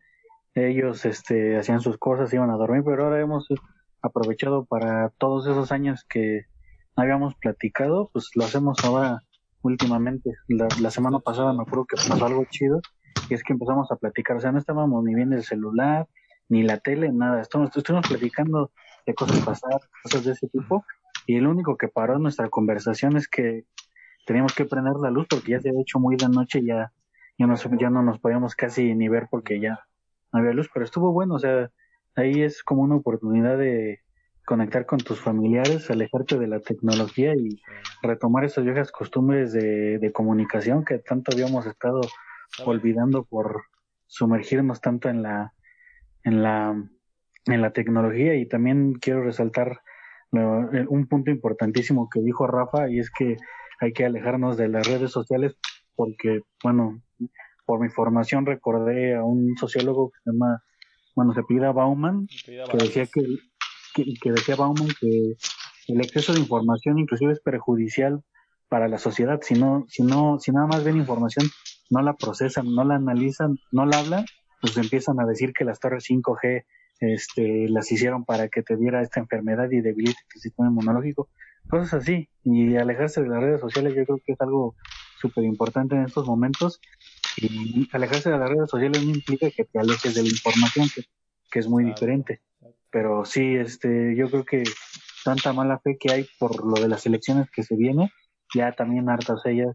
ellos 0.56 1.06
este, 1.06 1.58
hacían 1.58 1.80
sus 1.80 1.98
cosas, 1.98 2.34
iban 2.34 2.50
a 2.50 2.56
dormir, 2.56 2.84
pero 2.86 3.06
ahora 3.06 3.22
hemos 3.22 3.48
aprovechado 4.02 4.66
para 4.66 5.10
todos 5.18 5.48
esos 5.48 5.72
años 5.72 6.06
que 6.08 6.46
habíamos 6.96 7.36
platicado, 7.36 8.10
pues 8.12 8.30
lo 8.36 8.44
hacemos 8.44 8.84
ahora 8.84 9.20
últimamente. 9.62 10.32
La, 10.48 10.92
semana 10.92 11.20
pasada 11.20 11.54
me 11.54 11.64
acuerdo 11.64 11.86
que 11.86 11.96
pasó 11.96 12.26
algo 12.26 12.46
chido 12.50 12.82
y 13.30 13.34
es 13.34 13.44
que 13.44 13.54
empezamos 13.54 13.92
a 13.92 13.96
platicar, 13.96 14.38
o 14.38 14.40
sea, 14.40 14.52
no 14.52 14.60
estábamos 14.60 15.04
ni 15.04 15.16
viendo 15.16 15.36
el 15.36 15.44
celular, 15.44 16.08
ni 16.50 16.64
la 16.64 16.78
tele, 16.78 17.12
nada, 17.12 17.42
estamos, 17.42 17.76
estuvimos 17.76 18.08
platicando 18.08 18.72
de 19.06 19.14
cosas 19.16 19.40
pasadas, 19.40 19.90
cosas 20.04 20.26
de 20.26 20.32
ese 20.34 20.48
tipo, 20.50 20.86
y 21.26 21.38
el 21.38 21.48
único 21.48 21.78
que 21.78 21.88
paró 21.88 22.20
nuestra 22.20 22.50
conversación 22.50 23.18
es 23.18 23.28
que 23.28 23.66
teníamos 24.26 24.54
que 24.54 24.66
prender 24.66 24.96
la 25.02 25.12
luz 25.12 25.28
porque 25.30 25.52
ya 25.52 25.60
se 25.60 25.70
había 25.70 25.82
hecho 25.82 26.00
muy 26.00 26.16
de 26.16 26.30
noche 26.30 26.60
y 26.60 26.68
ya, 26.68 26.92
ya, 27.38 27.48
no, 27.48 27.56
ya 27.80 27.90
no 27.90 28.04
nos 28.04 28.20
podíamos 28.20 28.56
casi 28.56 28.94
ni 28.96 29.10
ver 29.10 29.28
porque 29.30 29.60
ya 29.60 29.80
no 30.32 30.40
había 30.40 30.54
luz, 30.54 30.70
pero 30.74 30.86
estuvo 30.86 31.12
bueno, 31.12 31.36
o 31.36 31.40
sea, 31.40 31.70
ahí 32.16 32.42
es 32.42 32.64
como 32.64 32.82
una 32.82 32.96
oportunidad 32.96 33.58
de 33.58 34.02
conectar 34.46 34.86
con 34.86 35.00
tus 35.00 35.20
familiares, 35.20 35.90
alejarte 35.90 36.38
de 36.38 36.48
la 36.48 36.60
tecnología 36.60 37.34
y 37.36 37.62
retomar 38.02 38.44
esas 38.44 38.66
viejas 38.66 38.92
costumbres 38.92 39.54
de, 39.54 40.00
de 40.00 40.12
comunicación 40.12 40.84
que 40.84 41.00
tanto 41.00 41.32
habíamos 41.34 41.66
estado 41.66 42.02
olvidando 42.66 43.24
por 43.24 43.64
sumergirnos 44.08 44.82
tanto 44.82 45.10
en 45.10 45.24
la 45.24 45.54
en 46.24 46.44
la 46.44 46.84
en 47.46 47.62
la 47.62 47.72
tecnología. 47.72 48.36
Y 48.36 48.46
también 48.46 48.94
quiero 48.94 49.24
resaltar 49.24 49.82
un 50.34 51.08
punto 51.08 51.32
importantísimo 51.32 52.10
que 52.12 52.22
dijo 52.22 52.48
Rafa 52.48 52.90
y 52.90 53.00
es 53.00 53.12
que 53.12 53.38
hay 53.80 53.94
que 53.94 54.06
alejarnos 54.06 54.58
de 54.58 54.68
las 54.68 54.88
redes 54.88 55.12
sociales 55.12 55.56
porque 55.96 56.42
bueno 56.64 57.02
por 57.66 57.80
mi 57.80 57.90
formación 57.90 58.46
recordé 58.46 59.16
a 59.16 59.24
un 59.24 59.56
sociólogo 59.58 60.10
que 60.10 60.20
se 60.24 60.32
llama 60.32 60.64
bueno 61.16 61.34
se 61.34 61.44
pida 61.44 61.72
Bauman 61.72 62.28
que 62.46 62.78
decía 62.78 63.06
que, 63.06 63.22
que, 63.94 64.06
que 64.20 64.32
decía 64.32 64.56
Bauman 64.56 64.88
que 65.00 65.36
el 65.88 66.02
exceso 66.02 66.34
de 66.34 66.40
información 66.40 66.98
inclusive 66.98 67.34
es 67.34 67.40
perjudicial 67.42 68.24
para 68.70 68.88
la 68.88 68.98
sociedad. 68.98 69.40
Si 69.44 69.54
no 69.54 69.86
si 69.88 70.02
no 70.02 70.40
si 70.40 70.52
nada 70.52 70.66
más 70.66 70.84
ven 70.84 70.98
información 70.98 71.48
no 71.90 72.02
la 72.02 72.14
procesan, 72.14 72.74
no 72.74 72.84
la 72.84 72.96
analizan, 72.96 73.60
no 73.72 73.86
la 73.86 74.00
hablan, 74.00 74.26
pues 74.62 74.78
empiezan 74.78 75.20
a 75.20 75.26
decir 75.26 75.54
que 75.54 75.64
las 75.66 75.80
torres 75.80 76.06
5G 76.10 76.66
este, 77.00 77.68
las 77.70 77.92
hicieron 77.92 78.26
para 78.26 78.48
que 78.48 78.64
te 78.64 78.78
diera 78.78 79.02
esta 79.02 79.20
enfermedad 79.20 79.70
y 79.72 79.82
debilite 79.82 80.20
tu 80.32 80.40
sistema 80.40 80.70
inmunológico, 80.70 81.30
cosas 81.70 81.94
así. 81.94 82.30
Y 82.44 82.76
alejarse 82.76 83.22
de 83.22 83.30
las 83.30 83.42
redes 83.42 83.62
sociales 83.62 83.94
yo 83.96 84.06
creo 84.06 84.20
que 84.26 84.34
es 84.34 84.42
algo 84.42 84.76
súper 85.20 85.44
importante 85.44 85.96
en 85.96 86.04
estos 86.04 86.28
momentos. 86.28 86.80
Y 87.38 87.90
alejarse 87.92 88.30
de 88.30 88.38
las 88.38 88.50
redes 88.50 88.70
sociales 88.70 89.04
no 89.04 89.12
implica 89.12 89.50
que 89.50 89.66
te 89.66 89.80
alejes 89.80 90.16
de 90.16 90.22
la 90.22 90.30
información, 90.30 90.88
que, 90.94 91.04
que 91.52 91.60
es 91.60 91.68
muy 91.68 91.84
diferente. 91.84 92.42
Pero 92.92 93.26
sí, 93.26 93.56
este, 93.56 94.16
yo 94.16 94.30
creo 94.30 94.46
que 94.46 94.64
tanta 95.24 95.54
mala 95.54 95.80
fe 95.80 95.98
que 96.00 96.12
hay 96.12 96.28
por 96.38 96.66
lo 96.66 96.80
de 96.82 96.88
las 96.88 97.06
elecciones 97.06 97.50
que 97.50 97.64
se 97.64 97.76
viene, 97.76 98.12
ya 98.54 98.72
también 98.74 99.10
harta, 99.10 99.34
o 99.34 99.38
sea, 99.40 99.52
ya 99.52 99.66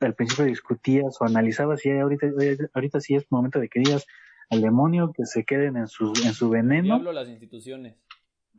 al 0.00 0.14
principio 0.14 0.44
discutías 0.44 1.16
o 1.20 1.24
analizabas 1.24 1.84
y 1.84 1.90
ahorita, 1.90 2.26
ahorita 2.74 3.00
sí 3.00 3.14
es 3.14 3.30
momento 3.30 3.58
de 3.58 3.68
que 3.68 3.80
digas 3.80 4.06
al 4.50 4.60
demonio 4.60 5.12
que 5.14 5.24
se 5.26 5.44
queden 5.44 5.76
en 5.76 5.88
su, 5.88 6.12
en 6.24 6.34
su 6.34 6.50
veneno. 6.50 6.94
Al 6.94 7.00
diablo 7.00 7.12
las 7.12 7.28
instituciones. 7.28 7.96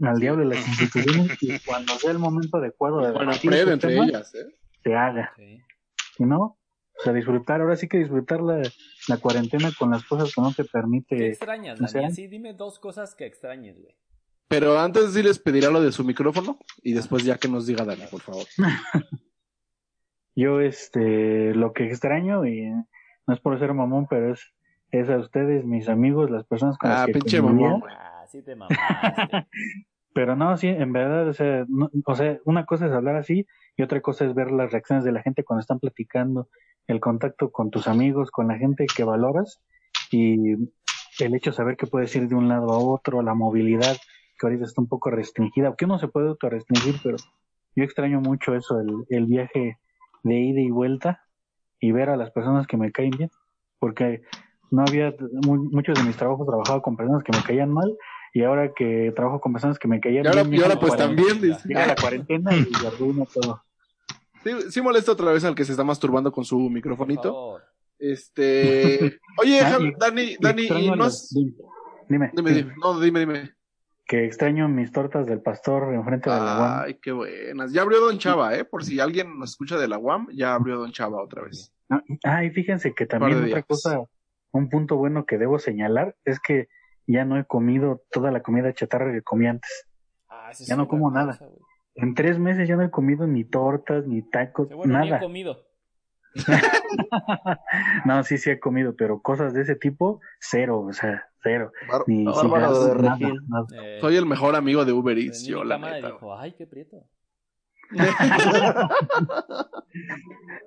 Al 0.02 0.20
diablo 0.20 0.44
las 0.44 0.68
instituciones 0.68 1.42
y 1.42 1.60
cuando 1.60 1.94
sea 1.96 2.12
el 2.12 2.20
momento 2.20 2.58
adecuado 2.58 3.00
de 3.00 3.12
bueno, 3.12 3.32
prueba 3.42 3.74
entre 3.74 3.98
ellas, 3.98 4.34
¿eh? 4.36 4.46
se 4.84 4.94
haga. 4.94 5.34
Sí. 5.38 5.62
Si 6.18 6.24
no, 6.24 6.58
o 6.98 7.04
sea, 7.04 7.14
disfrutar, 7.14 7.62
ahora 7.62 7.76
sí 7.76 7.88
que 7.88 7.98
disfrutar 7.98 8.42
la, 8.42 8.62
la 9.08 9.18
cuarentena 9.18 9.70
con 9.78 9.92
las 9.92 10.04
cosas 10.06 10.34
que 10.34 10.42
no 10.42 10.54
te 10.54 10.64
permite. 10.64 11.18
¿Qué 11.18 11.28
extrañas, 11.28 11.80
Dani? 11.80 12.12
Sí, 12.14 12.28
dime 12.28 12.54
dos 12.54 12.80
cosas 12.80 13.16
que 13.16 13.26
extrañes, 13.26 13.80
güey. 13.80 13.96
Pero 14.48 14.80
antes 14.80 15.14
sí 15.14 15.24
les 15.24 15.40
pedirá 15.40 15.70
lo 15.70 15.82
de 15.82 15.92
su 15.92 16.04
micrófono 16.04 16.60
y 16.84 16.94
después 16.94 17.24
ya 17.24 17.38
que 17.38 17.48
nos 17.48 17.66
diga 17.66 17.84
Dani, 17.84 18.04
por 18.10 18.22
favor. 18.22 18.46
Yo, 20.36 20.62
este, 20.62 21.54
lo 21.54 21.74
que 21.74 21.88
extraño, 21.88 22.46
y 22.46 22.70
no 22.70 23.34
es 23.34 23.40
por 23.40 23.58
ser 23.58 23.74
mamón, 23.74 24.08
pero 24.08 24.34
es, 24.34 24.54
es 24.92 25.10
a 25.10 25.18
ustedes, 25.18 25.66
mis 25.66 25.90
amigos, 25.90 26.30
las 26.30 26.46
personas 26.46 26.78
con 26.78 26.90
las 26.90 27.02
ah, 27.02 27.06
que 27.06 27.14
pinche 27.14 27.42
mamón. 27.42 27.84
Ah, 27.90 28.26
sí 28.28 28.42
te 28.42 28.56
mamaste. 28.56 28.78
pero 30.14 30.36
no, 30.36 30.56
sí, 30.56 30.68
en 30.68 30.94
verdad, 30.94 31.28
o 31.28 31.34
sea, 31.34 31.66
o 32.06 32.16
sea, 32.16 32.40
una 32.46 32.66
cosa 32.66 32.86
es 32.86 32.94
hablar 32.94 33.18
así 33.18 33.46
y 33.76 33.84
otra 33.84 34.00
cosa 34.00 34.26
es 34.26 34.34
ver 34.34 34.50
las 34.50 34.72
reacciones 34.72 35.04
de 35.04 35.12
la 35.12 35.22
gente 35.22 35.44
cuando 35.44 35.60
están 35.60 35.80
platicando, 35.80 36.48
el 36.88 37.02
contacto 37.02 37.52
con 37.52 37.70
tus 37.70 37.88
amigos, 37.88 38.32
con 38.32 38.48
la 38.48 38.58
gente 38.58 38.86
que 38.86 39.04
valoras 39.04 39.62
y 40.12 40.54
el 41.20 41.36
hecho 41.36 41.50
de 41.50 41.58
saber 41.58 41.76
que 41.76 41.88
puedes 41.88 42.16
ir 42.16 42.30
de 42.30 42.36
un 42.36 42.48
lado 42.48 42.72
a 42.72 42.78
otro, 42.78 43.22
la 43.22 43.34
movilidad 43.34 43.98
que 44.40 44.48
ahorita 44.48 44.64
está 44.64 44.82
un 44.82 44.88
poco 44.88 45.10
restringida, 45.10 45.76
que 45.76 45.84
uno 45.84 46.00
se 46.00 46.08
puede 46.08 46.30
autorrestringir, 46.30 46.96
pero 47.04 47.18
yo 47.76 47.84
extraño 47.84 48.22
mucho 48.22 48.56
eso, 48.56 48.80
el, 48.80 49.06
el 49.10 49.26
viaje 49.26 49.80
de 50.24 50.40
ida 50.40 50.62
y 50.62 50.70
vuelta 50.70 51.26
y 51.80 51.92
ver 51.92 52.10
a 52.10 52.16
las 52.16 52.32
personas 52.32 52.68
que 52.68 52.78
me 52.78 52.92
caen 52.94 53.12
bien, 53.12 53.32
porque 53.80 54.22
no 54.72 54.82
había, 54.88 55.14
muchos 55.44 55.98
de 55.98 56.04
mis 56.04 56.16
trabajos 56.18 56.48
trabajaba 56.48 56.82
con 56.82 56.96
personas 56.98 57.24
que 57.24 57.32
me 57.36 57.44
caían 57.44 57.72
mal 57.72 57.96
y 58.34 58.44
ahora 58.44 58.74
que 58.74 59.14
trabajo 59.16 59.40
con 59.40 59.54
personas 59.54 59.80
que 59.80 59.88
me 59.88 60.00
caían 60.00 60.26
y 60.26 60.28
ahora, 60.28 60.44
bien. 60.44 60.60
Y 60.62 60.64
ahora 60.64 60.80
pues 60.80 60.96
también. 60.98 61.40
Llega 61.66 61.88
la 61.88 61.96
cuarentena 61.96 62.56
y 62.56 62.68
arruina 62.86 63.26
todo. 63.34 63.64
Sí, 64.44 64.52
sí 64.70 64.82
molesta 64.82 65.12
otra 65.14 65.32
vez 65.32 65.44
al 65.44 65.56
que 65.56 65.66
se 65.66 65.72
está 65.72 65.84
masturbando 65.84 66.32
con 66.32 66.44
su 66.46 66.60
microfonito. 66.70 67.60
Este, 67.98 69.20
oye, 69.42 69.60
Dani, 69.98 70.22
y 70.22 70.38
Dani, 70.40 70.64
y 70.68 70.92
no 70.92 71.04
has- 71.06 71.34
Dime, 72.08 72.32
Dime, 72.36 72.52
dime, 72.54 72.74
no, 72.84 73.00
dime, 73.00 73.20
dime. 73.22 73.52
que 74.06 74.26
extraño 74.26 74.68
mis 74.68 74.92
tortas 74.92 75.26
del 75.26 75.42
pastor 75.42 75.92
enfrente 75.94 76.30
de 76.30 76.36
la 76.36 76.60
UAM. 76.60 76.82
Ay, 76.84 77.00
qué 77.02 77.12
buenas. 77.12 77.72
Ya 77.74 77.82
abrió 77.82 78.00
Don 78.02 78.20
Chava, 78.20 78.54
¿eh? 78.56 78.64
Por 78.64 78.84
si 78.84 79.00
alguien 79.00 79.40
nos 79.40 79.52
escucha 79.52 79.80
de 79.80 79.88
la 79.88 79.98
UAM, 79.98 80.28
ya 80.32 80.54
abrió 80.54 80.78
Don 80.78 80.92
Chava 80.92 81.24
otra 81.24 81.42
vez. 81.44 81.74
Ah, 81.90 82.04
ah, 82.24 82.44
y 82.44 82.52
fíjense 82.52 82.94
que 82.94 83.08
también 83.08 83.38
otra 83.38 83.48
días. 83.48 83.66
cosa, 83.68 84.00
un 84.58 84.70
punto 84.70 84.96
bueno 84.98 85.26
que 85.26 85.38
debo 85.38 85.60
señalar 85.60 86.16
es 86.26 86.40
que 86.40 86.68
ya 87.08 87.26
no 87.26 87.38
he 87.38 87.46
comido 87.46 88.02
toda 88.12 88.32
la 88.32 88.42
comida 88.42 88.74
chatarra 88.74 89.12
que 89.12 89.22
comí 89.22 89.48
antes. 89.48 89.88
Ah, 90.30 90.52
Ya 90.60 90.76
no 90.76 90.88
como 90.88 91.10
cosa, 91.12 91.20
nada. 91.26 91.40
En 91.96 92.14
tres 92.16 92.40
meses 92.40 92.68
ya 92.68 92.76
no 92.76 92.84
he 92.84 92.90
comido 92.92 93.28
ni 93.28 93.44
tortas, 93.46 94.06
ni 94.06 94.22
tacos, 94.22 94.70
Bueno, 94.70 95.00
ni 95.00 95.08
he 95.08 95.10
nada. 95.12 95.20
comido. 95.20 95.66
no, 98.06 98.24
sí, 98.24 98.38
sí 98.38 98.50
he 98.50 98.60
comido, 98.60 98.96
pero 98.96 99.22
cosas 99.22 99.54
de 99.54 99.62
ese 99.62 99.76
tipo, 99.76 100.20
cero, 100.40 100.82
o 100.82 100.92
sea, 100.94 101.30
cero. 101.44 101.72
Bar- 101.88 102.04
Ni 102.08 102.26
Bárbaro 102.26 102.42
cigarros, 102.44 102.98
de 102.98 103.04
nada, 103.04 103.20
nada. 103.48 103.66
Eh, 103.74 103.98
Soy 104.02 104.18
el 104.18 104.26
mejor 104.26 104.56
amigo 104.56 104.84
de 104.84 104.92
Uber 104.94 105.18
Eats, 105.18 105.46
yo, 105.46 105.64
la 105.64 105.78
neta. 105.78 106.08
dijo, 106.08 106.36
ay, 106.38 106.54
qué 106.58 106.68
prieto. 106.68 107.04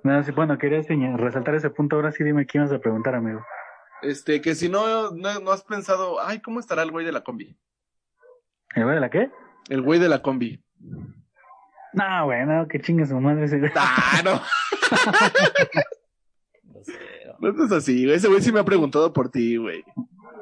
No, 0.03 0.23
sí, 0.23 0.31
bueno, 0.31 0.57
quería 0.57 0.81
resaltar 1.17 1.53
ese 1.55 1.69
punto. 1.69 1.95
Ahora 1.97 2.11
sí, 2.11 2.23
dime 2.23 2.45
quién 2.45 2.63
vas 2.63 2.71
a 2.73 2.79
preguntar, 2.79 3.13
amigo. 3.15 3.41
Este, 4.01 4.41
que 4.41 4.55
si 4.55 4.69
no, 4.69 5.11
no, 5.11 5.39
no 5.39 5.51
has 5.51 5.63
pensado, 5.63 6.19
ay, 6.21 6.39
¿cómo 6.39 6.59
estará 6.59 6.83
el 6.83 6.91
güey 6.91 7.05
de 7.05 7.11
la 7.11 7.21
combi? 7.21 7.57
¿El 8.75 8.83
güey 8.83 8.95
de 8.95 9.01
la 9.01 9.09
qué? 9.09 9.31
El 9.69 9.81
güey 9.81 9.99
de 9.99 10.09
la 10.09 10.21
combi. 10.21 10.63
No, 11.93 12.25
güey, 12.25 12.45
no, 12.45 12.67
que 12.67 12.79
chingue 12.79 13.05
su 13.05 13.19
madre 13.19 13.45
ese 13.45 13.59
güey. 13.59 13.71
Ah, 13.75 14.21
no, 14.23 14.41
no 17.51 17.65
es 17.65 17.71
así, 17.71 18.05
güey. 18.05 18.15
Ese 18.15 18.27
güey 18.27 18.41
sí 18.41 18.51
me 18.51 18.59
ha 18.59 18.65
preguntado 18.65 19.11
por 19.11 19.29
ti, 19.31 19.57
güey. 19.57 19.83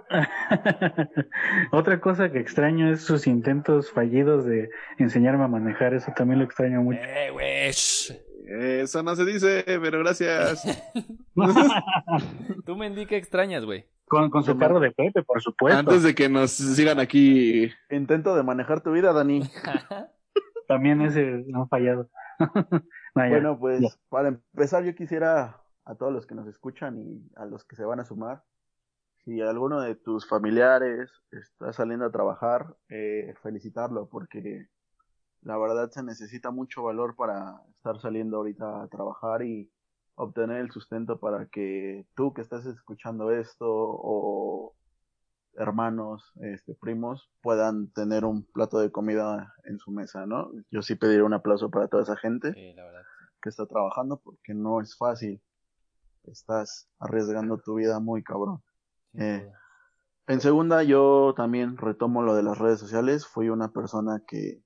Otra 1.71 1.99
cosa 1.99 2.31
que 2.31 2.39
extraño 2.39 2.91
es 2.91 3.01
sus 3.01 3.27
intentos 3.27 3.91
fallidos 3.91 4.45
de 4.45 4.69
enseñarme 4.97 5.43
a 5.43 5.49
manejar. 5.49 5.93
Eso 5.93 6.11
también 6.15 6.39
lo 6.39 6.45
extraño 6.45 6.81
mucho. 6.81 6.99
Eh, 7.01 7.29
güey. 7.31 7.71
Eso 8.47 9.03
no 9.03 9.13
se 9.15 9.25
dice, 9.25 9.63
pero 9.65 9.99
gracias. 9.99 10.63
Tú 12.65 12.77
me 12.77 12.87
indica 12.87 13.17
extrañas, 13.17 13.65
güey. 13.65 13.85
Con, 14.05 14.29
con 14.29 14.43
su 14.43 14.57
carro 14.57 14.79
de 14.79 14.91
Pepe, 14.91 15.21
por 15.23 15.41
supuesto. 15.41 15.77
Antes 15.77 16.03
de 16.03 16.15
que 16.15 16.29
nos 16.29 16.51
sigan 16.51 16.99
aquí. 16.99 17.69
Intento 17.89 18.35
de 18.37 18.43
manejar 18.43 18.81
tu 18.81 18.93
vida, 18.93 19.11
Dani. 19.11 19.41
También 20.67 21.01
ese 21.01 21.45
han 21.53 21.67
fallado. 21.69 22.09
No, 23.15 23.23
ya. 23.23 23.29
Bueno, 23.31 23.57
pues 23.57 23.81
ya. 23.81 23.89
para 24.09 24.27
empezar 24.27 24.83
yo 24.83 24.93
quisiera 24.93 25.59
a 25.85 25.95
todos 25.95 26.13
los 26.13 26.27
que 26.27 26.35
nos 26.35 26.45
escuchan 26.45 26.99
y 26.99 27.31
a 27.35 27.45
los 27.45 27.63
que 27.63 27.75
se 27.75 27.83
van 27.83 27.99
a 27.99 28.05
sumar, 28.05 28.43
si 29.23 29.41
alguno 29.41 29.81
de 29.81 29.95
tus 29.95 30.27
familiares 30.27 31.09
está 31.31 31.73
saliendo 31.73 32.05
a 32.05 32.11
trabajar, 32.11 32.75
eh, 32.89 33.33
felicitarlo 33.41 34.07
porque 34.07 34.67
la 35.41 35.57
verdad 35.57 35.89
se 35.91 36.03
necesita 36.03 36.51
mucho 36.51 36.83
valor 36.83 37.15
para 37.15 37.61
estar 37.75 37.99
saliendo 37.99 38.37
ahorita 38.37 38.83
a 38.83 38.87
trabajar 38.87 39.43
y 39.43 39.71
obtener 40.15 40.57
el 40.57 40.71
sustento 40.71 41.19
para 41.19 41.45
que 41.47 42.05
tú 42.15 42.33
que 42.33 42.41
estás 42.41 42.65
escuchando 42.65 43.31
esto 43.31 43.65
o 43.67 44.75
hermanos, 45.57 46.31
este, 46.41 46.75
primos, 46.75 47.31
puedan 47.41 47.89
tener 47.91 48.25
un 48.25 48.43
plato 48.45 48.79
de 48.79 48.91
comida 48.91 49.53
en 49.65 49.79
su 49.79 49.91
mesa, 49.91 50.25
¿no? 50.25 50.51
Yo 50.71 50.81
sí 50.81 50.95
pediría 50.95 51.23
un 51.23 51.33
aplauso 51.33 51.69
para 51.69 51.87
toda 51.87 52.03
esa 52.03 52.15
gente 52.15 52.53
que 52.53 53.49
está 53.49 53.65
trabajando 53.65 54.19
porque 54.23 54.53
no 54.53 54.81
es 54.81 54.95
fácil. 54.95 55.41
Estás 56.23 56.89
arriesgando 56.99 57.57
tu 57.57 57.75
vida 57.75 57.99
muy 57.99 58.23
cabrón. 58.23 58.61
Eh, 59.13 59.51
en 60.27 60.41
segunda, 60.41 60.83
yo 60.83 61.33
también 61.35 61.77
retomo 61.77 62.21
lo 62.21 62.35
de 62.35 62.43
las 62.43 62.57
redes 62.57 62.79
sociales. 62.79 63.25
Fui 63.25 63.49
una 63.49 63.71
persona 63.71 64.21
que, 64.27 64.61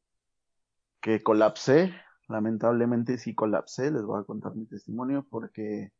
que 1.02 1.22
colapsé. 1.24 1.94
Lamentablemente 2.28 3.18
sí 3.18 3.36
colapsé. 3.36 3.92
Les 3.92 4.04
voy 4.04 4.22
a 4.22 4.26
contar 4.26 4.56
mi 4.56 4.66
testimonio 4.66 5.28
porque 5.30 5.92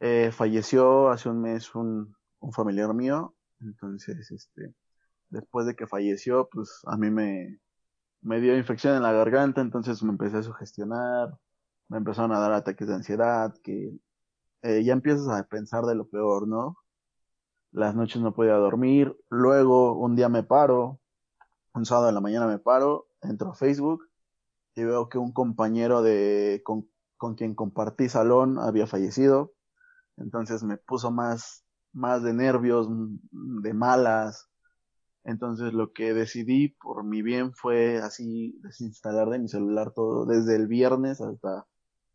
eh, 0.00 0.30
falleció 0.32 1.10
hace 1.10 1.28
un 1.28 1.42
mes 1.42 1.74
un, 1.74 2.16
un 2.40 2.52
familiar 2.52 2.92
mío 2.94 3.36
entonces, 3.60 4.30
este, 4.30 4.74
después 5.30 5.66
de 5.66 5.76
que 5.76 5.86
falleció, 5.86 6.48
pues 6.50 6.80
a 6.86 6.96
mí 6.96 7.10
me, 7.10 7.60
me 8.22 8.40
dio 8.40 8.56
infección 8.56 8.96
en 8.96 9.02
la 9.02 9.12
garganta, 9.12 9.60
entonces 9.60 10.02
me 10.02 10.10
empecé 10.10 10.38
a 10.38 10.42
sugestionar, 10.42 11.38
me 11.88 11.98
empezaron 11.98 12.32
a 12.32 12.40
dar 12.40 12.52
ataques 12.52 12.88
de 12.88 12.94
ansiedad, 12.94 13.54
que 13.62 13.92
eh, 14.62 14.84
ya 14.84 14.92
empiezas 14.92 15.28
a 15.28 15.44
pensar 15.44 15.84
de 15.84 15.94
lo 15.94 16.08
peor, 16.08 16.48
¿no? 16.48 16.78
Las 17.72 17.94
noches 17.94 18.22
no 18.22 18.34
podía 18.34 18.54
dormir, 18.54 19.16
luego 19.30 19.98
un 19.98 20.16
día 20.16 20.28
me 20.28 20.42
paro, 20.42 21.00
un 21.74 21.86
sábado 21.86 22.06
de 22.06 22.12
la 22.12 22.20
mañana 22.20 22.46
me 22.46 22.58
paro, 22.58 23.08
entro 23.22 23.50
a 23.50 23.54
Facebook 23.54 24.05
y 24.76 24.84
veo 24.84 25.08
que 25.08 25.18
un 25.18 25.32
compañero 25.32 26.02
de 26.02 26.62
con, 26.64 26.88
con 27.16 27.34
quien 27.34 27.54
compartí 27.54 28.08
salón 28.08 28.58
había 28.58 28.86
fallecido, 28.86 29.52
entonces 30.16 30.62
me 30.62 30.76
puso 30.78 31.10
más 31.10 31.66
más 31.96 32.22
de 32.22 32.34
nervios, 32.34 32.88
mm, 32.88 33.62
de 33.62 33.74
malas. 33.74 34.48
Entonces 35.24 35.72
lo 35.74 35.92
que 35.92 36.14
decidí 36.14 36.68
por 36.68 37.04
mi 37.04 37.22
bien 37.22 37.54
fue 37.54 37.98
así 37.98 38.58
desinstalar 38.62 39.30
de 39.30 39.40
mi 39.40 39.48
celular 39.48 39.92
todo, 39.92 40.26
desde 40.26 40.56
el 40.56 40.68
viernes 40.68 41.20
hasta 41.20 41.66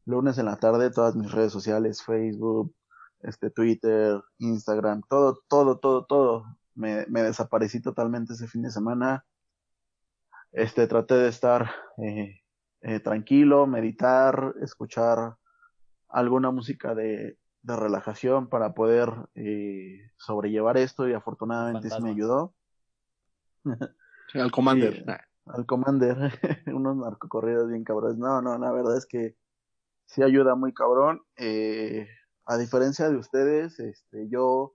lunes 0.05 0.37
en 0.37 0.45
la 0.45 0.57
tarde, 0.57 0.91
todas 0.91 1.15
mis 1.15 1.31
redes 1.31 1.51
sociales, 1.53 2.03
Facebook, 2.03 2.75
este 3.21 3.51
Twitter, 3.51 4.21
Instagram, 4.39 5.03
todo, 5.09 5.41
todo, 5.49 5.79
todo, 5.79 6.05
todo. 6.05 6.45
Me, 6.75 7.05
me 7.07 7.23
desaparecí 7.23 7.81
totalmente 7.81 8.33
ese 8.33 8.47
fin 8.47 8.63
de 8.63 8.71
semana. 8.71 9.25
Este, 10.51 10.87
traté 10.87 11.15
de 11.15 11.29
estar 11.29 11.71
eh, 12.03 12.40
eh, 12.81 12.99
tranquilo, 12.99 13.67
meditar, 13.67 14.55
escuchar 14.61 15.35
alguna 16.09 16.51
música 16.51 16.95
de, 16.95 17.37
de 17.61 17.75
relajación 17.75 18.47
para 18.47 18.73
poder 18.73 19.09
eh, 19.35 20.11
sobrellevar 20.17 20.77
esto 20.77 21.07
y 21.07 21.13
afortunadamente 21.13 21.89
sí 21.89 22.01
me 22.01 22.09
ayudó. 22.09 22.55
al 24.33 24.51
Commander. 24.51 25.05
al 25.45 25.65
Commander, 25.65 26.17
unos 26.73 26.97
narcocorridos 26.97 27.69
bien 27.69 27.83
cabrones. 27.83 28.17
No, 28.17 28.41
no, 28.41 28.57
la 28.57 28.71
verdad 28.71 28.97
es 28.97 29.05
que 29.05 29.37
sí 30.05 30.23
ayuda 30.23 30.55
muy 30.55 30.73
cabrón. 30.73 31.21
Eh, 31.37 32.07
a 32.45 32.57
diferencia 32.57 33.09
de 33.09 33.17
ustedes, 33.17 33.79
este, 33.79 34.27
yo 34.29 34.73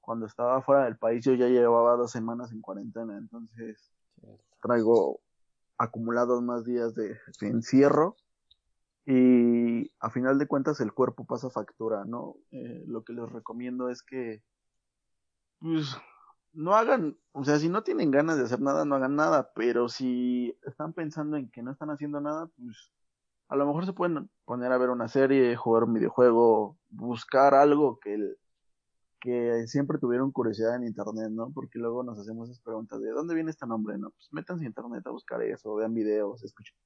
cuando 0.00 0.26
estaba 0.26 0.62
fuera 0.62 0.84
del 0.84 0.96
país 0.96 1.24
yo 1.24 1.34
ya 1.34 1.48
llevaba 1.48 1.96
dos 1.96 2.12
semanas 2.12 2.52
en 2.52 2.62
cuarentena, 2.62 3.18
entonces 3.18 3.92
traigo 4.62 5.20
acumulados 5.78 6.42
más 6.42 6.64
días 6.64 6.94
de 6.94 7.16
encierro 7.40 8.16
y 9.10 9.90
a 10.00 10.10
final 10.10 10.38
de 10.38 10.46
cuentas 10.46 10.82
el 10.82 10.92
cuerpo 10.92 11.24
pasa 11.24 11.48
factura, 11.48 12.04
¿no? 12.04 12.36
Eh, 12.50 12.84
lo 12.86 13.04
que 13.04 13.14
les 13.14 13.26
recomiendo 13.32 13.88
es 13.88 14.02
que, 14.02 14.42
pues, 15.60 15.96
no 16.52 16.74
hagan, 16.74 17.16
o 17.32 17.42
sea, 17.42 17.58
si 17.58 17.70
no 17.70 17.82
tienen 17.82 18.10
ganas 18.10 18.36
de 18.36 18.44
hacer 18.44 18.60
nada, 18.60 18.84
no 18.84 18.96
hagan 18.96 19.16
nada, 19.16 19.50
pero 19.54 19.88
si 19.88 20.54
están 20.66 20.92
pensando 20.92 21.38
en 21.38 21.50
que 21.50 21.62
no 21.62 21.70
están 21.70 21.88
haciendo 21.88 22.20
nada, 22.20 22.50
pues, 22.58 22.92
a 23.48 23.56
lo 23.56 23.64
mejor 23.64 23.86
se 23.86 23.94
pueden 23.94 24.28
poner 24.44 24.72
a 24.72 24.78
ver 24.78 24.90
una 24.90 25.08
serie, 25.08 25.56
jugar 25.56 25.84
un 25.84 25.94
videojuego, 25.94 26.76
buscar 26.90 27.54
algo 27.54 27.98
que, 28.00 28.36
que 29.20 29.66
siempre 29.66 29.98
tuvieron 29.98 30.32
curiosidad 30.32 30.76
en 30.76 30.84
internet, 30.84 31.30
¿no? 31.30 31.50
Porque 31.52 31.78
luego 31.78 32.02
nos 32.02 32.18
hacemos 32.18 32.48
esas 32.50 32.62
preguntas 32.62 33.00
de 33.00 33.10
¿dónde 33.10 33.34
viene 33.34 33.50
este 33.50 33.66
nombre? 33.66 33.98
No, 33.98 34.10
pues 34.10 34.28
métanse 34.32 34.64
en 34.64 34.68
internet 34.68 35.06
a 35.06 35.10
buscar 35.10 35.42
eso, 35.42 35.74
vean 35.74 35.94
videos, 35.94 36.42
escuchen 36.44 36.76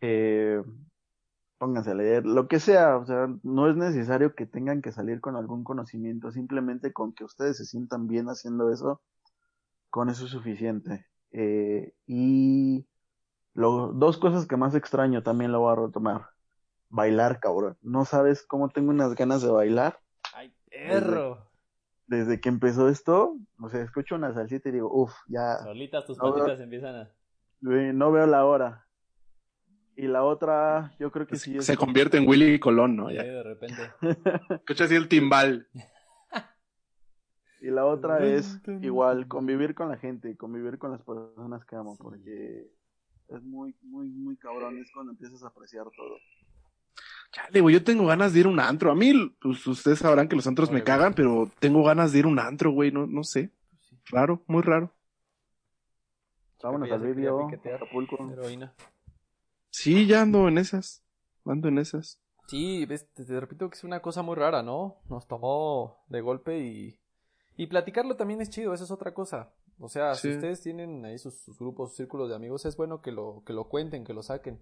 eh, 0.00 0.62
pónganse 1.58 1.90
a 1.90 1.94
leer, 1.94 2.26
lo 2.26 2.48
que 2.48 2.58
sea, 2.60 2.96
o 2.96 3.04
sea, 3.06 3.28
no 3.42 3.68
es 3.68 3.76
necesario 3.76 4.34
que 4.34 4.46
tengan 4.46 4.82
que 4.82 4.92
salir 4.92 5.20
con 5.20 5.36
algún 5.36 5.64
conocimiento, 5.64 6.32
simplemente 6.32 6.92
con 6.92 7.12
que 7.12 7.24
ustedes 7.24 7.58
se 7.58 7.66
sientan 7.66 8.06
bien 8.08 8.26
haciendo 8.28 8.72
eso, 8.72 9.02
con 9.90 10.08
eso 10.10 10.24
es 10.26 10.30
suficiente. 10.30 11.06
Eh, 11.32 11.94
y 12.06 12.86
lo, 13.54 13.92
dos 13.92 14.18
cosas 14.18 14.46
que 14.46 14.56
más 14.56 14.74
extraño 14.74 15.22
también 15.22 15.52
lo 15.52 15.60
voy 15.60 15.72
a 15.72 15.86
retomar. 15.86 16.29
Bailar, 16.90 17.40
cabrón. 17.40 17.78
No 17.82 18.04
sabes 18.04 18.44
cómo 18.44 18.68
tengo 18.68 18.90
unas 18.90 19.14
ganas 19.14 19.42
de 19.42 19.50
bailar. 19.50 20.00
Ay, 20.34 20.52
perro. 20.68 21.46
Desde, 22.06 22.40
que 22.40 22.48
empezó 22.48 22.88
esto, 22.88 23.36
o 23.60 23.68
sea, 23.68 23.82
escucho 23.82 24.16
una 24.16 24.34
salsita 24.34 24.68
y 24.68 24.72
digo, 24.72 24.90
uff, 24.92 25.14
ya. 25.28 25.58
Solitas 25.58 26.04
tus 26.04 26.18
patitas 26.18 26.60
empiezan 26.60 26.96
a. 26.96 27.10
No 27.60 28.10
veo 28.10 28.26
la 28.26 28.44
hora. 28.44 28.86
Y 29.96 30.08
la 30.08 30.24
otra, 30.24 30.94
yo 30.98 31.12
creo 31.12 31.26
que 31.26 31.36
sí 31.36 31.56
es. 31.56 31.66
Se 31.66 31.76
convierte 31.76 32.16
en 32.16 32.26
Willy 32.26 32.58
Colón, 32.58 32.96
¿no? 32.96 33.10
Ya. 33.10 33.22
de 33.22 33.42
repente. 33.42 33.82
Escucha 34.50 34.84
así 34.84 34.94
el 34.96 35.08
timbal. 35.08 35.68
Y 37.60 37.70
la 37.70 37.84
otra 37.84 38.24
es 38.24 38.58
igual, 38.80 39.28
convivir 39.28 39.74
con 39.74 39.90
la 39.90 39.98
gente, 39.98 40.36
convivir 40.36 40.78
con 40.78 40.92
las 40.92 41.02
personas 41.02 41.64
que 41.66 41.76
amo, 41.76 41.96
porque 41.98 42.70
es 43.28 43.42
muy, 43.42 43.76
muy, 43.82 44.08
muy 44.08 44.36
cabrón, 44.38 44.78
es 44.78 44.90
cuando 44.92 45.12
empiezas 45.12 45.42
a 45.42 45.48
apreciar 45.48 45.84
todo. 45.94 46.16
Chale, 47.32 47.60
güey, 47.60 47.74
yo 47.74 47.84
tengo 47.84 48.06
ganas 48.06 48.32
de 48.32 48.40
ir 48.40 48.46
a 48.46 48.48
un 48.48 48.58
antro. 48.58 48.90
A 48.90 48.94
mí, 48.94 49.12
pues 49.40 49.64
ustedes 49.66 50.00
sabrán 50.00 50.28
que 50.28 50.36
los 50.36 50.46
antros 50.46 50.70
me 50.70 50.82
cagan, 50.82 51.14
pero 51.14 51.48
tengo 51.60 51.84
ganas 51.84 52.12
de 52.12 52.18
ir 52.20 52.24
a 52.24 52.28
un 52.28 52.38
antro, 52.38 52.72
güey, 52.72 52.90
no, 52.90 53.06
no 53.06 53.22
sé. 53.22 53.50
Raro, 54.06 54.42
muy 54.46 54.62
raro. 54.62 54.92
Vámonos 56.62 56.90
al 56.90 57.00
vídeo, 57.00 57.48
Acapulco. 57.48 58.18
Heroína. 58.32 58.74
Sí, 59.70 60.06
ya 60.06 60.22
ando 60.22 60.48
en 60.48 60.58
esas. 60.58 61.04
Ando 61.44 61.68
en 61.68 61.78
esas. 61.78 62.20
Sí, 62.48 62.86
te, 63.14 63.40
repito 63.40 63.70
que 63.70 63.76
es 63.76 63.84
una 63.84 64.02
cosa 64.02 64.22
muy 64.22 64.34
rara, 64.34 64.62
¿no? 64.62 65.00
Nos 65.08 65.26
tomó 65.28 66.04
de 66.08 66.20
golpe 66.20 66.58
y. 66.58 67.00
Y 67.56 67.66
platicarlo 67.66 68.16
también 68.16 68.40
es 68.40 68.50
chido, 68.50 68.74
eso 68.74 68.84
es 68.84 68.90
otra 68.90 69.14
cosa. 69.14 69.52
O 69.78 69.88
sea, 69.88 70.14
si 70.14 70.30
ustedes 70.30 70.60
tienen 70.60 71.04
ahí 71.04 71.18
sus, 71.18 71.44
grupos, 71.58 71.90
sus 71.90 71.96
círculos 71.98 72.28
de 72.28 72.34
amigos, 72.34 72.66
es 72.66 72.76
bueno 72.76 73.00
que 73.00 73.12
lo, 73.12 73.42
que 73.46 73.52
lo 73.52 73.68
cuenten, 73.68 74.04
que 74.04 74.14
lo 74.14 74.22
saquen. 74.22 74.60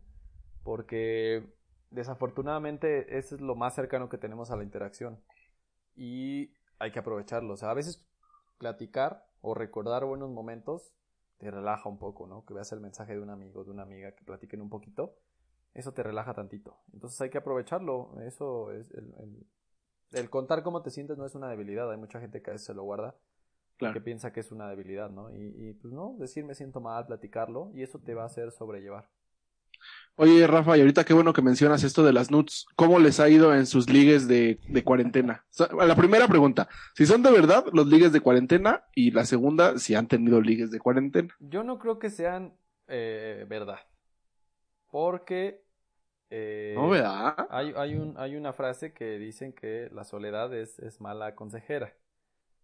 Porque 0.63 1.47
desafortunadamente 1.91 3.19
eso 3.19 3.35
es 3.35 3.41
lo 3.41 3.55
más 3.55 3.75
cercano 3.75 4.09
que 4.09 4.19
tenemos 4.19 4.51
a 4.51 4.57
la 4.57 4.65
interacción. 4.65 5.23
Y 5.97 6.53
hay 6.79 6.93
que 6.93 6.99
aprovecharlo. 6.99 7.55
O 7.55 7.57
sea, 7.57 7.71
a 7.71 7.75
veces 7.75 8.07
platicar 8.59 9.27
o 9.41 9.55
recordar 9.55 10.05
buenos 10.05 10.31
momentos 10.31 10.93
te 11.39 11.51
relaja 11.51 11.89
un 11.89 11.99
poco, 11.99 12.27
¿no? 12.27 12.45
Que 12.45 12.55
veas 12.55 12.73
el 12.73 12.81
mensaje 12.81 13.15
de 13.15 13.21
un 13.21 13.31
amigo, 13.31 13.65
de 13.65 13.71
una 13.71 13.85
amiga, 13.85 14.13
que 14.13 14.25
platiquen 14.25 14.61
un 14.61 14.69
poquito, 14.69 15.17
eso 15.73 15.93
te 15.93 16.03
relaja 16.03 16.35
tantito. 16.35 16.77
Entonces 16.93 17.21
hay 17.21 17.31
que 17.31 17.39
aprovecharlo, 17.39 18.21
eso 18.23 18.73
es 18.73 18.91
el, 18.93 19.47
el, 20.13 20.31
contar 20.31 20.65
cómo 20.65 20.83
te 20.83 20.91
sientes 20.91 21.17
no 21.17 21.25
es 21.25 21.37
una 21.37 21.49
debilidad, 21.49 21.91
hay 21.91 21.99
mucha 21.99 22.21
gente 22.21 22.43
que 22.43 22.51
a 22.51 22.55
veces 22.55 22.67
se 22.67 22.75
lo 22.75 22.83
guarda, 22.83 23.17
que 23.79 24.01
piensa 24.01 24.33
que 24.33 24.41
es 24.41 24.51
una 24.51 24.69
debilidad, 24.69 25.09
¿no? 25.09 25.31
Y, 25.33 25.69
y 25.69 25.73
pues 25.75 25.95
no, 25.95 26.17
decir 26.19 26.45
me 26.45 26.57
siento 26.57 26.81
mal, 26.81 27.07
platicarlo, 27.07 27.71
y 27.73 27.85
eso 27.85 28.01
te 28.01 28.15
va 28.15 28.25
a 28.25 28.27
hacer 28.27 28.51
sobrellevar. 28.51 29.09
Oye, 30.17 30.47
Rafa, 30.49 30.77
y 30.77 30.81
ahorita 30.81 31.05
qué 31.05 31.15
bueno 31.15 31.33
que 31.33 31.43
mencionas 31.43 31.85
esto 31.85 32.05
de 32.05 32.13
las 32.13 32.31
nuts. 32.31 32.67
¿Cómo 32.75 32.99
les 32.99 33.21
ha 33.21 33.29
ido 33.29 33.55
en 33.55 33.67
sus 33.67 33.89
ligues 33.89 34.27
de, 34.27 34.59
de 34.67 34.83
cuarentena? 34.83 35.45
La 35.87 35.95
primera 35.95 36.27
pregunta, 36.27 36.69
si 36.95 37.07
son 37.07 37.23
de 37.23 37.31
verdad 37.31 37.65
los 37.73 37.87
ligues 37.87 38.13
de 38.13 38.21
cuarentena, 38.21 38.83
y 38.95 39.13
la 39.13 39.25
segunda, 39.25 39.79
si 39.79 39.95
han 39.95 40.09
tenido 40.09 40.41
ligues 40.41 40.73
de 40.73 40.81
cuarentena. 40.81 41.33
Yo 41.39 41.63
no 41.63 41.79
creo 41.79 42.01
que 42.01 42.11
sean 42.11 42.53
eh, 42.89 43.47
verdad. 43.49 43.79
Porque... 44.91 45.63
Eh, 46.31 46.75
no, 46.77 46.89
¿verdad? 46.89 47.47
Hay, 47.51 47.73
hay, 47.77 47.95
un, 47.95 48.15
hay 48.19 48.37
una 48.37 48.53
frase 48.53 48.93
que 48.93 49.19
dicen 49.19 49.53
que 49.53 49.89
la 49.93 50.05
soledad 50.05 50.53
es, 50.53 50.79
es 50.81 51.01
mala 51.01 51.35
consejera, 51.35 51.95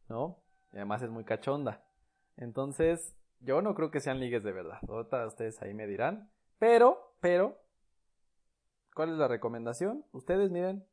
¿no? 0.09 0.43
Y 0.73 0.77
además 0.77 1.03
es 1.03 1.11
muy 1.11 1.25
cachonda. 1.25 1.83
Entonces, 2.37 3.15
yo 3.41 3.63
no 3.63 3.75
creo 3.75 3.91
que 3.91 4.01
sean 4.01 4.19
ligues 4.19 4.43
de 4.43 4.53
verdad. 4.53 4.79
Ahorita 4.89 5.27
ustedes 5.27 5.63
ahí 5.63 5.73
me 5.73 5.87
dirán. 5.87 6.31
Pero, 6.59 7.04
pero, 7.25 7.59
¿cuál 8.95 9.13
es 9.13 9.17
la 9.17 9.27
recomendación? 9.29 10.05
Ustedes 10.13 10.51
miren, 10.51 10.85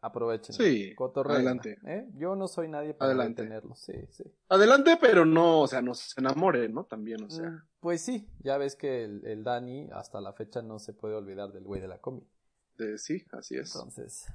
aprovechen. 0.00 0.54
Sí, 0.54 0.94
adelante. 1.26 1.78
¿eh? 1.84 2.06
Yo 2.14 2.36
no 2.36 2.46
soy 2.46 2.68
nadie 2.68 2.94
para 2.94 3.10
adelante. 3.10 3.50
sí, 3.74 3.94
sí. 4.10 4.22
Adelante, 4.48 4.98
pero 5.00 5.26
no, 5.26 5.62
o 5.62 5.66
sea, 5.66 5.82
no 5.82 5.94
se 5.94 6.20
enamore, 6.20 6.68
¿no? 6.68 6.84
También, 6.84 7.24
o 7.24 7.28
sea. 7.28 7.50
Mm, 7.50 7.62
pues 7.80 8.02
sí, 8.02 8.30
ya 8.38 8.56
ves 8.56 8.76
que 8.76 9.02
el, 9.02 9.42
Dani 9.42 9.88
hasta 9.92 10.20
la 10.20 10.32
fecha 10.32 10.62
no 10.62 10.78
se 10.78 10.92
puede 10.92 11.16
olvidar 11.16 11.50
del 11.50 11.64
güey 11.64 11.80
de 11.80 11.88
la 11.88 11.98
combi. 11.98 12.24
Este, 12.78 12.96
sí, 12.96 13.26
así 13.32 13.56
es. 13.56 13.74
Entonces, 13.74 14.26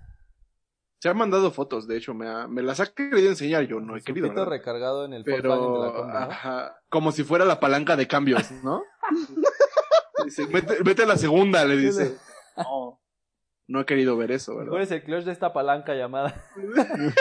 Se 1.00 1.08
han 1.08 1.16
mandado 1.16 1.52
fotos, 1.52 1.88
de 1.88 1.96
hecho, 1.96 2.14
me, 2.14 2.28
ha- 2.28 2.50
me 2.50 2.64
las 2.64 2.82
ha 2.82 2.88
querido 2.88 3.30
enseñar, 3.30 3.64
yo 3.66 3.80
no 3.80 3.96
he 3.96 4.02
su 4.02 4.08
querido, 4.08 4.44
recargado 4.44 5.06
en 5.06 5.14
el 5.14 5.24
Volkswagen 5.24 5.72
de 5.74 5.80
la 5.80 5.86
Pero, 5.86 5.96
combi, 6.02 6.12
¿no? 6.12 6.20
ajá, 6.20 6.82
como 6.90 7.14
si 7.14 7.24
fuera 7.24 7.46
la 7.46 7.62
palanca 7.62 7.96
de 7.96 8.10
cambios, 8.10 8.52
¿no? 8.62 8.84
Dice, 10.26 10.46
vete, 10.46 10.84
vete 10.84 11.04
a 11.04 11.08
la 11.08 11.18
segunda, 11.18 11.64
le 11.66 11.78
dice. 11.78 12.18
No, 12.58 13.00
no 13.68 13.82
he 13.82 13.86
querido 13.86 14.16
ver 14.18 14.32
eso, 14.32 14.54
¿Cuál 14.54 14.66
¿verdad? 14.70 14.82
es 14.84 14.92
el 14.92 15.04
clutch 15.04 15.24
de 15.26 15.32
esta 15.32 15.54
palanca 15.54 15.94
llamada? 15.96 16.36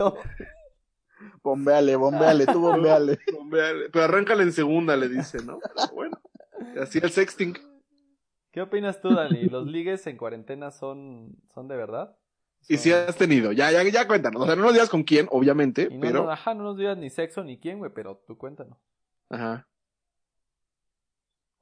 Bombeale, 1.42 1.96
bombeale, 1.96 2.46
tú 2.46 2.60
bombeale. 2.60 3.18
Bombeale. 3.32 3.90
Pero 3.90 4.04
arráncala 4.04 4.42
en 4.42 4.52
segunda, 4.52 4.96
le 4.96 5.08
dice, 5.08 5.42
¿no? 5.44 5.58
Pero 5.60 5.94
bueno, 5.94 6.20
así 6.80 6.98
el 7.02 7.10
sexting. 7.10 7.58
¿Qué 8.52 8.62
opinas 8.62 9.00
tú, 9.00 9.14
Dani? 9.14 9.44
¿Los 9.44 9.66
ligues 9.66 10.06
en 10.06 10.16
cuarentena 10.16 10.70
son, 10.70 11.36
son 11.54 11.68
de 11.68 11.76
verdad? 11.76 12.16
Y 12.68 12.78
si 12.78 12.92
has 12.92 13.16
tenido, 13.16 13.52
ya, 13.52 13.70
ya, 13.70 13.82
ya 13.84 14.06
cuéntanos. 14.06 14.42
O 14.42 14.46
sea, 14.46 14.56
no 14.56 14.62
nos 14.62 14.72
digas 14.72 14.88
con 14.90 15.02
quién, 15.02 15.26
obviamente, 15.30 15.88
Y 15.90 15.94
no, 15.94 16.00
pero. 16.00 16.24
no, 16.24 16.30
ajá, 16.30 16.54
no 16.54 16.64
nos 16.64 16.76
digas 16.76 16.96
ni 16.98 17.08
sexo 17.10 17.44
ni 17.44 17.58
quién, 17.58 17.78
güey, 17.78 17.90
pero 17.94 18.22
tú 18.26 18.36
cuéntanos. 18.36 18.78
Ajá. 19.28 19.66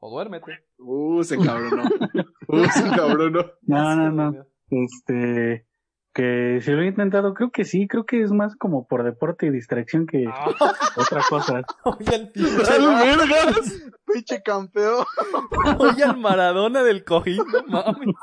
O 0.01 0.11
duérmete. 0.11 0.64
Uh, 0.78 1.22
se 1.22 1.36
cabronó. 1.38 1.82
Uh, 2.51 2.64
se 2.72 2.82
cabronó. 2.96 3.44
No, 3.62 3.94
no, 3.94 4.11
no. 4.11 4.44
Este, 4.70 5.66
que 6.14 6.61
si 6.62 6.70
lo 6.72 6.80
he 6.80 6.86
intentado, 6.86 7.34
creo 7.34 7.51
que 7.51 7.64
sí, 7.66 7.86
creo 7.86 8.07
que 8.07 8.22
es 8.22 8.32
más 8.32 8.57
como 8.57 8.86
por 8.86 9.05
deporte 9.05 9.44
y 9.46 9.51
distracción 9.51 10.07
que 10.07 10.24
Ah. 10.26 10.46
otra 10.96 11.20
cosa. 11.28 11.61
Oye, 11.84 12.14
al 12.14 12.32
¡Al 12.34 13.18
vergas! 13.18 13.82
Pinche 14.07 14.42
campeón. 14.42 15.05
Oye, 15.78 16.05
al 16.05 16.16
Maradona 16.18 16.82
del 16.82 17.05
cojín, 17.05 17.36
no 17.53 17.62
mames. 17.66 18.14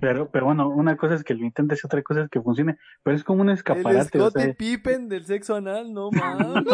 Pero, 0.00 0.30
pero 0.30 0.46
bueno, 0.46 0.68
una 0.68 0.96
cosa 0.96 1.14
es 1.14 1.24
que 1.24 1.34
lo 1.34 1.44
intentes 1.44 1.80
y 1.82 1.86
otra 1.88 2.02
cosa 2.04 2.22
es 2.22 2.30
que 2.30 2.40
funcione. 2.40 2.78
Pero 3.02 3.16
es 3.16 3.24
como 3.24 3.42
un 3.42 3.48
El 3.48 3.56
escaparate, 3.56 4.20
o 4.20 4.30
Scottie 4.30 4.44
sea, 4.44 4.54
Pippen 4.54 5.08
del 5.08 5.24
sexo 5.26 5.56
anal, 5.56 5.92
no 5.92 6.10
mames. 6.12 6.64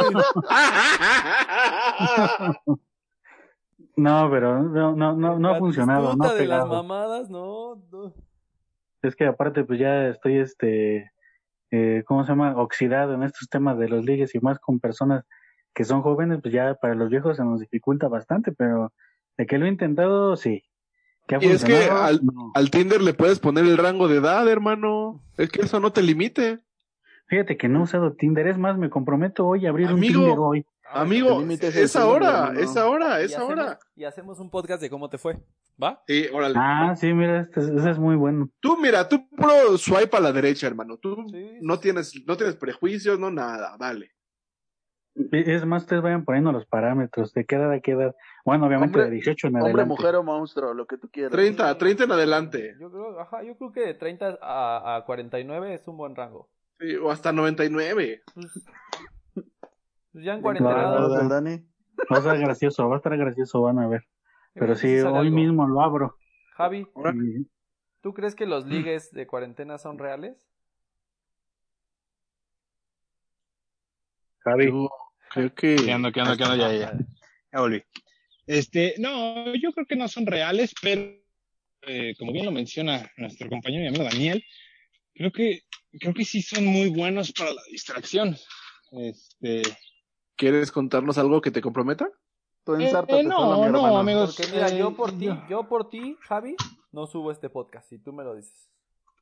No, 3.97 4.28
pero 4.30 4.62
no, 4.62 4.95
no, 4.97 5.14
no, 5.14 5.38
no 5.38 5.49
ha 5.51 5.59
funcionado, 5.59 6.16
no 6.16 6.24
ha 6.24 6.34
de 6.34 6.47
las 6.47 6.64
pegado. 6.64 6.68
mamadas, 6.82 7.30
no, 7.30 7.76
no. 7.92 8.14
Es 9.03 9.14
que 9.16 9.26
aparte, 9.26 9.64
pues 9.64 9.78
ya 9.78 10.09
estoy, 10.09 10.38
este, 10.38 11.12
eh, 11.70 12.03
¿cómo 12.07 12.24
se 12.24 12.30
llama? 12.30 12.57
Oxidado 12.57 13.14
en 13.14 13.22
estos 13.22 13.49
temas 13.49 13.78
de 13.78 13.88
los 13.88 14.05
ligues 14.05 14.34
y 14.34 14.40
más 14.40 14.59
con 14.59 14.80
personas 14.80 15.24
que 15.74 15.84
son 15.84 16.03
jóvenes, 16.03 16.40
pues 16.42 16.55
ya 16.55 16.74
para 16.74 16.95
los 16.95 17.11
viejos 17.11 17.36
se 17.36 17.45
nos 17.45 17.61
dificulta 17.61 18.09
bastante, 18.09 18.53
pero 18.53 18.92
de 19.36 19.47
que 19.47 19.59
lo 19.59 19.66
he 19.66 19.68
intentado, 19.68 20.36
sí. 20.36 20.62
¿Que 21.26 21.36
ha 21.36 21.38
Y 21.42 21.47
es 21.49 21.64
que 21.64 21.84
al, 21.84 22.20
No. 22.24 22.53
al 22.55 22.70
Tinder 22.70 23.03
le 23.03 23.14
puedes 23.14 23.40
poner 23.40 23.64
el 23.64 23.76
rango 23.78 24.09
de 24.09 24.18
edad, 24.18 24.47
hermano. 24.49 25.22
Es 25.36 25.51
que 25.51 25.62
eso 25.62 25.80
no 25.80 25.92
te 25.92 26.03
limite. 26.03 26.61
Fíjate 27.27 27.57
que 27.57 27.68
no 27.68 27.81
he 27.81 27.83
usado 27.83 28.12
Tinder, 28.12 28.47
es 28.47 28.59
más, 28.59 28.77
me 28.79 28.91
comprometo 28.91 29.47
hoy 29.47 29.66
a 29.66 29.70
abrir 29.70 29.89
Amigo, 29.89 30.20
un 30.20 30.25
Tinder 30.27 30.39
hoy. 30.39 30.66
Amigo, 30.91 31.41
es 31.51 31.97
ahora, 31.97 32.53
es 32.57 32.77
ahora, 32.77 33.20
Y 33.20 33.25
es 33.25 33.35
hacemos- 33.35 33.51
ahora. 33.59 33.79
Y 33.97 34.05
hacemos 34.05 34.39
un 34.39 34.51
podcast 34.51 34.81
de 34.83 34.91
cómo 34.91 35.09
te 35.09 35.18
fue, 35.18 35.41
¿va? 35.83 36.03
Sí, 36.07 36.27
órale. 36.33 36.55
Ah, 36.59 36.95
sí, 36.95 37.12
mira, 37.14 37.41
este, 37.41 37.61
ese 37.61 37.91
es 37.91 37.99
muy 37.99 38.14
bueno. 38.14 38.49
Tú, 38.61 38.77
mira, 38.77 39.09
tú 39.09 39.27
puro 39.31 39.77
swipe 39.79 40.16
a 40.16 40.20
la 40.20 40.31
derecha, 40.33 40.66
hermano. 40.66 40.99
Tú 40.99 41.16
Sí, 41.33 41.59
no 41.62 41.81
tienes, 41.81 42.12
no 42.27 42.37
tienes 42.37 42.55
prejuicios, 42.57 43.18
no 43.18 43.31
nada, 43.31 43.77
dale. 43.79 44.11
Es 45.31 45.64
más, 45.64 45.83
ustedes 45.85 46.03
vayan 46.03 46.25
poniendo 46.25 46.51
los 46.51 46.66
parámetros 46.66 47.33
de 47.35 47.45
qué 47.45 47.55
edad 47.55 47.70
a 47.72 47.81
qué 47.81 47.93
edad. 47.93 48.14
Bueno, 48.45 48.66
obviamente 48.66 48.99
Hombre- 48.99 49.05
de 49.05 49.11
18 49.12 49.47
en 49.47 49.55
Hombre, 49.55 49.70
adelante. 49.70 49.89
mujer 49.89 50.16
o 50.16 50.22
monstruo, 50.25 50.75
lo 50.75 50.87
que 50.87 50.99
tú 50.99 51.09
quieras. 51.09 51.31
30, 51.33 51.79
30 51.79 52.05
en 52.05 52.12
adelante. 52.12 52.75
Yo 52.81 52.91
creo, 52.91 53.20
ajá, 53.20 53.43
yo 53.45 53.57
creo 53.57 53.72
que 53.72 53.81
de 53.81 53.95
30 53.95 54.39
a, 54.43 54.97
a 54.97 55.05
49 55.05 55.75
es 55.75 55.87
un 55.87 55.97
buen 55.97 56.14
rango. 56.16 56.49
Sí, 56.81 56.97
o 56.97 57.11
hasta 57.11 57.33
99. 57.33 58.22
Pues 60.12 60.25
ya 60.25 60.35
en 60.35 60.43
cuarentena, 60.43 61.09
Dani. 61.29 61.66
Va 62.11 62.16
a 62.16 62.18
estar 62.18 62.39
gracioso, 62.39 62.89
va 62.89 62.97
a 62.97 62.99
estar 62.99 63.16
gracioso, 63.16 63.62
van 63.62 63.79
a 63.79 63.89
ver. 63.89 64.07
Pero 64.55 64.75
sí, 64.77 64.87
hoy 65.01 65.27
algo. 65.27 65.37
mismo 65.37 65.66
lo 65.66 65.81
abro. 65.81 66.18
Javi, 66.53 66.87
Y- 67.14 67.47
¿tú 68.01 68.14
crees 68.14 68.35
que 68.35 68.47
los 68.47 68.66
ligues 68.66 69.11
de 69.11 69.27
cuarentena 69.27 69.79
son 69.79 69.99
reales? 69.99 70.47
Javi, 74.39 74.66
Yo 74.66 74.91
creo 75.31 75.55
que. 75.55 75.77
¿Qué 75.77 75.95
onda, 75.95 76.12
qué 76.12 76.20
onda, 76.20 76.37
qué? 76.37 76.45
Ya, 76.45 76.57
ya, 76.57 76.72
ya. 76.72 76.99
Ya 77.53 77.61
volví. 77.61 77.83
Este, 78.47 78.95
no, 78.99 79.55
yo 79.55 79.72
creo 79.72 79.87
que 79.87 79.97
no 79.97 80.07
son 80.07 80.27
reales, 80.27 80.75
pero 80.81 81.16
eh, 81.83 82.14
como 82.18 82.33
bien 82.33 82.45
lo 82.45 82.53
menciona 82.53 83.11
nuestro 83.16 83.49
compañero 83.49 83.85
y 83.85 83.89
amigo 83.89 84.05
Daniel, 84.05 84.45
creo 85.15 85.33
que, 85.33 85.61
creo 85.99 86.15
que 86.15 86.25
sí 86.25 86.43
son 86.43 86.67
muy 86.67 86.91
buenos 86.91 87.33
para 87.33 87.53
la 87.53 87.62
distracción. 87.71 88.37
Este, 88.93 89.62
¿Quieres 90.37 90.71
contarnos 90.73 91.19
algo 91.19 91.41
que 91.41 91.51
te 91.51 91.61
comprometa? 91.61 92.09
Tú 92.65 92.77
eh, 92.77 92.89
eh, 92.89 93.23
no, 93.25 93.57
no, 93.57 93.65
hermano. 93.65 93.99
amigos. 93.99 94.35
Porque 94.37 94.51
mira, 94.53 94.69
eh, 94.69 94.79
yo 94.79 94.97
por 94.97 95.12
ti, 95.19 95.27
yo- 95.27 95.43
yo 95.49 95.69
por 95.69 95.91
ti, 95.91 96.17
Javi, 96.23 96.57
no 96.93 97.07
subo 97.07 97.31
este 97.31 97.51
podcast, 97.51 97.89
si 97.89 97.99
tú 97.99 98.12
me 98.12 98.25
lo 98.25 98.35
dices. 98.35 98.71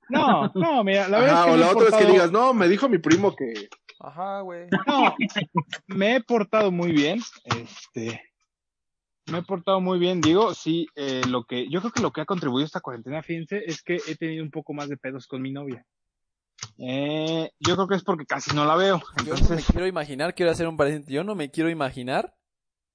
No, 0.08 0.50
no, 0.54 0.84
mira, 0.84 1.08
la 1.08 1.18
verdad 1.20 1.34
Ajá, 1.34 1.40
es 1.42 1.46
que 1.46 1.52
o 1.52 1.56
la 1.56 1.70
otra 1.70 1.82
es 1.84 1.86
que 1.86 1.90
portado- 1.92 2.12
digas, 2.12 2.32
no, 2.32 2.54
me 2.54 2.68
dijo 2.68 2.88
mi 2.88 2.98
primo 2.98 3.34
que. 3.34 3.68
Ajá, 4.00 4.40
güey. 4.40 4.66
No, 4.86 5.14
me 5.88 6.16
he 6.16 6.20
portado 6.22 6.70
muy 6.72 6.92
bien. 6.92 7.20
Este, 7.44 8.20
me 9.30 9.38
he 9.38 9.42
portado 9.42 9.80
muy 9.80 9.98
bien. 9.98 10.20
Digo, 10.20 10.54
sí, 10.54 10.86
eh, 10.94 11.22
lo 11.28 11.44
que, 11.44 11.68
yo 11.70 11.80
creo 11.80 11.92
que 11.92 12.00
lo 12.02 12.12
que 12.12 12.20
ha 12.20 12.24
contribuido 12.26 12.64
a 12.64 12.66
esta 12.66 12.80
cuarentena, 12.80 13.22
fíjense, 13.22 13.62
es 13.66 13.82
que 13.82 13.98
he 14.06 14.16
tenido 14.16 14.42
un 14.44 14.50
poco 14.50 14.72
más 14.74 14.88
de 14.88 14.96
pedos 14.96 15.26
con 15.26 15.40
mi 15.42 15.52
novia. 15.52 15.84
Eh, 16.78 17.50
yo 17.60 17.74
creo 17.76 17.88
que 17.88 17.94
es 17.96 18.04
porque 18.04 18.26
casi 18.26 18.54
no 18.54 18.64
la 18.64 18.76
veo. 18.76 19.00
Yo 19.24 19.34
no 19.34 19.34
me 19.34 19.40
Entonces, 19.40 19.66
quiero 19.66 19.86
imaginar, 19.86 20.34
quiero 20.34 20.52
hacer 20.52 20.66
un 20.68 20.76
paréntesis, 20.76 21.12
yo 21.14 21.24
no 21.24 21.34
me 21.34 21.50
quiero 21.50 21.70
imaginar 21.70 22.34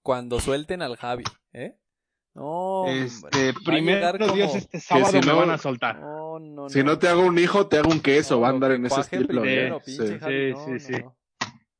cuando 0.01 0.39
suelten 0.39 0.81
al 0.81 0.95
Javi, 0.95 1.23
¿eh? 1.53 1.77
No, 2.33 2.85
este, 2.87 3.51
primero 3.65 4.27
Dios, 4.31 4.47
como- 4.49 4.57
este 4.59 4.79
sábado 4.79 5.07
si 5.11 5.19
me 5.19 5.25
no- 5.25 5.37
van 5.37 5.49
a 5.49 5.57
soltar. 5.57 5.99
No, 5.99 6.37
no, 6.39 6.69
Si 6.69 6.83
no 6.83 6.99
te 6.99 7.07
hago 7.07 7.25
un 7.25 7.39
hijo, 7.39 7.65
te 7.67 7.77
hago 7.79 7.89
un 7.89 7.99
queso. 7.99 8.35
No, 8.35 8.41
va 8.41 8.47
a 8.49 8.51
andar 8.51 8.71
en 8.73 8.85
ese 8.85 9.01
estilo. 9.01 9.27
primero, 9.27 9.77
¿eh? 9.77 9.81
pinche 9.83 10.07
Sí. 10.07 10.19
Javi, 10.19 10.35
Sí, 10.35 10.51
no, 10.53 10.65
sí, 10.65 10.71
no, 10.71 10.79
sí. 10.79 11.03
no. 11.03 11.17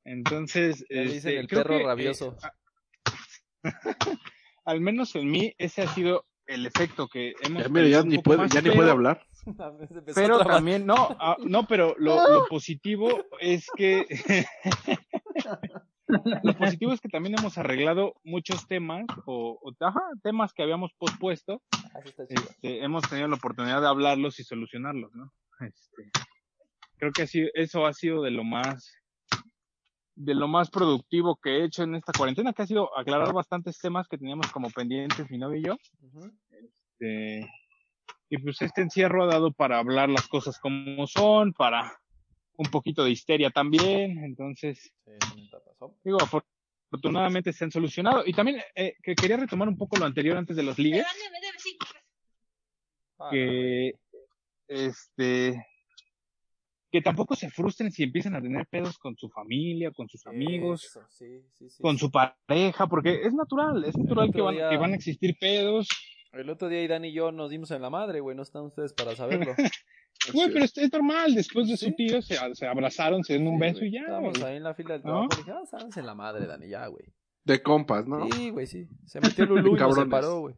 Entonces, 0.04 0.78
dicen 0.90 1.08
este, 1.10 1.40
el 1.40 1.48
creo 1.48 1.62
perro 1.64 1.76
que, 1.78 1.84
eh, 1.84 1.86
rabioso. 1.86 2.36
Al 4.68 4.82
menos 4.82 5.16
en 5.16 5.32
mí, 5.32 5.54
ese 5.58 5.82
ha 5.82 5.88
sido 5.88 6.26
el 6.46 6.66
efecto 6.66 7.08
que 7.08 7.34
hemos 7.42 7.64
Ya, 7.64 7.70
mira, 7.70 7.88
ya 7.88 8.04
ni 8.04 8.18
puede, 8.20 8.40
más, 8.40 8.52
ya 8.52 8.62
ni 8.62 8.66
pero- 8.70 8.76
puede 8.76 8.92
hablar. 8.92 9.26
Pero 10.14 10.40
también, 10.40 10.86
no, 10.86 11.16
ah, 11.20 11.38
no, 11.40 11.66
pero 11.68 11.96
lo, 11.98 12.16
lo 12.34 12.46
positivo 12.48 13.08
es 13.40 13.66
que 13.78 14.06
lo 16.44 16.54
positivo 16.58 16.92
es 16.94 17.02
que 17.02 17.10
también 17.10 17.36
hemos 17.40 17.58
arreglado 17.58 18.16
muchos 18.24 18.68
temas 18.68 19.06
o, 19.26 19.58
o, 19.62 19.86
ajá, 19.86 20.02
temas 20.22 20.54
que 20.54 20.64
habíamos 20.64 20.92
pospuesto. 20.98 21.62
Chido. 22.04 22.26
Este, 22.30 22.84
hemos 22.84 23.08
tenido 23.10 23.28
la 23.28 23.36
oportunidad 23.36 23.82
de 23.82 23.88
hablarlos 23.88 24.40
y 24.40 24.44
solucionarlos, 24.44 25.14
¿no? 25.16 25.32
Este, 25.62 26.12
creo 26.98 27.12
que 27.12 27.24
así, 27.24 27.50
eso 27.54 27.86
ha 27.86 27.94
sido 27.94 28.22
de 28.22 28.32
lo 28.32 28.44
más 28.44 28.94
de 30.20 30.34
lo 30.34 30.48
más 30.48 30.70
productivo 30.72 31.36
que 31.36 31.58
he 31.58 31.66
hecho 31.66 31.84
en 31.84 31.94
esta 31.96 32.12
cuarentena, 32.12 32.52
que 32.52 32.64
ha 32.64 32.68
sido 32.68 32.98
aclarar 32.98 33.32
bastantes 33.34 33.78
temas 33.80 34.08
que 34.08 34.18
teníamos 34.18 34.52
como 34.52 34.70
pendientes 34.72 35.30
mi 35.30 35.38
novio 35.38 35.60
y 35.60 35.64
yo. 35.64 35.78
Este, 36.52 37.48
y 38.30 38.38
pues 38.40 38.62
este 38.64 38.82
encierro 38.82 39.24
ha 39.24 39.28
dado 39.28 39.52
para 39.52 39.78
hablar 39.78 40.10
las 40.10 40.28
cosas 40.28 40.58
como 40.60 41.06
son, 41.06 41.54
para 41.54 42.00
un 42.58 42.66
poquito 42.72 43.04
de 43.04 43.12
histeria 43.12 43.52
también. 43.52 44.24
Entonces, 44.24 44.92
Sí, 45.06 45.12
digo, 46.04 46.18
afor- 46.18 46.44
afortunadamente 46.88 47.54
se 47.54 47.66
han 47.66 47.72
solucionado. 47.72 48.24
Y 48.26 48.34
también 48.34 48.60
eh, 48.74 48.96
que 49.04 49.14
quería 49.14 49.38
retomar 49.38 49.68
un 49.68 49.78
poco 49.78 49.98
lo 49.98 50.06
anterior 50.06 50.36
antes 50.36 50.56
de 50.56 50.64
los 50.64 50.80
ligues, 50.80 51.06
Ah, 53.20 53.30
que 53.32 53.94
este 54.68 55.66
que 56.92 57.02
tampoco 57.02 57.36
se 57.36 57.50
frustren 57.50 57.92
si 57.92 58.04
empiezan 58.04 58.36
a 58.36 58.42
tener 58.42 58.66
pedos 58.68 58.98
con 58.98 59.16
su 59.18 59.30
familia, 59.30 59.92
con 59.92 60.08
sus 60.08 60.26
amigos, 60.28 60.86
Eso, 60.86 61.02
sí, 61.10 61.42
sí, 61.58 61.70
sí, 61.70 61.82
con 61.82 61.96
sí. 61.98 62.00
su 62.06 62.12
pareja, 62.12 62.88
porque 62.88 63.22
es 63.24 63.34
natural, 63.34 63.84
es 63.84 63.98
natural 63.98 64.32
que 64.34 64.42
van, 64.42 64.56
día- 64.56 64.70
que 64.70 64.78
van 64.78 64.94
a 64.94 64.96
existir 64.96 65.36
pedos. 65.40 65.88
El 66.34 66.50
otro 66.50 66.68
día 66.70 66.82
Irán 66.84 67.04
y 67.06 67.14
yo 67.14 67.32
nos 67.32 67.50
dimos 67.50 67.72
en 67.72 67.82
la 67.82 67.90
madre, 67.90 68.20
güey, 68.20 68.36
no 68.36 68.44
están 68.44 68.64
ustedes 68.64 68.94
para 68.94 69.16
saberlo. 69.16 69.54
Güey, 70.34 70.52
pero 70.52 70.66
es, 70.66 70.76
es 70.78 70.92
normal, 70.92 71.36
después 71.36 71.68
de 71.68 71.78
Sí. 71.78 71.86
su 71.86 71.96
tío 71.96 72.22
se, 72.24 72.36
se 72.56 72.66
abrazaron, 72.66 73.24
se 73.24 73.34
dieron 73.38 73.54
un 73.54 73.60
beso 73.60 73.86
y 73.86 73.92
ya. 73.92 74.00
Estábamos 74.02 74.42
ahí 74.42 74.58
en 74.58 74.64
la 74.64 74.74
fila 74.74 74.94
del 74.96 75.04
¿No? 75.04 75.10
trabajo 75.12 75.30
y 75.34 75.38
dije, 75.38 75.52
ah, 75.52 75.66
sábense 75.70 76.00
en 76.00 76.06
la 76.08 76.16
madre, 76.16 76.48
Dani, 76.48 76.68
ya, 76.68 76.88
güey. 76.88 77.06
De 77.46 77.62
compas, 77.62 78.08
¿no? 78.08 78.28
Sí, 78.32 78.50
güey, 78.50 78.66
sí. 78.66 78.88
Se 79.06 79.22
metió 79.22 79.46
Lulú 79.46 79.76
y 79.76 79.78
Cabrones. 79.80 80.06
separó, 80.06 80.40
güey. 80.40 80.56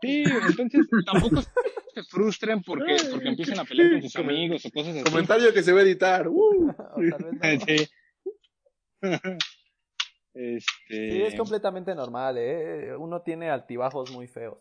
Sí, 0.00 0.22
entonces 0.48 0.86
tampoco 1.04 1.40
se 1.94 2.02
frustren 2.04 2.62
porque, 2.62 2.96
porque 3.10 3.28
empiecen 3.28 3.58
a 3.58 3.64
pelear 3.64 3.92
con 3.92 4.02
sus 4.02 4.16
amigos 4.16 4.64
o 4.64 4.70
cosas 4.70 4.96
así. 4.96 5.04
Comentario 5.04 5.52
que 5.52 5.62
se 5.62 5.72
va 5.72 5.80
a 5.80 5.82
editar. 5.82 6.28
Uh. 6.32 6.70
O 6.70 6.74
tal 6.74 7.32
vez 7.40 7.60
no. 7.60 7.66
Sí. 7.66 7.88
Este, 10.34 11.10
Sí, 11.12 11.22
es 11.24 11.34
completamente 11.34 11.94
normal, 11.94 12.38
¿eh? 12.38 12.96
Uno 12.96 13.20
tiene 13.20 13.50
altibajos 13.50 14.10
muy 14.12 14.26
feos. 14.26 14.56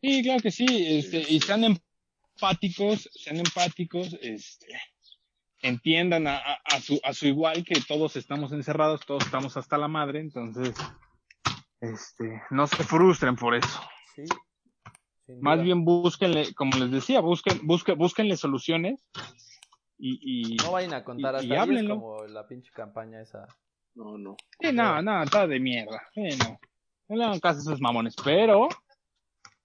Sí, 0.00 0.22
claro 0.22 0.40
que 0.40 0.52
sí, 0.52 0.98
este, 0.98 1.18
y 1.28 1.40
se 1.40 1.52
han 1.52 1.64
empáticos, 1.64 3.10
sean 3.12 3.38
empáticos, 3.38 4.16
este, 4.20 4.66
entiendan 5.62 6.28
a, 6.28 6.36
a, 6.36 6.60
a 6.64 6.80
su, 6.80 7.00
a 7.02 7.12
su 7.12 7.26
igual 7.26 7.64
que 7.64 7.80
todos 7.80 8.14
estamos 8.14 8.52
encerrados, 8.52 9.00
todos 9.04 9.24
estamos 9.24 9.56
hasta 9.56 9.76
la 9.76 9.88
madre, 9.88 10.20
entonces, 10.20 10.76
este, 11.80 12.42
no 12.50 12.68
se 12.68 12.84
frustren 12.84 13.34
por 13.34 13.56
eso. 13.56 13.80
Sí. 14.14 14.22
Más 15.40 15.62
bien 15.62 15.84
búsquenle, 15.84 16.54
como 16.54 16.76
les 16.78 16.90
decía, 16.90 17.20
busquen, 17.20 17.60
busquen, 17.66 17.98
búsquenle 17.98 18.36
soluciones 18.36 19.04
y, 19.98 20.52
y 20.52 20.56
No 20.56 20.72
vayan 20.72 20.94
a 20.94 21.04
contar 21.04 21.34
y- 21.34 21.36
hasta 21.36 21.44
y 21.44 21.48
10 21.48 21.60
háblenlo. 21.60 21.94
como 21.96 22.24
la 22.26 22.46
pinche 22.46 22.70
campaña 22.72 23.20
esa. 23.20 23.46
No, 23.94 24.16
no. 24.16 24.36
Sí, 24.60 24.72
no, 24.72 25.02
no, 25.02 25.22
está 25.22 25.46
de 25.46 25.60
mierda. 25.60 26.02
Sí, 26.14 26.22
no. 26.38 26.58
No 27.08 27.16
le 27.16 27.24
hagan 27.24 27.40
caso 27.40 27.58
a 27.58 27.62
esos 27.62 27.80
mamones, 27.80 28.14
pero, 28.22 28.68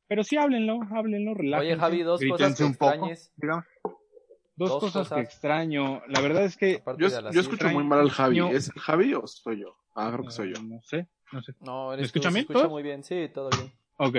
pero 0.07 0.23
sí 0.23 0.37
háblenlo, 0.37 0.79
háblenlo, 0.91 1.33
relájense. 1.33 1.73
Oye, 1.73 1.79
Javi, 1.79 2.03
dos 2.03 2.21
cosas 2.27 2.55
que 2.55 2.63
un 2.63 2.75
poco. 2.75 2.91
extrañes. 3.07 3.33
Dos, 4.55 4.69
Dos 4.69 4.79
cosas, 4.81 5.07
que 5.09 5.15
cosas. 5.15 5.25
extraño. 5.25 6.01
La 6.07 6.21
verdad 6.21 6.43
es 6.43 6.57
que 6.57 6.83
Yo, 6.97 7.07
yo 7.31 7.39
escucho 7.41 7.69
muy 7.69 7.83
mal 7.83 7.99
al 7.99 8.11
Javi. 8.11 8.39
¿Es 8.51 8.67
el 8.69 8.79
Javi 8.81 9.13
o 9.15 9.25
soy 9.25 9.61
yo? 9.61 9.75
Ah, 9.95 10.09
creo 10.13 10.25
que 10.25 10.31
soy 10.31 10.53
yo. 10.53 10.61
no 10.61 10.81
sé, 10.83 11.07
no 11.31 11.41
sé. 11.41 11.53
No, 11.59 11.87
¿Me 11.89 11.93
eres 11.95 12.05
escuchan 12.07 12.31
tú, 12.31 12.33
se 12.33 12.39
bien 12.39 12.41
escucha 12.51 12.67
muy 12.67 12.83
bien, 12.83 13.03
sí, 13.03 13.29
todo 13.33 13.49
bien. 13.49 13.71
Ok. 13.97 14.17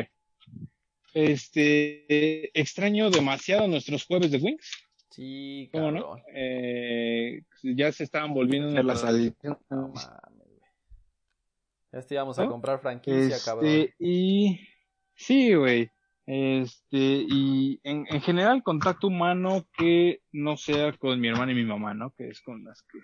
Este, 1.14 2.58
extraño 2.58 3.08
demasiado 3.08 3.68
nuestros 3.68 4.04
jueves 4.04 4.32
de 4.32 4.38
Wings. 4.38 4.84
Sí, 5.10 5.70
¿Cómo 5.72 5.92
cabrón. 5.92 6.02
no? 6.02 6.16
Eh, 6.34 7.42
ya 7.62 7.92
se 7.92 8.02
estaban 8.02 8.34
volviendo 8.34 8.68
una 8.68 8.96
salida. 8.96 9.32
No 9.42 9.60
mames, 9.70 10.08
güey. 10.36 10.70
Ya 11.92 12.02
te 12.02 12.14
íbamos 12.14 12.38
a 12.40 12.46
comprar 12.46 12.80
franquicia, 12.80 13.36
cabrón. 13.44 13.70
Este, 13.70 13.94
y 14.00 14.58
sí, 15.14 15.54
güey. 15.54 15.88
Este, 16.26 16.96
y 17.28 17.80
en, 17.84 18.06
en 18.08 18.20
general 18.22 18.62
contacto 18.64 19.06
humano 19.06 19.68
que 19.76 20.20
no 20.32 20.56
sea 20.56 20.92
con 20.94 21.20
mi 21.20 21.28
hermana 21.28 21.52
y 21.52 21.54
mi 21.54 21.64
mamá, 21.64 21.94
¿no? 21.94 22.10
Que 22.10 22.28
es 22.28 22.40
con 22.40 22.64
las 22.64 22.82
que, 22.82 22.98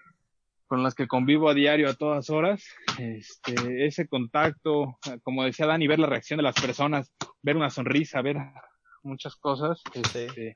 con 0.70 0.84
las 0.84 0.94
que 0.94 1.08
convivo 1.08 1.48
a 1.50 1.54
diario 1.54 1.90
a 1.90 1.94
todas 1.94 2.30
horas. 2.30 2.64
Este, 2.96 3.86
ese 3.86 4.06
contacto, 4.06 4.96
como 5.24 5.42
decía 5.42 5.66
Dani, 5.66 5.88
ver 5.88 5.98
la 5.98 6.06
reacción 6.06 6.36
de 6.36 6.44
las 6.44 6.54
personas, 6.54 7.12
ver 7.42 7.56
una 7.56 7.70
sonrisa, 7.70 8.22
ver 8.22 8.36
muchas 9.02 9.34
cosas, 9.34 9.82
este, 9.94 10.54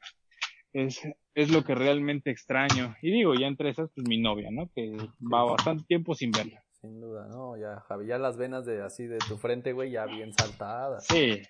es, 0.73 1.01
es 1.35 1.51
lo 1.51 1.65
que 1.65 1.75
realmente 1.75 2.31
extraño. 2.31 2.95
Y 3.03 3.11
digo, 3.11 3.35
ya 3.35 3.49
entre 3.49 3.71
esas, 3.71 3.91
pues 3.93 4.07
mi 4.07 4.21
novia, 4.21 4.51
¿no? 4.53 4.71
Que 4.73 4.97
va 5.21 5.43
bastante 5.43 5.83
tiempo 5.89 6.15
sin 6.15 6.31
verla. 6.31 6.63
Sin 6.81 7.01
duda, 7.01 7.27
no, 7.27 7.57
ya, 7.57 7.81
Javi, 7.89 8.07
ya 8.07 8.17
las 8.19 8.37
venas 8.37 8.65
de 8.65 8.83
así 8.85 9.09
de 9.09 9.19
tu 9.19 9.37
frente, 9.37 9.73
güey, 9.73 9.91
ya 9.91 10.07
bien 10.07 10.33
saltadas. 10.33 11.05
Sí. 11.09 11.43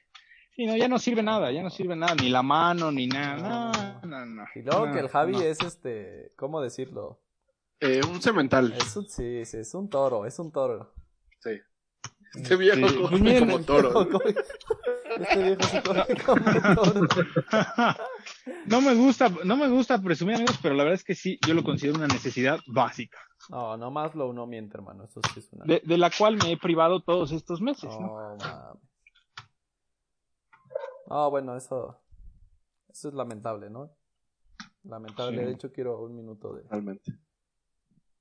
Sí, 0.57 0.65
no, 0.65 0.75
ya 0.75 0.89
no 0.89 0.99
sirve 0.99 1.23
nada, 1.23 1.53
ya 1.53 1.63
no 1.63 1.69
sirve 1.69 1.97
nada, 1.97 2.15
ni 2.15 2.31
la 2.31 2.43
mano, 2.43 2.91
ni 2.91 3.09
nada. 3.09 3.73
No, 4.05 4.09
no, 4.09 4.25
no. 4.25 4.45
Y 4.55 4.63
luego 4.63 4.87
No, 4.87 4.93
que 4.95 5.01
el 5.01 5.09
Javi 5.09 5.33
no. 5.33 5.43
es 5.43 5.61
este, 5.61 6.33
¿cómo 6.37 6.63
decirlo? 6.63 7.19
Eh, 7.81 8.01
un 8.09 8.21
cemental. 8.23 8.73
Es 8.73 8.97
un, 8.97 9.09
sí, 9.09 9.45
sí, 9.45 9.59
es 9.59 9.75
un 9.75 9.89
toro, 9.91 10.25
es 10.27 10.39
un 10.39 10.51
toro. 10.53 10.95
Sí. 11.41 11.51
Este 12.35 12.57
viejo 12.57 12.89
Sí, 12.89 12.97
como, 13.41 13.61
toro. 13.61 14.09
Este 15.17 15.43
viejo 15.43 15.63
se 15.63 15.83
como 16.25 16.45
toro. 16.75 17.09
No 18.67 18.81
me 18.81 18.95
gusta, 18.95 19.29
no 19.45 19.57
me 19.57 19.69
gusta 19.69 20.01
presumir 20.03 20.37
amigos, 20.37 20.59
pero 20.63 20.75
la 20.75 20.83
verdad 20.85 20.95
es 20.99 21.05
que 21.05 21.15
sí, 21.15 21.39
yo 21.47 21.55
lo 21.55 21.63
considero 21.63 21.99
una 21.99 22.09
necesidad 22.09 22.59
básica, 22.67 23.19
No, 23.51 23.77
no 23.77 23.91
más 23.91 24.15
lo 24.15 24.29
uno 24.29 24.47
miente, 24.47 24.77
hermano, 24.77 25.05
eso 25.05 25.21
sí 25.33 25.41
es 25.41 25.53
una... 25.53 25.65
de, 25.67 25.83
de 25.85 25.99
la 25.99 26.11
cual 26.11 26.37
me 26.37 26.53
he 26.53 26.57
privado 26.57 27.03
todos 27.03 27.31
estos 27.33 27.61
meses, 27.61 27.91
¿no? 28.01 28.07
No, 28.07 28.37
mames. 28.37 28.83
No, 31.07 31.31
bueno, 31.31 31.57
eso, 31.57 32.01
eso 32.89 33.09
es 33.09 33.15
lamentable, 33.15 33.69
¿no? 33.71 33.91
Lamentable, 34.85 35.39
Sí. 35.39 35.45
de 35.45 35.53
hecho 35.53 35.73
quiero 35.73 36.01
un 36.03 36.17
minuto 36.17 36.55
de, 36.55 36.63
Realmente. 36.69 37.13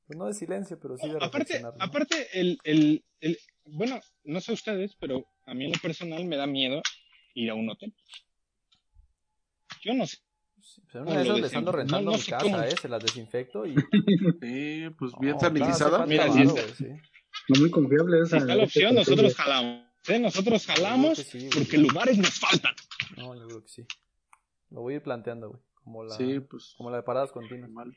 Pues 0.07 0.17
no 0.17 0.25
de 0.25 0.33
silencio, 0.33 0.79
pero 0.79 0.97
sí 0.97 1.07
de 1.09 1.15
Aparte, 1.17 1.37
reflexionar. 1.39 1.73
¿no? 1.77 1.83
aparte 1.83 2.27
el, 2.39 2.57
el, 2.63 3.03
el, 3.21 3.37
bueno, 3.65 3.99
no 4.23 4.41
sé 4.41 4.53
ustedes, 4.53 4.95
pero 4.99 5.25
a 5.45 5.53
mí 5.53 5.65
en 5.65 5.71
lo 5.71 5.79
personal 5.79 6.25
me 6.25 6.35
da 6.37 6.45
miedo 6.47 6.81
ir 7.35 7.49
a 7.49 7.55
un 7.55 7.69
hotel. 7.69 7.93
Yo 9.81 9.93
no 9.93 10.05
sé. 10.05 10.17
Pero 10.91 11.03
¿cómo 11.05 11.11
una 11.11 11.19
de 11.19 11.23
esas 11.25 11.41
les 11.41 11.55
ando 11.55 11.71
rentando 11.71 12.11
no 12.11 12.17
mi 12.17 12.23
casa, 12.23 12.43
cómo. 12.43 12.61
eh, 12.61 12.75
se 12.81 12.87
las 12.89 13.03
desinfecto 13.03 13.65
y... 13.65 13.75
Sí, 14.41 14.89
pues 14.97 15.11
bien 15.19 15.39
sanitizada. 15.39 15.89
claro, 15.89 16.07
Mira, 16.07 16.27
varo, 16.27 16.41
está- 16.57 16.75
sí. 16.75 16.85
No 17.49 17.59
muy 17.61 17.69
confiable 17.71 18.19
esa. 18.21 18.37
Si 18.37 18.37
está 18.37 18.55
la 18.55 18.63
opción, 18.63 18.95
nosotros 18.95 19.35
jalamos. 19.35 19.83
¿eh? 20.07 20.19
Nosotros 20.19 20.65
jalamos 20.65 21.17
sí, 21.17 21.49
porque 21.53 21.77
lugares 21.77 22.17
nos 22.17 22.39
faltan. 22.39 22.73
No, 23.17 23.35
yo 23.35 23.47
creo 23.47 23.61
que 23.63 23.67
sí. 23.69 23.85
Lo 24.69 24.81
voy 24.81 24.93
a 24.93 24.97
ir 24.97 25.03
planteando, 25.03 25.49
güey. 25.49 25.61
Como 25.83 26.03
la, 26.05 26.15
Sí, 26.15 26.39
pues. 26.39 26.73
como 26.77 26.89
la 26.91 26.97
de 26.97 27.03
paradas 27.03 27.31
continuas. 27.31 27.69
Mal. 27.71 27.93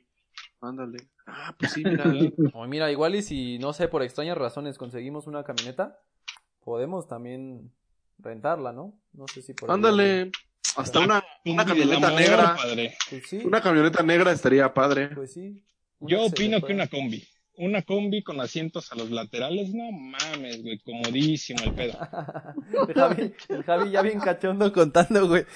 Ándale. 0.61 0.99
Ah, 1.27 1.55
pues 1.59 1.73
sí, 1.73 1.83
mira. 1.85 2.05
Oye, 2.55 2.69
mira, 2.69 2.91
igual 2.91 3.15
y 3.15 3.23
si, 3.23 3.59
no 3.59 3.73
sé, 3.73 3.89
por 3.89 4.03
extrañas 4.03 4.39
razones 4.39 4.79
conseguimos 4.79 5.27
una 5.27 5.45
camioneta, 5.45 5.99
podemos 6.65 7.09
también 7.09 7.73
rentarla, 8.19 8.73
¿no? 8.73 8.99
No 9.13 9.27
sé 9.29 9.43
si 9.43 9.55
por 9.55 9.71
Ándale. 9.71 10.31
Hasta 10.77 11.01
una, 11.01 11.23
una 11.45 11.65
camioneta 11.65 12.09
amor, 12.09 12.21
negra. 12.21 12.55
padre. 12.57 12.97
Pues 13.09 13.27
sí, 13.29 13.41
Una 13.45 13.61
camioneta 13.63 14.03
negra 14.03 14.33
estaría 14.33 14.73
padre. 14.75 15.09
pues 15.09 15.33
sí. 15.33 15.65
Yo 16.01 16.25
opino 16.25 16.61
que 16.61 16.75
una 16.75 16.87
combi. 16.87 17.27
Una 17.59 17.83
combi 17.83 18.23
con 18.23 18.41
asientos 18.41 18.93
a 18.93 18.97
los 18.97 19.11
laterales, 19.11 19.73
no 19.73 19.91
mames, 19.91 20.63
güey, 20.63 20.79
comodísimo 20.79 21.65
el 21.65 21.75
pedo. 21.75 21.99
el, 22.89 22.95
Javi, 22.95 23.35
el 23.49 23.65
Javi 23.65 23.91
ya 23.91 24.03
bien 24.03 24.21
cachondo 24.21 24.73
contando, 24.73 25.27
güey. 25.27 25.47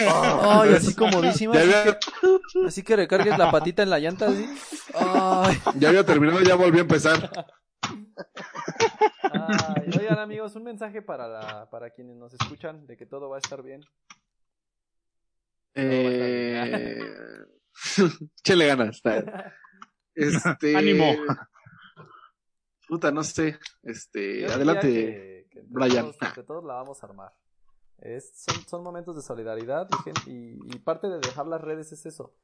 Ay, 0.00 0.74
así 0.74 0.94
comodísima. 0.94 1.54
Ya 1.54 1.60
Así 1.60 1.72
había, 1.72 1.98
que, 1.98 2.66
así 2.66 2.82
que 2.82 2.96
recargues 2.96 3.36
la 3.36 3.50
patita 3.50 3.82
en 3.82 3.90
la 3.90 3.98
llanta, 3.98 4.28
así. 4.28 4.46
Ay. 4.94 5.58
ya 5.78 5.90
había 5.90 6.04
terminado, 6.04 6.40
ya 6.42 6.54
volví 6.54 6.78
a 6.78 6.82
empezar. 6.82 7.30
Ay, 9.22 9.90
oigan 9.98 10.18
amigos, 10.18 10.56
un 10.56 10.64
mensaje 10.64 11.02
para 11.02 11.28
la, 11.28 11.68
para 11.70 11.90
quienes 11.90 12.16
nos 12.16 12.32
escuchan 12.32 12.86
de 12.86 12.96
que 12.96 13.04
todo 13.04 13.28
va 13.28 13.36
a 13.36 13.40
estar 13.40 13.62
bien. 13.62 13.82
Eh... 15.74 16.98
Chele 18.42 18.66
ganas. 18.66 19.02
Este. 20.16 20.76
Ánimo. 20.76 21.12
Puta, 22.88 23.10
no 23.10 23.22
sé. 23.22 23.58
Este. 23.82 24.42
Yo 24.42 24.52
adelante. 24.54 24.88
que- 24.88 25.46
que 25.50 25.62
Brian. 25.68 26.04
Todos, 26.06 26.16
entre 26.22 26.42
todos 26.42 26.64
la 26.64 26.74
vamos 26.74 27.02
a 27.02 27.06
armar. 27.06 27.32
Es, 27.98 28.32
son, 28.44 28.56
son 28.68 28.82
momentos 28.82 29.16
de 29.16 29.22
solidaridad 29.22 29.88
y, 29.90 30.02
gen- 30.02 30.14
y, 30.26 30.74
y 30.74 30.78
parte 30.80 31.08
de 31.08 31.18
dejar 31.18 31.46
las 31.46 31.60
redes 31.60 31.92
es 31.92 32.04
eso. 32.06 32.34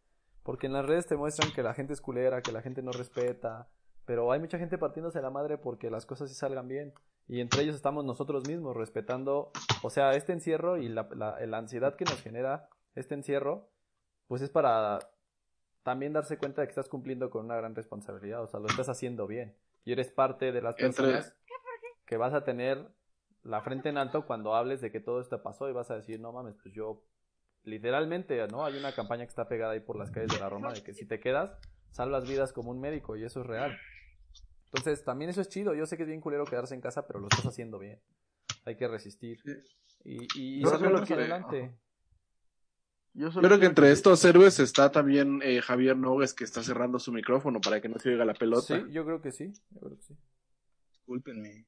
Porque 0.43 0.67
en 0.67 0.73
las 0.73 0.85
redes 0.87 1.07
te 1.07 1.17
muestran 1.17 1.53
que 1.53 1.63
la 1.63 1.75
gente 1.75 1.93
es 1.93 2.01
culera, 2.01 2.43
que 2.43 2.53
la 2.53 2.63
gente 2.63 2.83
no 2.83 2.91
respeta. 2.93 3.69
Pero 4.05 4.33
hay 4.33 4.41
mucha 4.41 4.59
gente 4.59 4.79
partiéndose 4.79 5.21
la 5.23 5.31
madre 5.31 5.59
porque 5.59 5.91
las 5.91 6.07
cosas 6.07 6.29
sí 6.31 6.35
salgan 6.35 6.67
bien. 6.69 6.93
Y 7.29 7.41
entre 7.41 7.63
ellos 7.63 7.77
estamos 7.77 8.05
nosotros 8.05 8.49
mismos 8.49 8.77
respetando. 8.77 9.53
O 9.83 9.91
sea, 9.91 10.13
este 10.13 10.33
encierro 10.33 10.77
y 10.79 10.89
la, 10.89 11.09
la, 11.15 11.39
la 11.47 11.59
ansiedad 11.59 11.95
que 11.95 12.05
nos 12.05 12.21
genera 12.21 12.69
este 12.97 13.15
encierro, 13.15 13.69
pues 14.27 14.43
es 14.43 14.51
para 14.51 14.99
también 15.83 16.13
darse 16.13 16.39
cuenta 16.39 16.61
de 16.61 16.67
que 16.69 16.73
estás 16.73 16.89
cumpliendo 16.89 17.31
con 17.31 17.45
una 17.45 17.57
gran 17.57 17.75
responsabilidad. 17.75 18.43
O 18.43 18.47
sea, 18.47 18.61
lo 18.61 18.67
estás 18.67 18.89
haciendo 18.89 19.27
bien. 19.27 19.57
Y 19.85 19.93
eres 19.93 20.11
parte 20.11 20.53
de 20.53 20.63
las 20.63 20.79
Entre- 20.79 21.05
personas 21.05 21.37
que 22.07 22.17
vas 22.17 22.35
a 22.35 22.45
tener 22.45 22.89
la 23.43 23.61
frente 23.63 23.89
en 23.89 23.99
alto 23.99 24.27
cuando 24.27 24.55
hables 24.55 24.81
de 24.81 24.93
que 24.93 25.01
todo 25.01 25.21
esto 25.21 25.43
pasó 25.43 25.69
y 25.69 25.73
vas 25.73 25.91
a 25.91 25.97
decir, 25.97 26.21
no 26.21 26.33
mames, 26.33 26.55
pues 26.63 26.73
yo 26.75 27.03
literalmente, 27.65 28.47
¿no? 28.49 28.65
Hay 28.65 28.77
una 28.77 28.93
campaña 28.95 29.25
que 29.25 29.31
está 29.31 29.49
pegada 29.49 29.73
ahí 29.73 29.81
por 29.81 29.97
las 29.97 30.11
calles 30.11 30.33
de 30.33 30.39
la 30.41 30.49
Roma 30.49 30.73
de 30.73 30.83
que 30.83 30.95
si 30.95 31.07
te 31.07 31.21
quedas, 31.21 31.59
salvas 31.91 32.29
vidas 32.29 32.53
como 32.53 32.71
un 32.71 32.81
médico 32.81 33.17
y 33.17 33.25
eso 33.25 33.41
es 33.41 33.47
real. 33.47 33.77
Entonces, 34.67 35.05
también 35.05 35.31
eso 35.31 35.41
es 35.41 35.49
chido. 35.49 35.75
Yo 35.75 35.87
sé 35.87 35.97
que 35.97 36.05
es 36.05 36.09
bien 36.09 36.21
culero 36.21 36.45
quedarse 36.45 36.75
en 36.75 36.81
casa, 36.81 37.07
pero 37.07 37.19
lo 37.21 37.27
estás 37.29 37.47
haciendo 37.47 37.79
bien. 37.79 38.01
Hay 38.65 38.77
que 38.77 38.89
resistir. 38.89 39.39
Y, 40.05 40.23
y, 40.39 40.61
y 40.61 40.65
adelante. 41.15 41.77
Yo 43.15 43.27
Yo 43.27 43.33
solo 43.33 43.47
creo 43.49 43.61
que 43.61 43.67
entre 43.67 43.93
estos 43.93 44.25
héroes 44.25 44.59
está 44.59 44.91
también 44.91 45.41
eh, 45.43 45.61
Javier 45.61 45.97
Nogues 45.97 46.33
que 46.35 46.45
está 46.45 46.63
cerrando 46.63 46.99
su 46.99 47.13
micrófono 47.13 47.61
para 47.61 47.81
que 47.81 47.89
no 47.89 47.99
se 47.99 48.09
oiga 48.11 48.25
la 48.25 48.35
pelota. 48.35 48.79
Sí, 48.81 48.93
yo 48.93 49.05
creo 49.05 49.21
que 49.21 49.33
sí. 49.33 49.53
Yo 49.71 49.81
creo 49.81 49.97
que 49.97 50.03
sí. 50.03 50.17
Discúlpenme. 50.93 51.67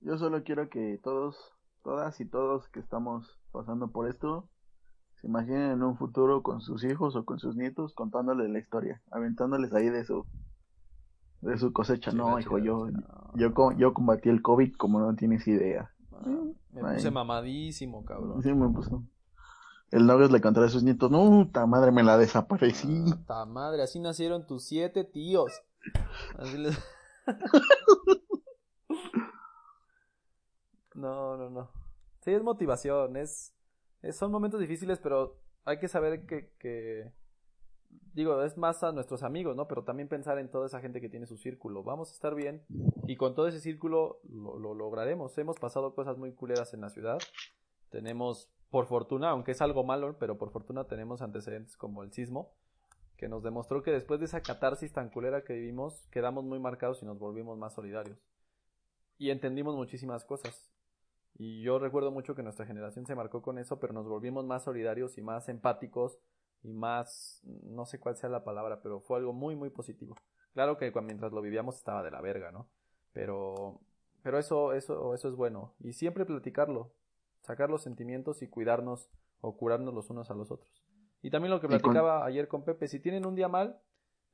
Yo 0.00 0.18
solo 0.18 0.42
quiero 0.44 0.68
que 0.68 1.00
todos, 1.02 1.36
todas 1.82 2.20
y 2.20 2.26
todos 2.26 2.68
que 2.68 2.80
estamos 2.80 3.38
pasando 3.50 3.90
por 3.90 4.08
esto, 4.08 4.48
se 5.20 5.26
imaginen 5.26 5.72
en 5.72 5.82
un 5.82 5.96
futuro 5.96 6.42
con 6.42 6.60
sus 6.60 6.84
hijos 6.84 7.16
o 7.16 7.24
con 7.24 7.38
sus 7.38 7.56
nietos 7.56 7.94
contándoles 7.94 8.50
la 8.50 8.58
historia, 8.58 9.02
aventándoles 9.10 9.72
ahí 9.72 9.88
de 9.88 10.04
su 10.04 10.26
de 11.40 11.56
su 11.56 11.72
cosecha. 11.72 12.10
No, 12.12 12.38
hijo, 12.38 12.58
yo 12.58 12.88
chida. 12.90 13.30
yo 13.34 13.54
co- 13.54 13.72
yo 13.72 13.94
combatí 13.94 14.28
el 14.28 14.42
COVID 14.42 14.74
como 14.76 15.00
no 15.00 15.14
tienes 15.14 15.46
idea. 15.48 15.92
Me 16.72 16.82
Ay. 16.84 16.96
puse 16.96 17.10
mamadísimo, 17.10 18.04
cabrón. 18.04 18.42
Sí 18.42 18.52
me 18.52 18.68
puso. 18.68 19.02
El 19.90 20.06
Nuggets 20.06 20.30
le 20.30 20.40
contará 20.40 20.66
a 20.66 20.70
sus 20.70 20.82
nietos, 20.82 21.10
no, 21.10 21.44
puta 21.44 21.66
madre, 21.66 21.90
me 21.90 22.02
la 22.02 22.18
desaparecí. 22.18 23.04
Ta 23.26 23.46
madre, 23.46 23.82
así 23.82 23.98
nacieron 24.00 24.46
tus 24.46 24.64
siete 24.64 25.04
tíos. 25.04 25.62
Así 26.36 26.58
les... 26.58 26.78
no, 30.94 31.38
no, 31.38 31.48
no. 31.48 31.70
Sí, 32.20 32.32
es 32.32 32.42
motivación, 32.42 33.16
es, 33.16 33.54
son 34.12 34.30
momentos 34.30 34.60
difíciles, 34.60 34.98
pero 34.98 35.38
hay 35.64 35.78
que 35.78 35.88
saber 35.88 36.26
que, 36.26 37.10
digo, 38.12 38.42
es 38.42 38.58
más 38.58 38.82
a 38.82 38.92
nuestros 38.92 39.22
amigos, 39.22 39.56
¿no? 39.56 39.68
Pero 39.68 39.84
también 39.84 40.08
pensar 40.08 40.38
en 40.38 40.50
toda 40.50 40.66
esa 40.66 40.80
gente 40.80 41.00
que 41.00 41.08
tiene 41.08 41.26
su 41.26 41.38
círculo. 41.38 41.82
Vamos 41.82 42.10
a 42.10 42.12
estar 42.12 42.34
bien 42.34 42.62
y 43.06 43.16
con 43.16 43.34
todo 43.34 43.48
ese 43.48 43.60
círculo 43.60 44.20
lo, 44.28 44.58
lo 44.58 44.74
lograremos. 44.74 45.36
Hemos 45.38 45.58
pasado 45.58 45.94
cosas 45.94 46.18
muy 46.18 46.34
culeras 46.34 46.74
en 46.74 46.82
la 46.82 46.90
ciudad. 46.90 47.18
Tenemos, 47.90 48.50
por 48.70 48.86
fortuna, 48.86 49.30
aunque 49.30 49.52
es 49.52 49.62
algo 49.62 49.84
malo, 49.84 50.16
pero 50.18 50.36
por 50.36 50.50
fortuna 50.50 50.84
tenemos 50.84 51.22
antecedentes 51.22 51.76
como 51.76 52.02
el 52.02 52.12
sismo, 52.12 52.52
que 53.16 53.28
nos 53.28 53.42
demostró 53.42 53.82
que 53.82 53.90
después 53.90 54.20
de 54.20 54.26
esa 54.26 54.42
catarsis 54.42 54.92
tan 54.92 55.10
culera 55.10 55.42
que 55.42 55.54
vivimos, 55.54 56.06
quedamos 56.10 56.44
muy 56.44 56.58
marcados 56.58 57.02
y 57.02 57.06
nos 57.06 57.18
volvimos 57.18 57.58
más 57.58 57.74
solidarios. 57.74 58.18
Y 59.16 59.30
entendimos 59.30 59.74
muchísimas 59.74 60.24
cosas. 60.24 60.70
Y 61.34 61.62
yo 61.62 61.78
recuerdo 61.78 62.10
mucho 62.10 62.34
que 62.34 62.42
nuestra 62.42 62.66
generación 62.66 63.06
se 63.06 63.14
marcó 63.14 63.42
con 63.42 63.58
eso, 63.58 63.80
pero 63.80 63.92
nos 63.92 64.06
volvimos 64.06 64.44
más 64.44 64.64
solidarios 64.64 65.18
y 65.18 65.22
más 65.22 65.48
empáticos 65.48 66.18
y 66.62 66.72
más, 66.72 67.40
no 67.44 67.86
sé 67.86 67.98
cuál 67.98 68.16
sea 68.16 68.28
la 68.28 68.44
palabra, 68.44 68.80
pero 68.82 69.00
fue 69.00 69.18
algo 69.18 69.32
muy, 69.32 69.56
muy 69.56 69.70
positivo. 69.70 70.14
Claro 70.52 70.76
que 70.76 70.92
mientras 71.02 71.32
lo 71.32 71.40
vivíamos 71.40 71.76
estaba 71.76 72.02
de 72.02 72.10
la 72.10 72.20
verga, 72.20 72.50
¿no? 72.50 72.68
Pero, 73.12 73.80
pero 74.22 74.38
eso, 74.38 74.72
eso, 74.72 75.14
eso 75.14 75.28
es 75.28 75.34
bueno. 75.34 75.74
Y 75.80 75.92
siempre 75.92 76.24
platicarlo, 76.24 76.92
sacar 77.48 77.70
los 77.70 77.82
sentimientos 77.82 78.42
y 78.42 78.46
cuidarnos 78.46 79.08
o 79.40 79.56
curarnos 79.56 79.94
los 79.94 80.10
unos 80.10 80.30
a 80.30 80.34
los 80.34 80.50
otros. 80.50 80.84
Y 81.22 81.30
también 81.30 81.50
lo 81.50 81.60
que 81.60 81.66
platicaba 81.66 82.26
ayer 82.26 82.46
con 82.46 82.62
Pepe, 82.62 82.88
si 82.88 83.00
tienen 83.00 83.24
un 83.24 83.34
día 83.34 83.48
mal, 83.48 83.80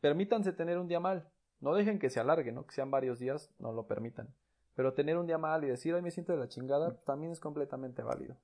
permítanse 0.00 0.52
tener 0.52 0.78
un 0.78 0.88
día 0.88 0.98
mal. 0.98 1.28
No 1.60 1.74
dejen 1.74 2.00
que 2.00 2.10
se 2.10 2.18
alargue, 2.18 2.50
¿no? 2.50 2.66
Que 2.66 2.74
sean 2.74 2.90
varios 2.90 3.20
días, 3.20 3.54
no 3.60 3.72
lo 3.72 3.86
permitan. 3.86 4.34
Pero 4.74 4.94
tener 4.94 5.16
un 5.16 5.28
día 5.28 5.38
mal 5.38 5.62
y 5.62 5.68
decir, 5.68 5.94
ay, 5.94 6.02
me 6.02 6.10
siento 6.10 6.32
de 6.32 6.38
la 6.38 6.48
chingada, 6.48 6.96
también 7.04 7.30
es 7.30 7.38
completamente 7.38 8.02
válido. 8.02 8.36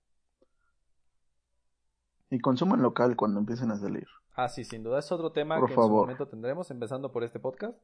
Y 2.31 2.39
consuman 2.39 2.81
local 2.81 3.17
cuando 3.17 3.41
empiecen 3.41 3.73
a 3.73 3.77
salir. 3.77 4.07
Ah, 4.37 4.49
sí, 4.49 4.63
sin 4.63 4.85
duda 4.85 5.01
es 5.01 5.11
otro 5.11 5.33
tema 5.33 5.59
Por 5.59 5.69
que 5.69 5.75
en 5.75 5.83
su 5.83 5.89
momento 5.91 6.29
tendremos, 6.29 6.71
empezando 6.71 7.11
por 7.11 7.25
este 7.25 7.41
podcast. 7.41 7.77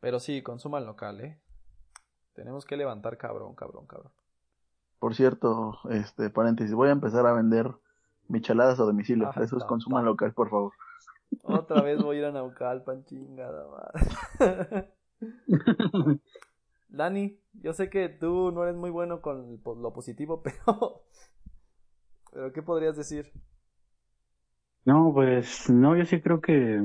Pero 0.00 0.20
sí, 0.20 0.42
consuman 0.42 0.86
local, 0.86 1.20
¿eh? 1.20 1.38
Tenemos 2.32 2.64
que 2.64 2.78
levantar 2.78 3.18
cabrón, 3.18 3.54
cabrón, 3.54 3.86
cabrón. 3.86 4.12
Por 5.00 5.14
cierto, 5.14 5.78
este 5.90 6.30
paréntesis, 6.30 6.74
voy 6.74 6.88
a 6.88 6.92
empezar 6.92 7.26
a 7.26 7.32
vender 7.32 7.70
micheladas 8.28 8.78
a 8.80 8.84
domicilio. 8.84 9.26
Ah, 9.26 9.42
Eso 9.42 9.56
es 9.56 9.64
consuman 9.64 10.04
local, 10.04 10.32
por 10.34 10.50
favor. 10.50 10.72
Otra 11.42 11.82
vez 11.82 12.00
voy 12.00 12.16
a 12.16 12.18
ir 12.20 12.24
a 12.26 12.32
Naucalpan, 12.32 13.04
chingada 13.04 13.66
madre. 13.68 14.92
Dani, 16.88 17.38
yo 17.62 17.72
sé 17.72 17.88
que 17.90 18.08
tú 18.10 18.52
no 18.52 18.62
eres 18.64 18.76
muy 18.76 18.90
bueno 18.90 19.20
con 19.22 19.50
el 19.50 19.58
po- 19.58 19.74
lo 19.74 19.92
positivo, 19.92 20.42
pero... 20.42 21.04
¿Pero 22.32 22.52
qué 22.52 22.62
podrías 22.62 22.96
decir? 22.96 23.32
No, 24.84 25.12
pues 25.14 25.68
no, 25.70 25.96
yo 25.96 26.04
sí 26.04 26.20
creo 26.20 26.40
que 26.40 26.80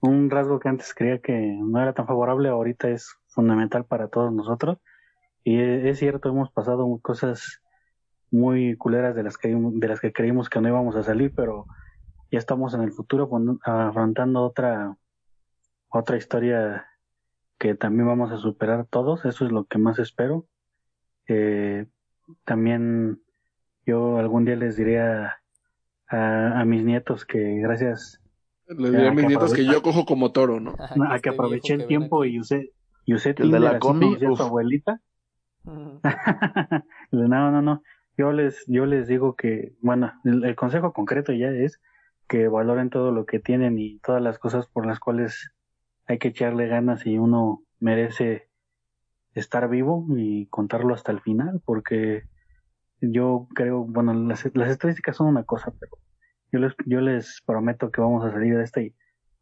un 0.00 0.30
rasgo 0.30 0.58
que 0.60 0.68
antes 0.68 0.94
creía 0.94 1.20
que 1.20 1.32
no 1.34 1.80
era 1.80 1.92
tan 1.94 2.06
favorable, 2.06 2.48
ahorita 2.48 2.88
es 2.90 3.14
fundamental 3.28 3.84
para 3.84 4.08
todos 4.08 4.32
nosotros. 4.32 4.78
Y 5.46 5.60
e- 5.60 5.88
es 5.88 6.00
cierto, 6.00 6.28
hemos 6.28 6.50
pasado 6.50 6.98
cosas 7.00 7.62
muy 8.32 8.76
culeras 8.76 9.14
de 9.14 9.22
las 9.22 9.38
que 9.38 9.54
de 9.56 9.88
las 9.88 10.00
que 10.00 10.12
creímos 10.12 10.50
que 10.50 10.60
no 10.60 10.68
íbamos 10.68 10.96
a 10.96 11.04
salir, 11.04 11.32
pero 11.36 11.68
ya 12.32 12.40
estamos 12.40 12.74
en 12.74 12.80
el 12.82 12.90
futuro 12.90 13.30
afrontando 13.62 14.42
otra 14.42 14.96
otra 15.88 16.16
historia 16.16 16.84
que 17.58 17.76
también 17.76 18.08
vamos 18.08 18.32
a 18.32 18.38
superar 18.38 18.86
todos. 18.86 19.24
Eso 19.24 19.46
es 19.46 19.52
lo 19.52 19.66
que 19.66 19.78
más 19.78 20.00
espero. 20.00 20.46
Eh, 21.28 21.86
también 22.44 23.22
yo 23.86 24.18
algún 24.18 24.46
día 24.46 24.56
les 24.56 24.76
diré 24.76 25.00
a, 25.00 25.40
a, 26.08 26.60
a 26.60 26.64
mis 26.64 26.82
nietos 26.84 27.24
que 27.24 27.60
gracias 27.60 28.20
Les 28.66 28.90
diré 28.90 29.06
a 29.06 29.10
mis 29.12 29.20
que 29.20 29.26
nietos 29.28 29.54
que 29.54 29.64
yo 29.64 29.80
cojo 29.80 30.06
como 30.06 30.32
toro, 30.32 30.58
¿no? 30.58 30.74
a 31.08 31.20
que 31.20 31.28
aproveché 31.28 31.74
el 31.74 31.86
tiempo 31.86 32.24
y 32.24 32.40
usé 32.40 32.72
y 33.04 33.14
usé 33.14 33.32
de 33.32 33.60
la 33.60 33.76
así 33.76 33.88
hacía 34.16 34.28
uf. 34.28 34.40
no, 37.12 37.50
no, 37.50 37.62
no. 37.62 37.82
Yo 38.16 38.32
les, 38.32 38.64
yo 38.66 38.86
les 38.86 39.08
digo 39.08 39.34
que, 39.34 39.74
bueno, 39.80 40.12
el, 40.24 40.54
consejo 40.56 40.92
concreto 40.92 41.32
ya 41.32 41.48
es 41.48 41.80
que 42.28 42.48
valoren 42.48 42.90
todo 42.90 43.12
lo 43.12 43.26
que 43.26 43.40
tienen 43.40 43.78
y 43.78 43.98
todas 43.98 44.22
las 44.22 44.38
cosas 44.38 44.66
por 44.66 44.86
las 44.86 45.00
cuales 45.00 45.50
hay 46.06 46.18
que 46.18 46.28
echarle 46.28 46.66
ganas 46.68 47.06
y 47.06 47.18
uno 47.18 47.62
merece 47.78 48.48
estar 49.34 49.68
vivo 49.68 50.06
y 50.16 50.46
contarlo 50.46 50.94
hasta 50.94 51.12
el 51.12 51.20
final, 51.20 51.60
porque 51.64 52.24
yo 53.00 53.48
creo, 53.54 53.84
bueno, 53.84 54.14
las, 54.14 54.46
estadísticas 54.46 55.16
son 55.16 55.26
una 55.26 55.44
cosa, 55.44 55.74
pero 55.78 55.98
yo 56.52 56.60
les, 56.60 56.74
yo 56.86 57.00
les 57.00 57.42
prometo 57.44 57.90
que 57.90 58.00
vamos 58.00 58.24
a 58.24 58.30
salir 58.30 58.56
de 58.56 58.64
esta 58.64 58.80
y 58.80 58.94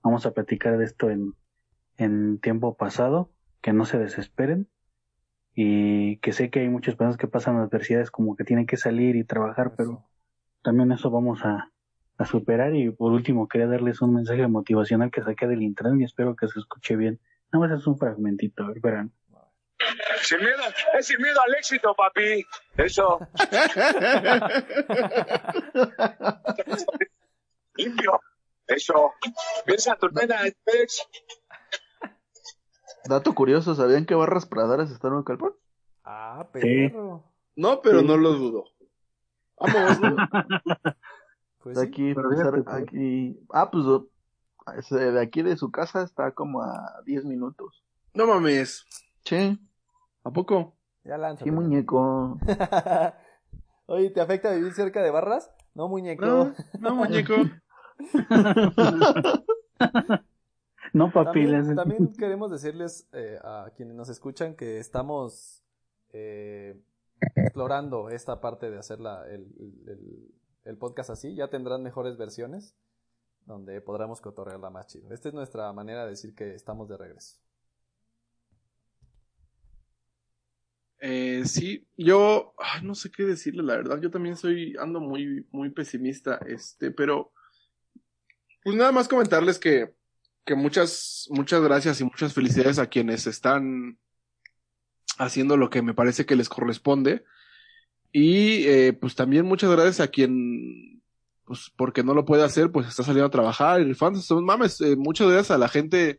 vamos 0.03 0.27
a 0.27 0.33
platicar 0.33 0.79
de 0.79 0.85
esto 0.85 1.11
en 1.11 2.39
tiempo 2.41 2.77
pasado, 2.77 3.31
que 3.63 3.73
no 3.73 3.85
se 3.85 3.99
desesperen 3.99 4.69
y 5.55 6.19
que 6.19 6.33
sé 6.33 6.51
que 6.51 6.61
hay 6.61 6.69
muchas 6.69 6.97
personas 6.97 7.17
que 7.17 7.29
pasan 7.29 7.57
adversidades 7.57 8.11
como 8.11 8.37
que 8.37 8.45
tienen 8.45 8.67
que 8.67 8.77
salir 8.77 9.17
y 9.17 9.25
trabajar, 9.25 9.73
pero 9.77 10.05
también 10.63 10.93
eso 10.93 11.11
vamos 11.11 11.45
a, 11.45 11.71
a 12.19 12.25
superar 12.25 12.75
y 12.75 12.91
por 12.91 13.13
último 13.13 13.49
quería 13.49 13.67
darles 13.67 14.01
un 14.03 14.15
mensaje 14.15 14.47
motivacional 14.47 15.11
que 15.11 15.23
saqué 15.23 15.47
del 15.47 15.63
internet 15.63 16.01
y 16.01 16.05
espero 16.05 16.37
que 16.37 16.49
se 16.49 16.59
escuche 16.59 16.97
bien. 16.97 17.21
Nada 17.53 17.69
más 17.69 17.81
es 17.81 17.87
un 17.87 17.99
fragmentito, 17.99 18.65
a 18.65 18.69
ver, 18.69 18.81
verán. 18.81 19.13
Sin 20.23 20.39
miedo, 20.39 20.63
es 20.99 21.07
sin 21.07 21.21
miedo 21.21 21.39
al 21.47 21.55
éxito, 21.55 21.95
papi. 21.95 22.45
Eso. 22.77 23.19
Limpio. 27.77 28.21
Eso. 28.67 29.13
Piensa 29.67 29.93
en 29.93 29.99
tu 29.99 30.09
Pex. 30.11 31.07
Dato 33.07 33.35
curioso, 33.35 33.75
¿sabían 33.75 34.07
que 34.07 34.15
barras 34.15 34.47
pradaras 34.47 34.91
están 34.91 35.13
en 35.15 35.23
Calpan? 35.23 35.53
Ah, 36.05 36.49
perro. 36.53 37.23
No, 37.57 37.81
pero 37.83 38.01
Sí. 38.01 38.07
no 38.07 38.17
lo 38.17 38.33
dudo. 38.33 38.65
Vamos, 39.59 40.01
¿no? 40.01 40.17
Pues 41.63 41.77
de 41.79 41.83
sí. 41.85 41.89
aquí, 41.89 42.15
pero 42.15 42.29
pues, 42.29 42.65
que- 42.65 42.71
aquí, 42.73 43.41
ah, 43.51 43.71
pues 43.71 43.85
de 44.91 45.21
aquí 45.21 45.43
de 45.43 45.57
su 45.57 45.71
casa 45.71 46.03
está 46.03 46.33
como 46.33 46.61
a 46.63 47.01
10 47.07 47.25
minutos. 47.25 47.83
No 48.13 48.27
mames. 48.27 48.85
Sí, 49.25 49.59
¿A 50.25 50.31
poco? 50.31 50.75
Ya 51.05 51.17
lánzate. 51.17 51.49
sí, 51.49 51.55
muñeco. 51.57 52.39
Oye, 53.87 54.11
¿te 54.11 54.21
afecta 54.21 54.53
vivir 54.53 54.75
cerca 54.75 55.03
de 55.03 55.11
barras? 55.11 55.51
No, 55.75 55.89
muñeco. 55.89 56.27
No, 56.27 56.55
no, 56.81 56.95
muñeco. 56.97 57.33
No, 60.95 61.13
papi, 61.13 61.45
También, 61.45 61.51
les- 61.67 61.77
también 61.77 62.13
queremos 62.15 62.51
decirles 62.51 63.09
eh, 63.13 63.39
a 63.43 63.71
quienes 63.77 63.95
nos 63.97 64.09
escuchan 64.09 64.55
que 64.55 64.79
estamos 64.79 65.63
eh, 66.13 66.81
explorando 67.35 68.09
esta 68.11 68.41
parte 68.41 68.71
de 68.71 68.79
hacer 68.79 69.01
la- 69.01 69.27
el, 69.29 69.43
el- 69.87 70.35
el 70.65 70.79
podcast 70.79 71.11
así. 71.11 71.35
Ya 71.35 71.49
tendrán 71.49 71.83
mejores 71.83 72.17
versiones 72.17 72.77
donde 73.45 73.81
podremos 73.81 74.21
cotorrearla 74.21 74.71
más 74.71 74.87
chido. 74.87 75.13
Esta 75.13 75.29
es 75.29 75.35
nuestra 75.35 75.71
manera 75.73 76.05
de 76.05 76.11
decir 76.11 76.35
que 76.35 76.55
estamos 76.55 76.89
de 76.89 76.97
regreso. 76.97 77.39
Eh, 81.01 81.43
sí, 81.45 81.87
yo 81.99 82.55
ay, 82.57 82.83
no 82.83 82.95
sé 82.95 83.11
qué 83.11 83.25
decirle, 83.25 83.63
la 83.63 83.77
verdad. 83.77 84.01
Yo 84.01 84.11
también 84.11 84.37
soy, 84.37 84.75
ando 84.81 85.01
muy, 85.01 85.47
muy 85.51 85.71
pesimista, 85.71 86.37
este, 86.47 86.91
pero 86.91 87.33
pues 88.63 88.75
nada 88.77 88.93
más 88.93 89.09
comentarles 89.09 89.59
que, 89.59 89.95
que 90.45 90.55
muchas, 90.55 91.29
muchas 91.31 91.63
gracias 91.63 92.01
y 92.01 92.05
muchas 92.05 92.35
felicidades 92.35 92.79
a 92.79 92.89
quienes 92.89 93.27
están 93.27 93.99
haciendo 95.19 95.57
lo 95.57 95.71
que 95.71 95.83
me 95.83 95.95
parece 95.95 96.27
que 96.27 96.37
les 96.37 96.49
corresponde. 96.49 97.25
Y 98.13 98.67
eh, 98.67 98.93
pues 98.93 99.15
también 99.15 99.47
muchas 99.47 99.71
gracias 99.71 100.01
a 100.01 100.09
quien, 100.09 101.03
pues 101.45 101.73
porque 101.77 102.05
no 102.05 102.15
lo 102.15 102.25
puede 102.25 102.45
hacer, 102.45 102.71
pues 102.71 102.87
está 102.87 103.03
saliendo 103.03 103.27
a 103.27 103.31
trabajar 103.31 103.81
y 103.81 103.85
rifándose. 103.85 104.35
Mames, 104.35 104.81
eh, 104.81 104.97
muchas 104.97 105.29
gracias 105.29 105.51
a 105.51 105.59
la 105.59 105.69
gente 105.69 106.19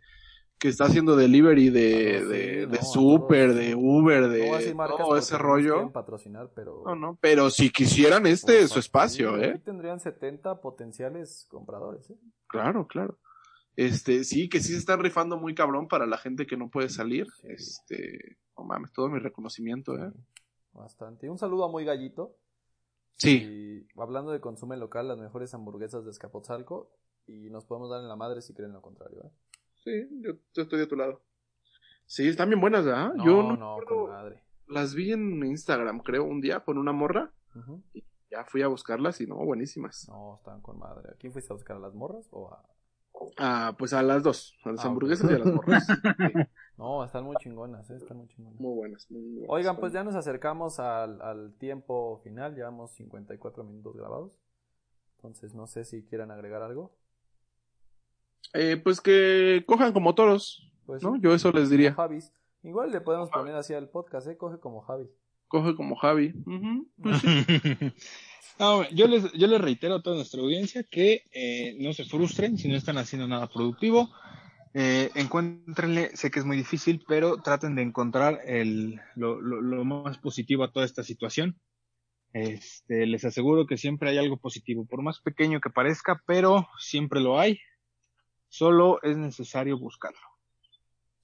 que 0.57 0.69
está 0.69 0.85
haciendo 0.85 1.15
delivery 1.15 1.69
de, 1.69 2.25
de, 2.25 2.67
de 2.67 2.81
super, 2.81 3.53
de 3.53 3.75
Uber, 3.75 4.29
de 4.29 4.73
todo 4.97 5.17
ese 5.17 5.37
rollo. 5.37 5.91
patrocinar, 5.91 6.49
pero... 6.55 6.81
No, 6.85 6.95
no, 6.95 7.17
pero 7.19 7.49
si 7.49 7.69
quisieran 7.69 8.25
este 8.25 8.59
es 8.59 8.71
su 8.71 8.79
espacio, 8.79 9.35
Sí, 9.37 9.43
¿eh? 9.43 9.61
Tendrían 9.63 9.99
70 9.99 10.61
potenciales 10.61 11.45
compradores, 11.49 12.09
¿eh? 12.09 12.15
Claro, 12.47 12.87
claro. 12.87 13.17
Este, 13.75 14.23
sí, 14.23 14.47
que 14.47 14.59
sí 14.59 14.71
se 14.71 14.79
están 14.79 15.01
rifando 15.01 15.37
muy 15.37 15.53
cabrón 15.53 15.87
para 15.87 16.05
la 16.05 16.17
gente 16.17 16.45
que 16.45 16.57
no 16.57 16.69
puede 16.69 16.89
salir. 16.89 17.27
Este, 17.43 18.37
no 18.57 18.63
mames, 18.63 18.91
todo 18.93 19.09
mi 19.09 19.19
reconocimiento, 19.19 19.97
¿eh? 19.97 20.11
Bastante. 20.71 21.29
Un 21.29 21.37
saludo 21.37 21.65
a 21.65 21.69
Muy 21.69 21.85
Gallito. 21.85 22.37
Sí. 23.17 23.87
Y 23.95 23.99
hablando 23.99 24.31
de 24.31 24.41
consumo 24.41 24.75
local, 24.75 25.07
las 25.07 25.17
mejores 25.17 25.53
hamburguesas 25.53 26.05
de 26.05 26.11
Escapotzalco. 26.11 26.91
Y 27.27 27.49
nos 27.49 27.65
podemos 27.65 27.89
dar 27.89 28.01
en 28.01 28.07
la 28.07 28.15
madre 28.15 28.41
si 28.41 28.53
creen 28.53 28.73
lo 28.73 28.81
contrario, 28.81 29.23
¿eh? 29.23 29.31
Sí, 29.83 30.07
yo, 30.21 30.33
yo 30.53 30.63
estoy 30.63 30.79
de 30.79 30.87
tu 30.87 30.95
lado. 30.95 31.21
Sí, 32.05 32.27
están 32.27 32.49
bien 32.49 32.61
buenas, 32.61 32.85
¿verdad? 32.85 33.13
No, 33.15 33.25
yo 33.25 33.43
no, 33.43 33.57
no, 33.57 33.77
con 33.85 34.09
madre. 34.09 34.41
las 34.67 34.93
vi 34.93 35.11
en 35.11 35.43
Instagram, 35.43 36.01
creo, 36.01 36.23
un 36.23 36.39
día 36.39 36.59
con 36.59 36.77
una 36.77 36.91
morra. 36.91 37.31
Ujú. 37.55 37.81
Y 37.93 38.03
ya 38.29 38.45
fui 38.45 38.61
a 38.61 38.67
buscarlas 38.67 39.21
y 39.21 39.27
no, 39.27 39.37
buenísimas. 39.37 40.07
No, 40.07 40.35
estaban 40.35 40.61
con 40.61 40.77
madre. 40.77 41.09
¿A 41.11 41.17
quién 41.17 41.33
fuiste 41.33 41.51
a 41.51 41.55
buscar? 41.55 41.77
¿A 41.77 41.79
las 41.79 41.93
morras 41.93 42.27
o 42.31 42.51
a...? 42.51 42.63
Ah, 43.37 43.75
pues 43.77 43.93
a 43.93 44.01
las 44.03 44.23
dos, 44.23 44.55
a 44.63 44.71
las 44.71 44.83
Ah, 44.85 44.87
hamburguesas 44.87 45.29
y 45.29 45.33
a 45.33 45.37
las 45.39 45.47
morras. 45.53 45.85
Sí, 46.17 46.31
No, 46.77 47.05
están 47.05 47.23
muy 47.23 47.37
chingonas, 47.37 47.89
¿eh? 47.89 47.95
Están 47.95 48.17
muy 48.17 48.27
chingonas. 48.27 48.59
muy 48.59 48.75
buenas, 48.75 49.09
muy 49.09 49.21
buenas. 49.21 49.49
Oigan, 49.49 49.77
pues 49.77 49.93
ya 49.93 50.03
nos 50.03 50.15
acercamos 50.15 50.79
al, 50.79 51.21
al 51.21 51.53
tiempo 51.57 52.19
final. 52.23 52.53
Llevamos 52.53 52.91
54 52.95 53.63
minutos 53.63 53.95
grabados. 53.95 54.33
Entonces, 55.15 55.55
no 55.55 55.67
sé 55.67 55.85
si 55.85 56.03
quieran 56.03 56.31
agregar 56.31 56.61
algo. 56.61 56.91
Eh, 58.53 58.75
pues 58.77 58.99
que 59.01 59.63
cojan 59.65 59.93
como 59.93 60.15
toros, 60.15 60.69
Pues 60.85 61.01
¿no? 61.01 61.15
Yo 61.17 61.33
eso 61.33 61.51
les 61.51 61.69
diría. 61.69 61.93
Javis. 61.93 62.31
Igual 62.63 62.91
le 62.91 62.99
podemos 63.01 63.29
poner 63.29 63.55
así 63.55 63.73
al 63.73 63.89
podcast, 63.89 64.27
¿eh? 64.27 64.37
Coge 64.37 64.59
como 64.59 64.81
Javi. 64.81 65.09
Coge 65.47 65.75
como 65.75 65.95
Javi. 65.95 66.33
Pues 67.01 67.21
sí. 67.21 67.45
No, 68.59 68.87
yo 68.89 69.07
les, 69.07 69.31
yo 69.33 69.47
les 69.47 69.59
reitero 69.61 69.95
a 69.95 70.01
toda 70.01 70.15
nuestra 70.17 70.41
audiencia 70.41 70.83
que 70.83 71.23
eh, 71.33 71.75
no 71.79 71.93
se 71.93 72.05
frustren 72.05 72.57
si 72.57 72.67
no 72.69 72.75
están 72.75 72.97
haciendo 72.97 73.27
nada 73.27 73.47
productivo. 73.47 74.09
Eh, 74.73 75.09
encuéntrenle, 75.15 76.15
sé 76.15 76.31
que 76.31 76.39
es 76.39 76.45
muy 76.45 76.57
difícil, 76.57 77.03
pero 77.07 77.37
traten 77.41 77.75
de 77.75 77.81
encontrar 77.81 78.39
el, 78.45 78.99
lo, 79.15 79.41
lo- 79.41 79.61
lo 79.61 79.83
más 79.85 80.17
positivo 80.17 80.63
a 80.63 80.71
toda 80.71 80.85
esta 80.85 81.03
situación. 81.03 81.59
Este, 82.33 83.05
les 83.05 83.23
aseguro 83.25 83.65
que 83.65 83.77
siempre 83.77 84.09
hay 84.09 84.17
algo 84.17 84.37
positivo, 84.37 84.85
por 84.85 85.01
más 85.01 85.19
pequeño 85.21 85.61
que 85.61 85.69
parezca, 85.69 86.21
pero 86.25 86.67
siempre 86.79 87.21
lo 87.21 87.39
hay. 87.39 87.59
Solo 88.49 89.01
es 89.03 89.17
necesario 89.17 89.77
buscarlo. 89.79 90.34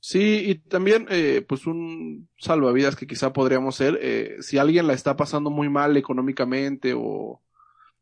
Sí, 0.04 0.42
y 0.48 0.56
también, 0.56 1.06
eh, 1.12 1.46
pues 1.48 1.68
un 1.68 2.28
salvavidas 2.40 2.96
que 2.96 3.06
quizá 3.06 3.34
podríamos 3.34 3.76
ser, 3.76 4.00
eh, 4.02 4.38
si 4.42 4.58
alguien 4.58 4.88
la 4.88 4.94
está 4.94 5.16
pasando 5.16 5.52
muy 5.52 5.70
mal 5.70 5.96
económicamente 5.96 6.96
o 6.98 7.40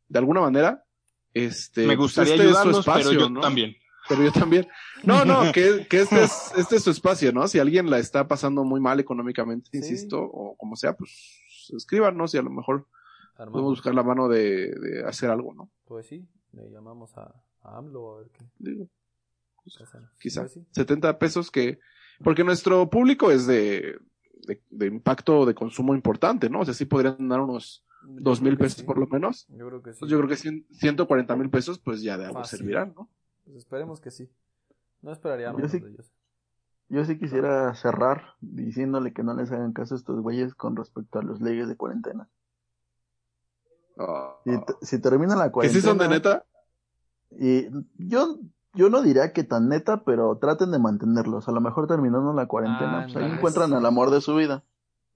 de 0.08 0.18
alguna 0.18 0.40
manera, 0.40 0.82
este, 1.34 1.82
Me 1.82 1.88
pues 1.88 1.98
gustaría 1.98 2.34
este 2.34 2.46
es 2.46 2.52
su 2.52 2.58
ayudarlos, 2.58 2.86
pero 2.86 2.98
espacio, 2.98 3.20
yo 3.20 3.28
¿no? 3.28 3.40
también. 3.40 3.76
Pero 4.08 4.24
yo 4.24 4.32
también. 4.32 4.66
No, 5.04 5.26
no, 5.26 5.40
que, 5.52 5.86
que 5.88 6.00
este 6.00 6.24
es, 6.24 6.52
este 6.56 6.76
es 6.76 6.82
su 6.82 6.90
espacio, 6.90 7.32
¿no? 7.32 7.46
Si 7.46 7.58
alguien 7.58 7.90
la 7.90 7.98
está 7.98 8.26
pasando 8.26 8.64
muy 8.64 8.80
mal 8.80 8.98
económicamente, 8.98 9.68
insisto, 9.74 10.22
o 10.22 10.56
como 10.56 10.76
sea, 10.76 10.96
pues 10.96 11.70
escríbanos 11.76 12.34
y 12.34 12.38
a 12.38 12.42
lo 12.42 12.50
mejor 12.50 12.86
podemos 13.36 13.72
buscar 13.72 13.94
la 13.94 14.02
mano 14.02 14.26
de, 14.28 14.74
de 14.74 15.04
hacer 15.06 15.28
algo, 15.28 15.52
¿no? 15.52 15.70
Pues 15.84 16.06
sí, 16.06 16.26
le 16.52 16.70
llamamos 16.70 17.16
a, 17.18 17.30
a 17.60 17.76
AMLO 17.76 18.14
a 18.14 18.18
ver 18.20 18.30
qué, 18.30 18.44
Digo. 18.58 18.88
Quizá. 20.18 20.42
Pues 20.42 20.52
sí. 20.52 20.66
70 20.72 21.18
pesos 21.18 21.50
que, 21.50 21.78
porque 22.22 22.44
nuestro 22.44 22.88
público 22.90 23.30
es 23.30 23.46
de, 23.46 23.98
de, 24.46 24.62
de 24.70 24.86
impacto 24.86 25.46
de 25.46 25.54
consumo 25.54 25.94
importante, 25.94 26.48
¿no? 26.50 26.60
O 26.60 26.64
sea, 26.64 26.74
sí 26.74 26.84
podrían 26.84 27.28
dar 27.28 27.40
unos 27.40 27.84
dos 28.02 28.40
mil 28.40 28.56
que 28.56 28.64
pesos 28.64 28.78
sí. 28.80 28.84
por 28.84 28.98
lo 28.98 29.06
menos. 29.06 29.46
Yo 29.48 29.66
creo 29.68 29.82
que 29.82 29.92
sí. 29.92 29.98
Pues 30.00 30.10
yo 30.10 30.16
creo 30.18 30.28
que 30.28 30.36
cien- 30.36 30.66
140 30.72 31.36
mil 31.36 31.50
pesos, 31.50 31.78
pues 31.78 32.02
ya 32.02 32.16
de 32.18 32.26
algo 32.26 32.40
Fácil. 32.40 32.58
servirán, 32.60 32.94
¿no? 32.96 33.08
Pues 33.44 33.56
esperemos 33.58 34.00
que 34.00 34.10
sí. 34.10 34.30
No 35.02 35.12
esperaríamos 35.12 35.60
Yo 35.62 35.68
sí- 35.68 35.80
de 35.80 35.90
ellos. 35.90 36.10
Yo 36.92 37.04
sí 37.04 37.18
quisiera 37.18 37.72
cerrar 37.74 38.34
diciéndole 38.40 39.12
que 39.12 39.22
no 39.22 39.32
les 39.34 39.52
hagan 39.52 39.72
caso 39.72 39.94
a 39.94 39.98
estos 39.98 40.20
güeyes 40.20 40.54
con 40.56 40.74
respecto 40.74 41.20
a 41.20 41.22
los 41.22 41.40
leyes 41.40 41.68
de 41.68 41.76
cuarentena. 41.76 42.28
Ah, 43.98 44.34
Si, 44.44 44.86
si 44.86 44.98
termina 45.00 45.36
la 45.36 45.46
que 45.46 45.52
cuarentena. 45.52 45.80
sí 45.80 45.86
son 45.86 45.98
de 45.98 46.08
neta. 46.08 46.44
Y 47.38 47.66
yo, 47.96 48.38
yo 48.74 48.90
no 48.90 49.02
diría 49.02 49.32
que 49.32 49.44
tan 49.44 49.68
neta, 49.68 50.04
pero 50.04 50.36
traten 50.38 50.70
de 50.70 50.78
mantenerlos. 50.78 51.48
A 51.48 51.52
lo 51.52 51.60
mejor 51.60 51.86
terminando 51.86 52.32
la 52.32 52.46
cuarentena, 52.46 53.02
pues 53.04 53.16
ahí 53.16 53.30
encuentran 53.30 53.72
al 53.72 53.84
amor 53.86 54.10
de 54.10 54.20
su 54.20 54.34
vida. 54.34 54.64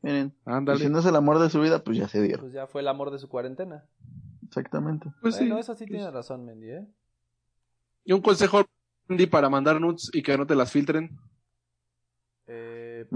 Miren, 0.02 0.34
Ándale. 0.44 0.80
si 0.80 0.88
no 0.90 0.98
es 0.98 1.06
el 1.06 1.16
amor 1.16 1.38
de 1.38 1.48
su 1.48 1.60
vida, 1.60 1.82
pues 1.82 1.96
ya 1.96 2.08
se 2.08 2.20
dieron. 2.20 2.40
Pues 2.42 2.52
ya 2.52 2.66
fue 2.66 2.82
el 2.82 2.88
amor 2.88 3.10
de 3.10 3.18
su 3.18 3.28
cuarentena. 3.28 3.84
Exactamente. 4.46 5.10
Pues 5.22 5.38
bueno, 5.38 5.54
sí. 5.56 5.60
eso 5.60 5.74
sí 5.74 5.86
tiene 5.86 6.10
razón, 6.10 6.44
Mendy, 6.44 6.70
¿eh? 6.70 6.86
Y 8.04 8.12
un 8.12 8.20
consejo, 8.20 8.64
Andy, 9.08 9.26
para 9.26 9.48
mandar 9.48 9.80
nudes 9.80 10.10
y 10.12 10.22
que 10.22 10.36
no 10.36 10.46
te 10.46 10.54
las 10.54 10.70
filtren. 10.70 11.18
Eh, 12.46 13.06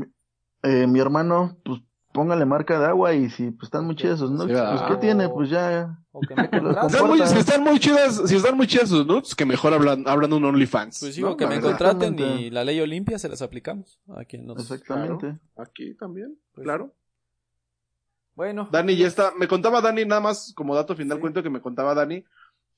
Eh, 0.62 0.86
mi 0.89 0.99
hermano, 0.99 1.57
pues 1.64 1.80
póngale 2.19 2.45
marca 2.45 2.81
de 2.81 2.87
agua 2.87 3.14
y 3.14 3.31
si 3.31 3.53
pues 3.53 3.69
están 3.69 3.85
muy 3.87 3.95
chidas 3.95 4.19
sus 4.19 4.33
nudes, 4.33 4.49
¿verdad? 4.49 4.77
pues 4.77 4.91
¿qué 4.91 5.07
tiene? 5.07 5.29
Pues 5.29 5.51
ya. 5.51 5.97
o 6.11 6.21
que 6.21 6.35
me. 6.35 6.43
Si 6.43 6.57
están, 6.57 6.66
muy, 7.07 7.19
comporta. 7.19 7.27
si 7.29 7.39
están 7.39 7.62
muy 7.62 7.79
chidas, 7.79 8.23
si 8.27 8.35
están 8.35 8.57
muy 8.57 8.66
chidas 8.66 8.89
sus 8.89 9.07
nudes, 9.07 9.37
que 9.37 9.47
mejor 9.47 9.73
hablan, 9.73 10.03
hablan 10.09 10.33
un 10.33 10.45
OnlyFans. 10.45 10.99
Pues 10.99 11.12
¿no? 11.12 11.14
digo 11.29 11.37
que 11.37 11.47
me 11.47 11.61
contraten 11.61 12.19
y 12.19 12.51
la 12.51 12.64
ley 12.64 12.81
Olimpia 12.81 13.21
se 13.21 13.29
las 13.29 13.41
aplicamos 13.41 14.01
a 14.09 14.25
quien 14.25 14.47
nos... 14.47 14.59
Exactamente. 14.59 15.39
Aquí 15.57 15.95
también, 15.95 16.37
Pues 16.55 16.64
claro. 16.64 16.93
Bueno. 18.35 18.69
Dani 18.73 18.97
ya 18.97 19.07
está, 19.07 19.33
me 19.39 19.47
contaba 19.47 19.81
Dani 19.81 20.05
nada 20.05 20.21
más 20.21 20.53
como 20.57 20.75
dato 20.75 20.97
final 20.97 21.19
Sí. 21.19 21.21
cuento 21.21 21.43
que 21.43 21.51
me 21.51 21.61
contaba 21.61 21.95
Dani 21.95 22.25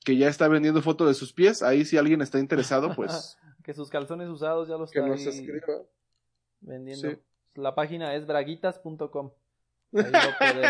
que 0.03 0.17
ya 0.17 0.27
está 0.27 0.47
vendiendo 0.47 0.81
fotos 0.83 1.07
de 1.07 1.13
sus 1.15 1.33
pies, 1.33 1.61
ahí 1.63 1.83
si 1.85 1.97
alguien 1.97 2.21
está 2.21 2.37
interesado, 2.39 2.95
pues 2.95 3.37
Que 3.63 3.73
sus 3.73 3.89
calzones 3.89 4.27
usados 4.29 4.67
ya 4.67 4.75
los 4.77 4.91
que 4.91 4.99
está 4.99 5.09
nos 5.11 5.19
ahí 5.21 5.27
escriba. 5.27 5.65
vendiendo. 6.61 7.09
Sí. 7.11 7.17
La 7.55 7.75
página 7.75 8.15
es 8.15 8.25
braguitas.com. 8.25 9.31
Ahí 9.93 10.11
lo 10.11 10.19
pueden, 10.39 10.65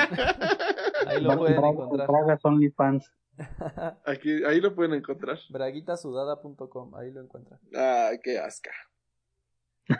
ahí 1.08 1.22
lo 1.22 1.38
pueden 1.38 1.66
encontrar. 1.66 2.08
Bragas 2.08 2.46
OnlyFans. 2.46 3.12
Aquí, 4.06 4.44
ahí 4.44 4.60
lo 4.62 4.76
pueden 4.76 4.94
encontrar. 4.94 5.38
Braguitasudada.com, 5.50 6.96
ahí 6.96 7.12
lo 7.12 7.22
encuentran. 7.22 7.60
Ah, 7.76 8.12
qué 8.24 8.40
asca. 8.40 8.72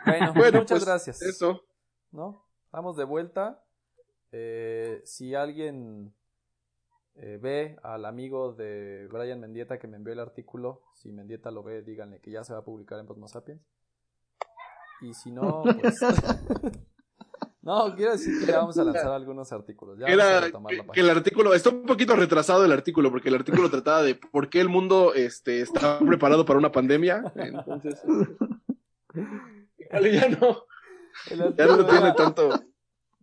Bueno, 0.06 0.34
Bueno, 0.36 0.60
muchas 0.60 0.80
pues, 0.80 0.86
gracias. 0.86 1.22
Eso. 1.22 1.64
¿No? 2.12 2.46
Estamos 2.66 2.98
de 2.98 3.04
vuelta. 3.04 3.64
Eh, 4.32 5.02
si 5.04 5.36
alguien 5.36 6.14
eh, 7.16 7.38
ve 7.42 7.78
al 7.84 8.06
amigo 8.06 8.54
de 8.54 9.08
Brian 9.12 9.40
Mendieta 9.40 9.78
que 9.80 9.88
me 9.88 9.98
envió 9.98 10.14
el 10.14 10.20
artículo, 10.20 10.84
si 10.94 11.12
Mendieta 11.12 11.52
lo 11.52 11.64
ve, 11.64 11.82
díganle 11.84 12.20
que 12.20 12.32
ya 12.32 12.44
se 12.44 12.54
va 12.54 12.60
a 12.60 12.66
publicar 12.66 13.00
en 13.00 13.06
Posmo 13.06 13.28
Sapiens. 13.28 13.62
Y 15.02 15.14
si 15.14 15.32
no, 15.32 15.64
pues. 15.64 16.00
no, 17.62 17.96
quiero 17.96 18.12
decir 18.12 18.40
que 18.40 18.46
ya 18.52 18.60
vamos 18.60 18.78
a 18.78 18.84
lanzar 18.84 19.12
algunos 19.12 19.52
artículos. 19.52 19.98
Ya 19.98 20.06
vamos 20.06 20.20
a 20.20 20.30
Era 20.30 20.40
retomar 20.42 20.74
la 20.74 20.86
que, 20.86 21.00
el 21.00 21.10
artículo, 21.10 21.54
está 21.54 21.70
un 21.70 21.86
poquito 21.86 22.16
retrasado 22.16 22.64
el 22.64 22.72
artículo, 22.72 23.10
porque 23.10 23.30
el 23.30 23.36
artículo 23.36 23.70
trataba 23.70 24.04
de 24.04 24.16
por 24.16 24.50
qué 24.50 24.62
el 24.62 24.70
mundo 24.70 25.14
este, 25.14 25.62
está 25.62 26.00
preparado 26.00 26.46
para 26.46 26.60
una 26.60 26.72
pandemia. 26.72 27.34
Entonces, 27.36 28.02
igual 29.78 30.12
ya 30.12 30.30
no, 30.30 30.66
ya 31.56 31.66
no 31.66 31.86
tiene 31.86 32.14
tanto. 32.14 32.50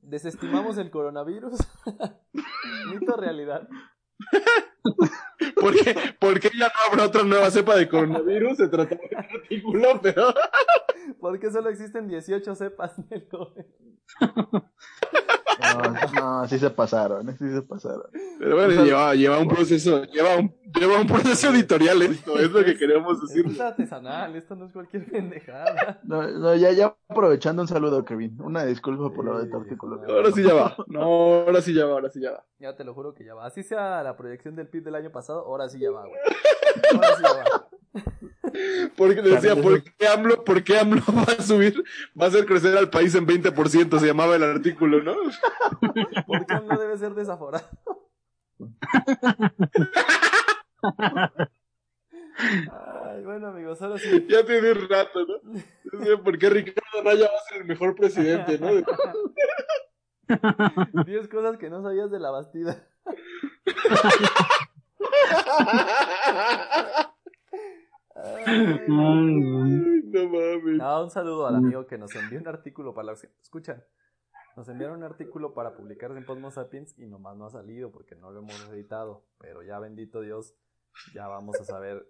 Desestimamos 0.02 0.78
el 0.78 0.90
coronavirus. 0.90 1.58
Mito 2.92 3.16
realidad. 3.16 3.68
¿Por 5.60 5.74
qué, 5.74 5.94
por 6.18 6.40
qué 6.40 6.50
ya 6.58 6.66
no 6.66 6.72
habrá 6.90 7.06
otra 7.06 7.22
nueva 7.22 7.50
cepa 7.50 7.76
de 7.76 7.88
coronavirus? 7.88 8.56
Se 8.56 8.68
trataba 8.68 9.00
de 9.00 9.16
un 9.16 9.16
artículo, 9.16 10.00
pero 10.02 10.34
¿Por 11.20 11.38
qué 11.38 11.50
solo 11.50 11.70
existen 11.70 12.08
18 12.08 12.54
cepas 12.54 13.08
del 13.08 13.28
COVID? 13.28 13.64
No, 15.60 16.40
no, 16.40 16.48
sí 16.48 16.58
se 16.58 16.70
pasaron, 16.70 17.36
sí 17.36 17.50
se 17.50 17.62
pasaron. 17.62 18.06
Pero 18.38 18.54
bueno, 18.54 18.84
lleva, 18.84 19.14
lleva 19.14 19.38
un 19.38 19.48
proceso, 19.48 20.04
lleva 20.04 20.36
un, 20.36 20.54
lleva 20.78 21.00
un 21.00 21.06
proceso 21.06 21.48
editorial 21.54 22.02
esto, 22.02 22.38
es 22.38 22.50
lo 22.50 22.64
que 22.64 22.76
queremos 22.76 23.20
decir. 23.20 23.44
Esto 23.46 23.52
es 23.52 23.60
artesanal, 23.60 24.36
esto 24.36 24.54
no 24.54 24.66
es 24.66 24.72
cualquier 24.72 25.04
pendejada. 25.10 26.00
No, 26.04 26.26
no, 26.26 26.54
ya, 26.54 26.70
ya 26.72 26.96
aprovechando 27.08 27.62
un 27.62 27.68
saludo, 27.68 28.04
Kevin. 28.04 28.40
Una 28.40 28.64
disculpa 28.64 29.12
por 29.12 29.24
lo 29.24 29.38
de 29.38 29.50
tu 29.50 29.56
artículo. 29.56 30.00
Ahora 30.08 30.30
sí 30.32 30.42
ya 30.42 30.54
va. 30.54 30.76
No, 30.86 31.02
ahora 31.02 31.60
sí 31.60 31.74
ya 31.74 31.84
va, 31.84 31.92
ahora 31.92 32.10
sí 32.10 32.20
ya 32.20 32.32
va. 32.32 32.44
Ya 32.58 32.76
te 32.76 32.84
lo 32.84 32.94
juro 32.94 33.14
que 33.14 33.24
ya 33.24 33.34
va. 33.34 33.46
Así 33.46 33.62
sea 33.62 34.02
la 34.02 34.16
proyección 34.16 34.56
del 34.56 34.68
PIB 34.68 34.84
del 34.84 34.94
año 34.94 35.10
pasado, 35.10 35.40
ahora 35.40 35.68
sí 35.68 35.78
ya 35.78 35.90
va, 35.90 36.06
güey. 36.06 36.20
Ahora 36.94 37.16
sí 37.16 37.22
ya 37.22 37.32
va. 37.32 37.68
Porque 38.96 39.22
decía, 39.22 39.54
¿por 39.56 39.82
qué 39.82 40.08
AMLO, 40.08 40.44
por 40.44 40.62
qué 40.64 40.78
AMLO 40.78 41.02
va 41.14 41.22
a 41.22 41.42
subir, 41.42 41.84
va 42.20 42.26
a 42.26 42.28
hacer 42.28 42.46
crecer 42.46 42.76
al 42.76 42.90
país 42.90 43.14
en 43.14 43.26
20%? 43.26 43.98
Se 43.98 44.06
llamaba 44.06 44.36
el 44.36 44.42
artículo, 44.42 45.02
¿no? 45.02 45.14
¿Por 46.26 46.46
qué 46.46 46.54
no 46.66 46.78
debe 46.78 46.96
ser 46.96 47.14
desaforado? 47.14 47.66
Ay, 52.40 53.24
bueno, 53.24 53.48
amigos, 53.48 53.82
ahora 53.82 53.98
sí. 53.98 54.26
Ya 54.28 54.44
tiene 54.46 54.72
un 54.72 54.88
rato, 54.88 55.20
¿no? 55.26 55.40
¿por 56.22 56.38
qué 56.38 56.50
Ricardo 56.50 57.02
Naya 57.04 57.26
va 57.26 57.38
a 57.38 57.48
ser 57.48 57.62
el 57.62 57.66
mejor 57.66 57.94
presidente, 57.96 58.58
no? 58.58 58.68
10 61.04 61.28
cosas 61.28 61.56
que 61.58 61.70
no 61.70 61.82
sabías 61.82 62.10
de 62.10 62.20
la 62.20 62.30
Bastida. 62.30 62.86
Ay, 68.14 68.80
No 68.86 70.28
mames. 70.28 70.76
No, 70.76 71.04
un 71.04 71.10
saludo 71.10 71.46
al 71.46 71.56
amigo 71.56 71.86
que 71.86 71.98
nos 71.98 72.14
envió 72.14 72.40
un 72.40 72.48
artículo 72.48 72.94
para 72.94 73.06
los 73.08 73.22
que 73.22 73.28
escuchan. 73.42 73.82
Nos 74.58 74.68
enviaron 74.68 74.96
un 74.96 75.04
artículo 75.04 75.54
para 75.54 75.76
publicarse 75.76 76.18
en 76.18 76.24
Posmo 76.24 76.50
Sapiens 76.50 76.92
y 76.98 77.06
nomás 77.06 77.36
no 77.36 77.46
ha 77.46 77.50
salido 77.50 77.92
porque 77.92 78.16
no 78.16 78.32
lo 78.32 78.40
hemos 78.40 78.60
editado. 78.72 79.22
Pero 79.38 79.62
ya 79.62 79.78
bendito 79.78 80.20
Dios, 80.20 80.52
ya 81.14 81.28
vamos 81.28 81.54
a 81.60 81.64
saber 81.64 82.04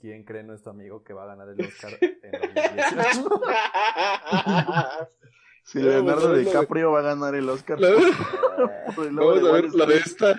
quién 0.00 0.24
cree 0.24 0.42
nuestro 0.42 0.72
amigo 0.72 1.04
que 1.04 1.12
va 1.12 1.22
a 1.22 1.26
ganar 1.26 1.50
el 1.50 1.64
Oscar 1.64 1.92
en 2.00 2.32
2018. 2.56 3.30
Si 5.62 5.78
Leonardo 5.80 6.34
DiCaprio 6.34 6.90
va 6.90 6.98
a 6.98 7.02
ganar 7.02 7.36
el 7.36 7.48
Oscar. 7.48 7.78
Vamos 8.96 9.44
a 9.44 9.52
ver 9.52 9.72
la 9.72 9.86
de 9.86 9.98
esta. 9.98 10.34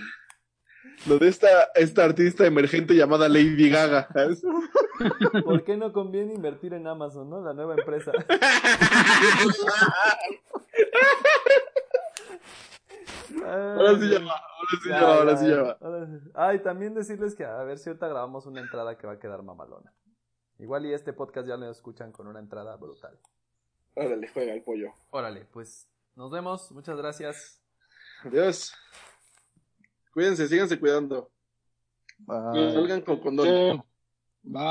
Lo 1.07 1.19
de 1.19 1.27
esta, 1.27 1.47
esta 1.75 2.05
artista 2.05 2.45
emergente 2.45 2.93
llamada 2.95 3.27
Lady 3.27 3.69
Gaga. 3.69 4.07
¿Por 5.43 5.63
qué 5.63 5.75
no 5.75 5.91
conviene 5.91 6.33
invertir 6.33 6.73
en 6.73 6.87
Amazon, 6.87 7.29
no? 7.29 7.41
La 7.41 7.53
nueva 7.53 7.75
empresa. 7.75 8.11
Ahora 13.45 13.99
sí 13.99 14.09
va, 14.09 14.31
ahora 14.31 14.77
sí 14.81 14.89
va, 14.89 14.99
ahora 14.99 15.37
sí 15.37 15.47
ya 15.47 15.61
va. 15.61 15.77
ahora 15.81 16.05
sí. 16.05 16.31
Ah, 16.33 16.53
y 16.53 16.59
también 16.59 16.93
decirles 16.93 17.35
que 17.35 17.43
a 17.43 17.63
ver 17.63 17.77
si 17.77 17.89
ahorita 17.89 18.07
grabamos 18.07 18.45
una 18.45 18.61
entrada 18.61 18.97
que 18.97 19.07
va 19.07 19.13
a 19.13 19.19
quedar 19.19 19.43
mamalona. 19.43 19.91
Igual 20.59 20.85
y 20.85 20.93
este 20.93 21.13
podcast 21.13 21.47
ya 21.47 21.57
lo 21.57 21.69
escuchan 21.69 22.11
con 22.11 22.27
una 22.27 22.39
entrada 22.39 22.75
brutal. 22.77 23.19
Órale, 23.95 24.27
juega 24.27 24.53
el 24.53 24.63
pollo. 24.63 24.93
Órale, 25.09 25.45
pues 25.45 25.89
nos 26.15 26.31
vemos. 26.31 26.71
Muchas 26.71 26.97
gracias. 26.97 27.61
Adiós. 28.23 28.73
Cuídense, 30.13 30.47
síganse 30.47 30.79
cuidando. 30.79 31.31
Bye. 32.19 32.71
Salgan 32.73 33.01
con 33.01 33.19
condón. 33.19 33.83
Bye. 34.43 34.63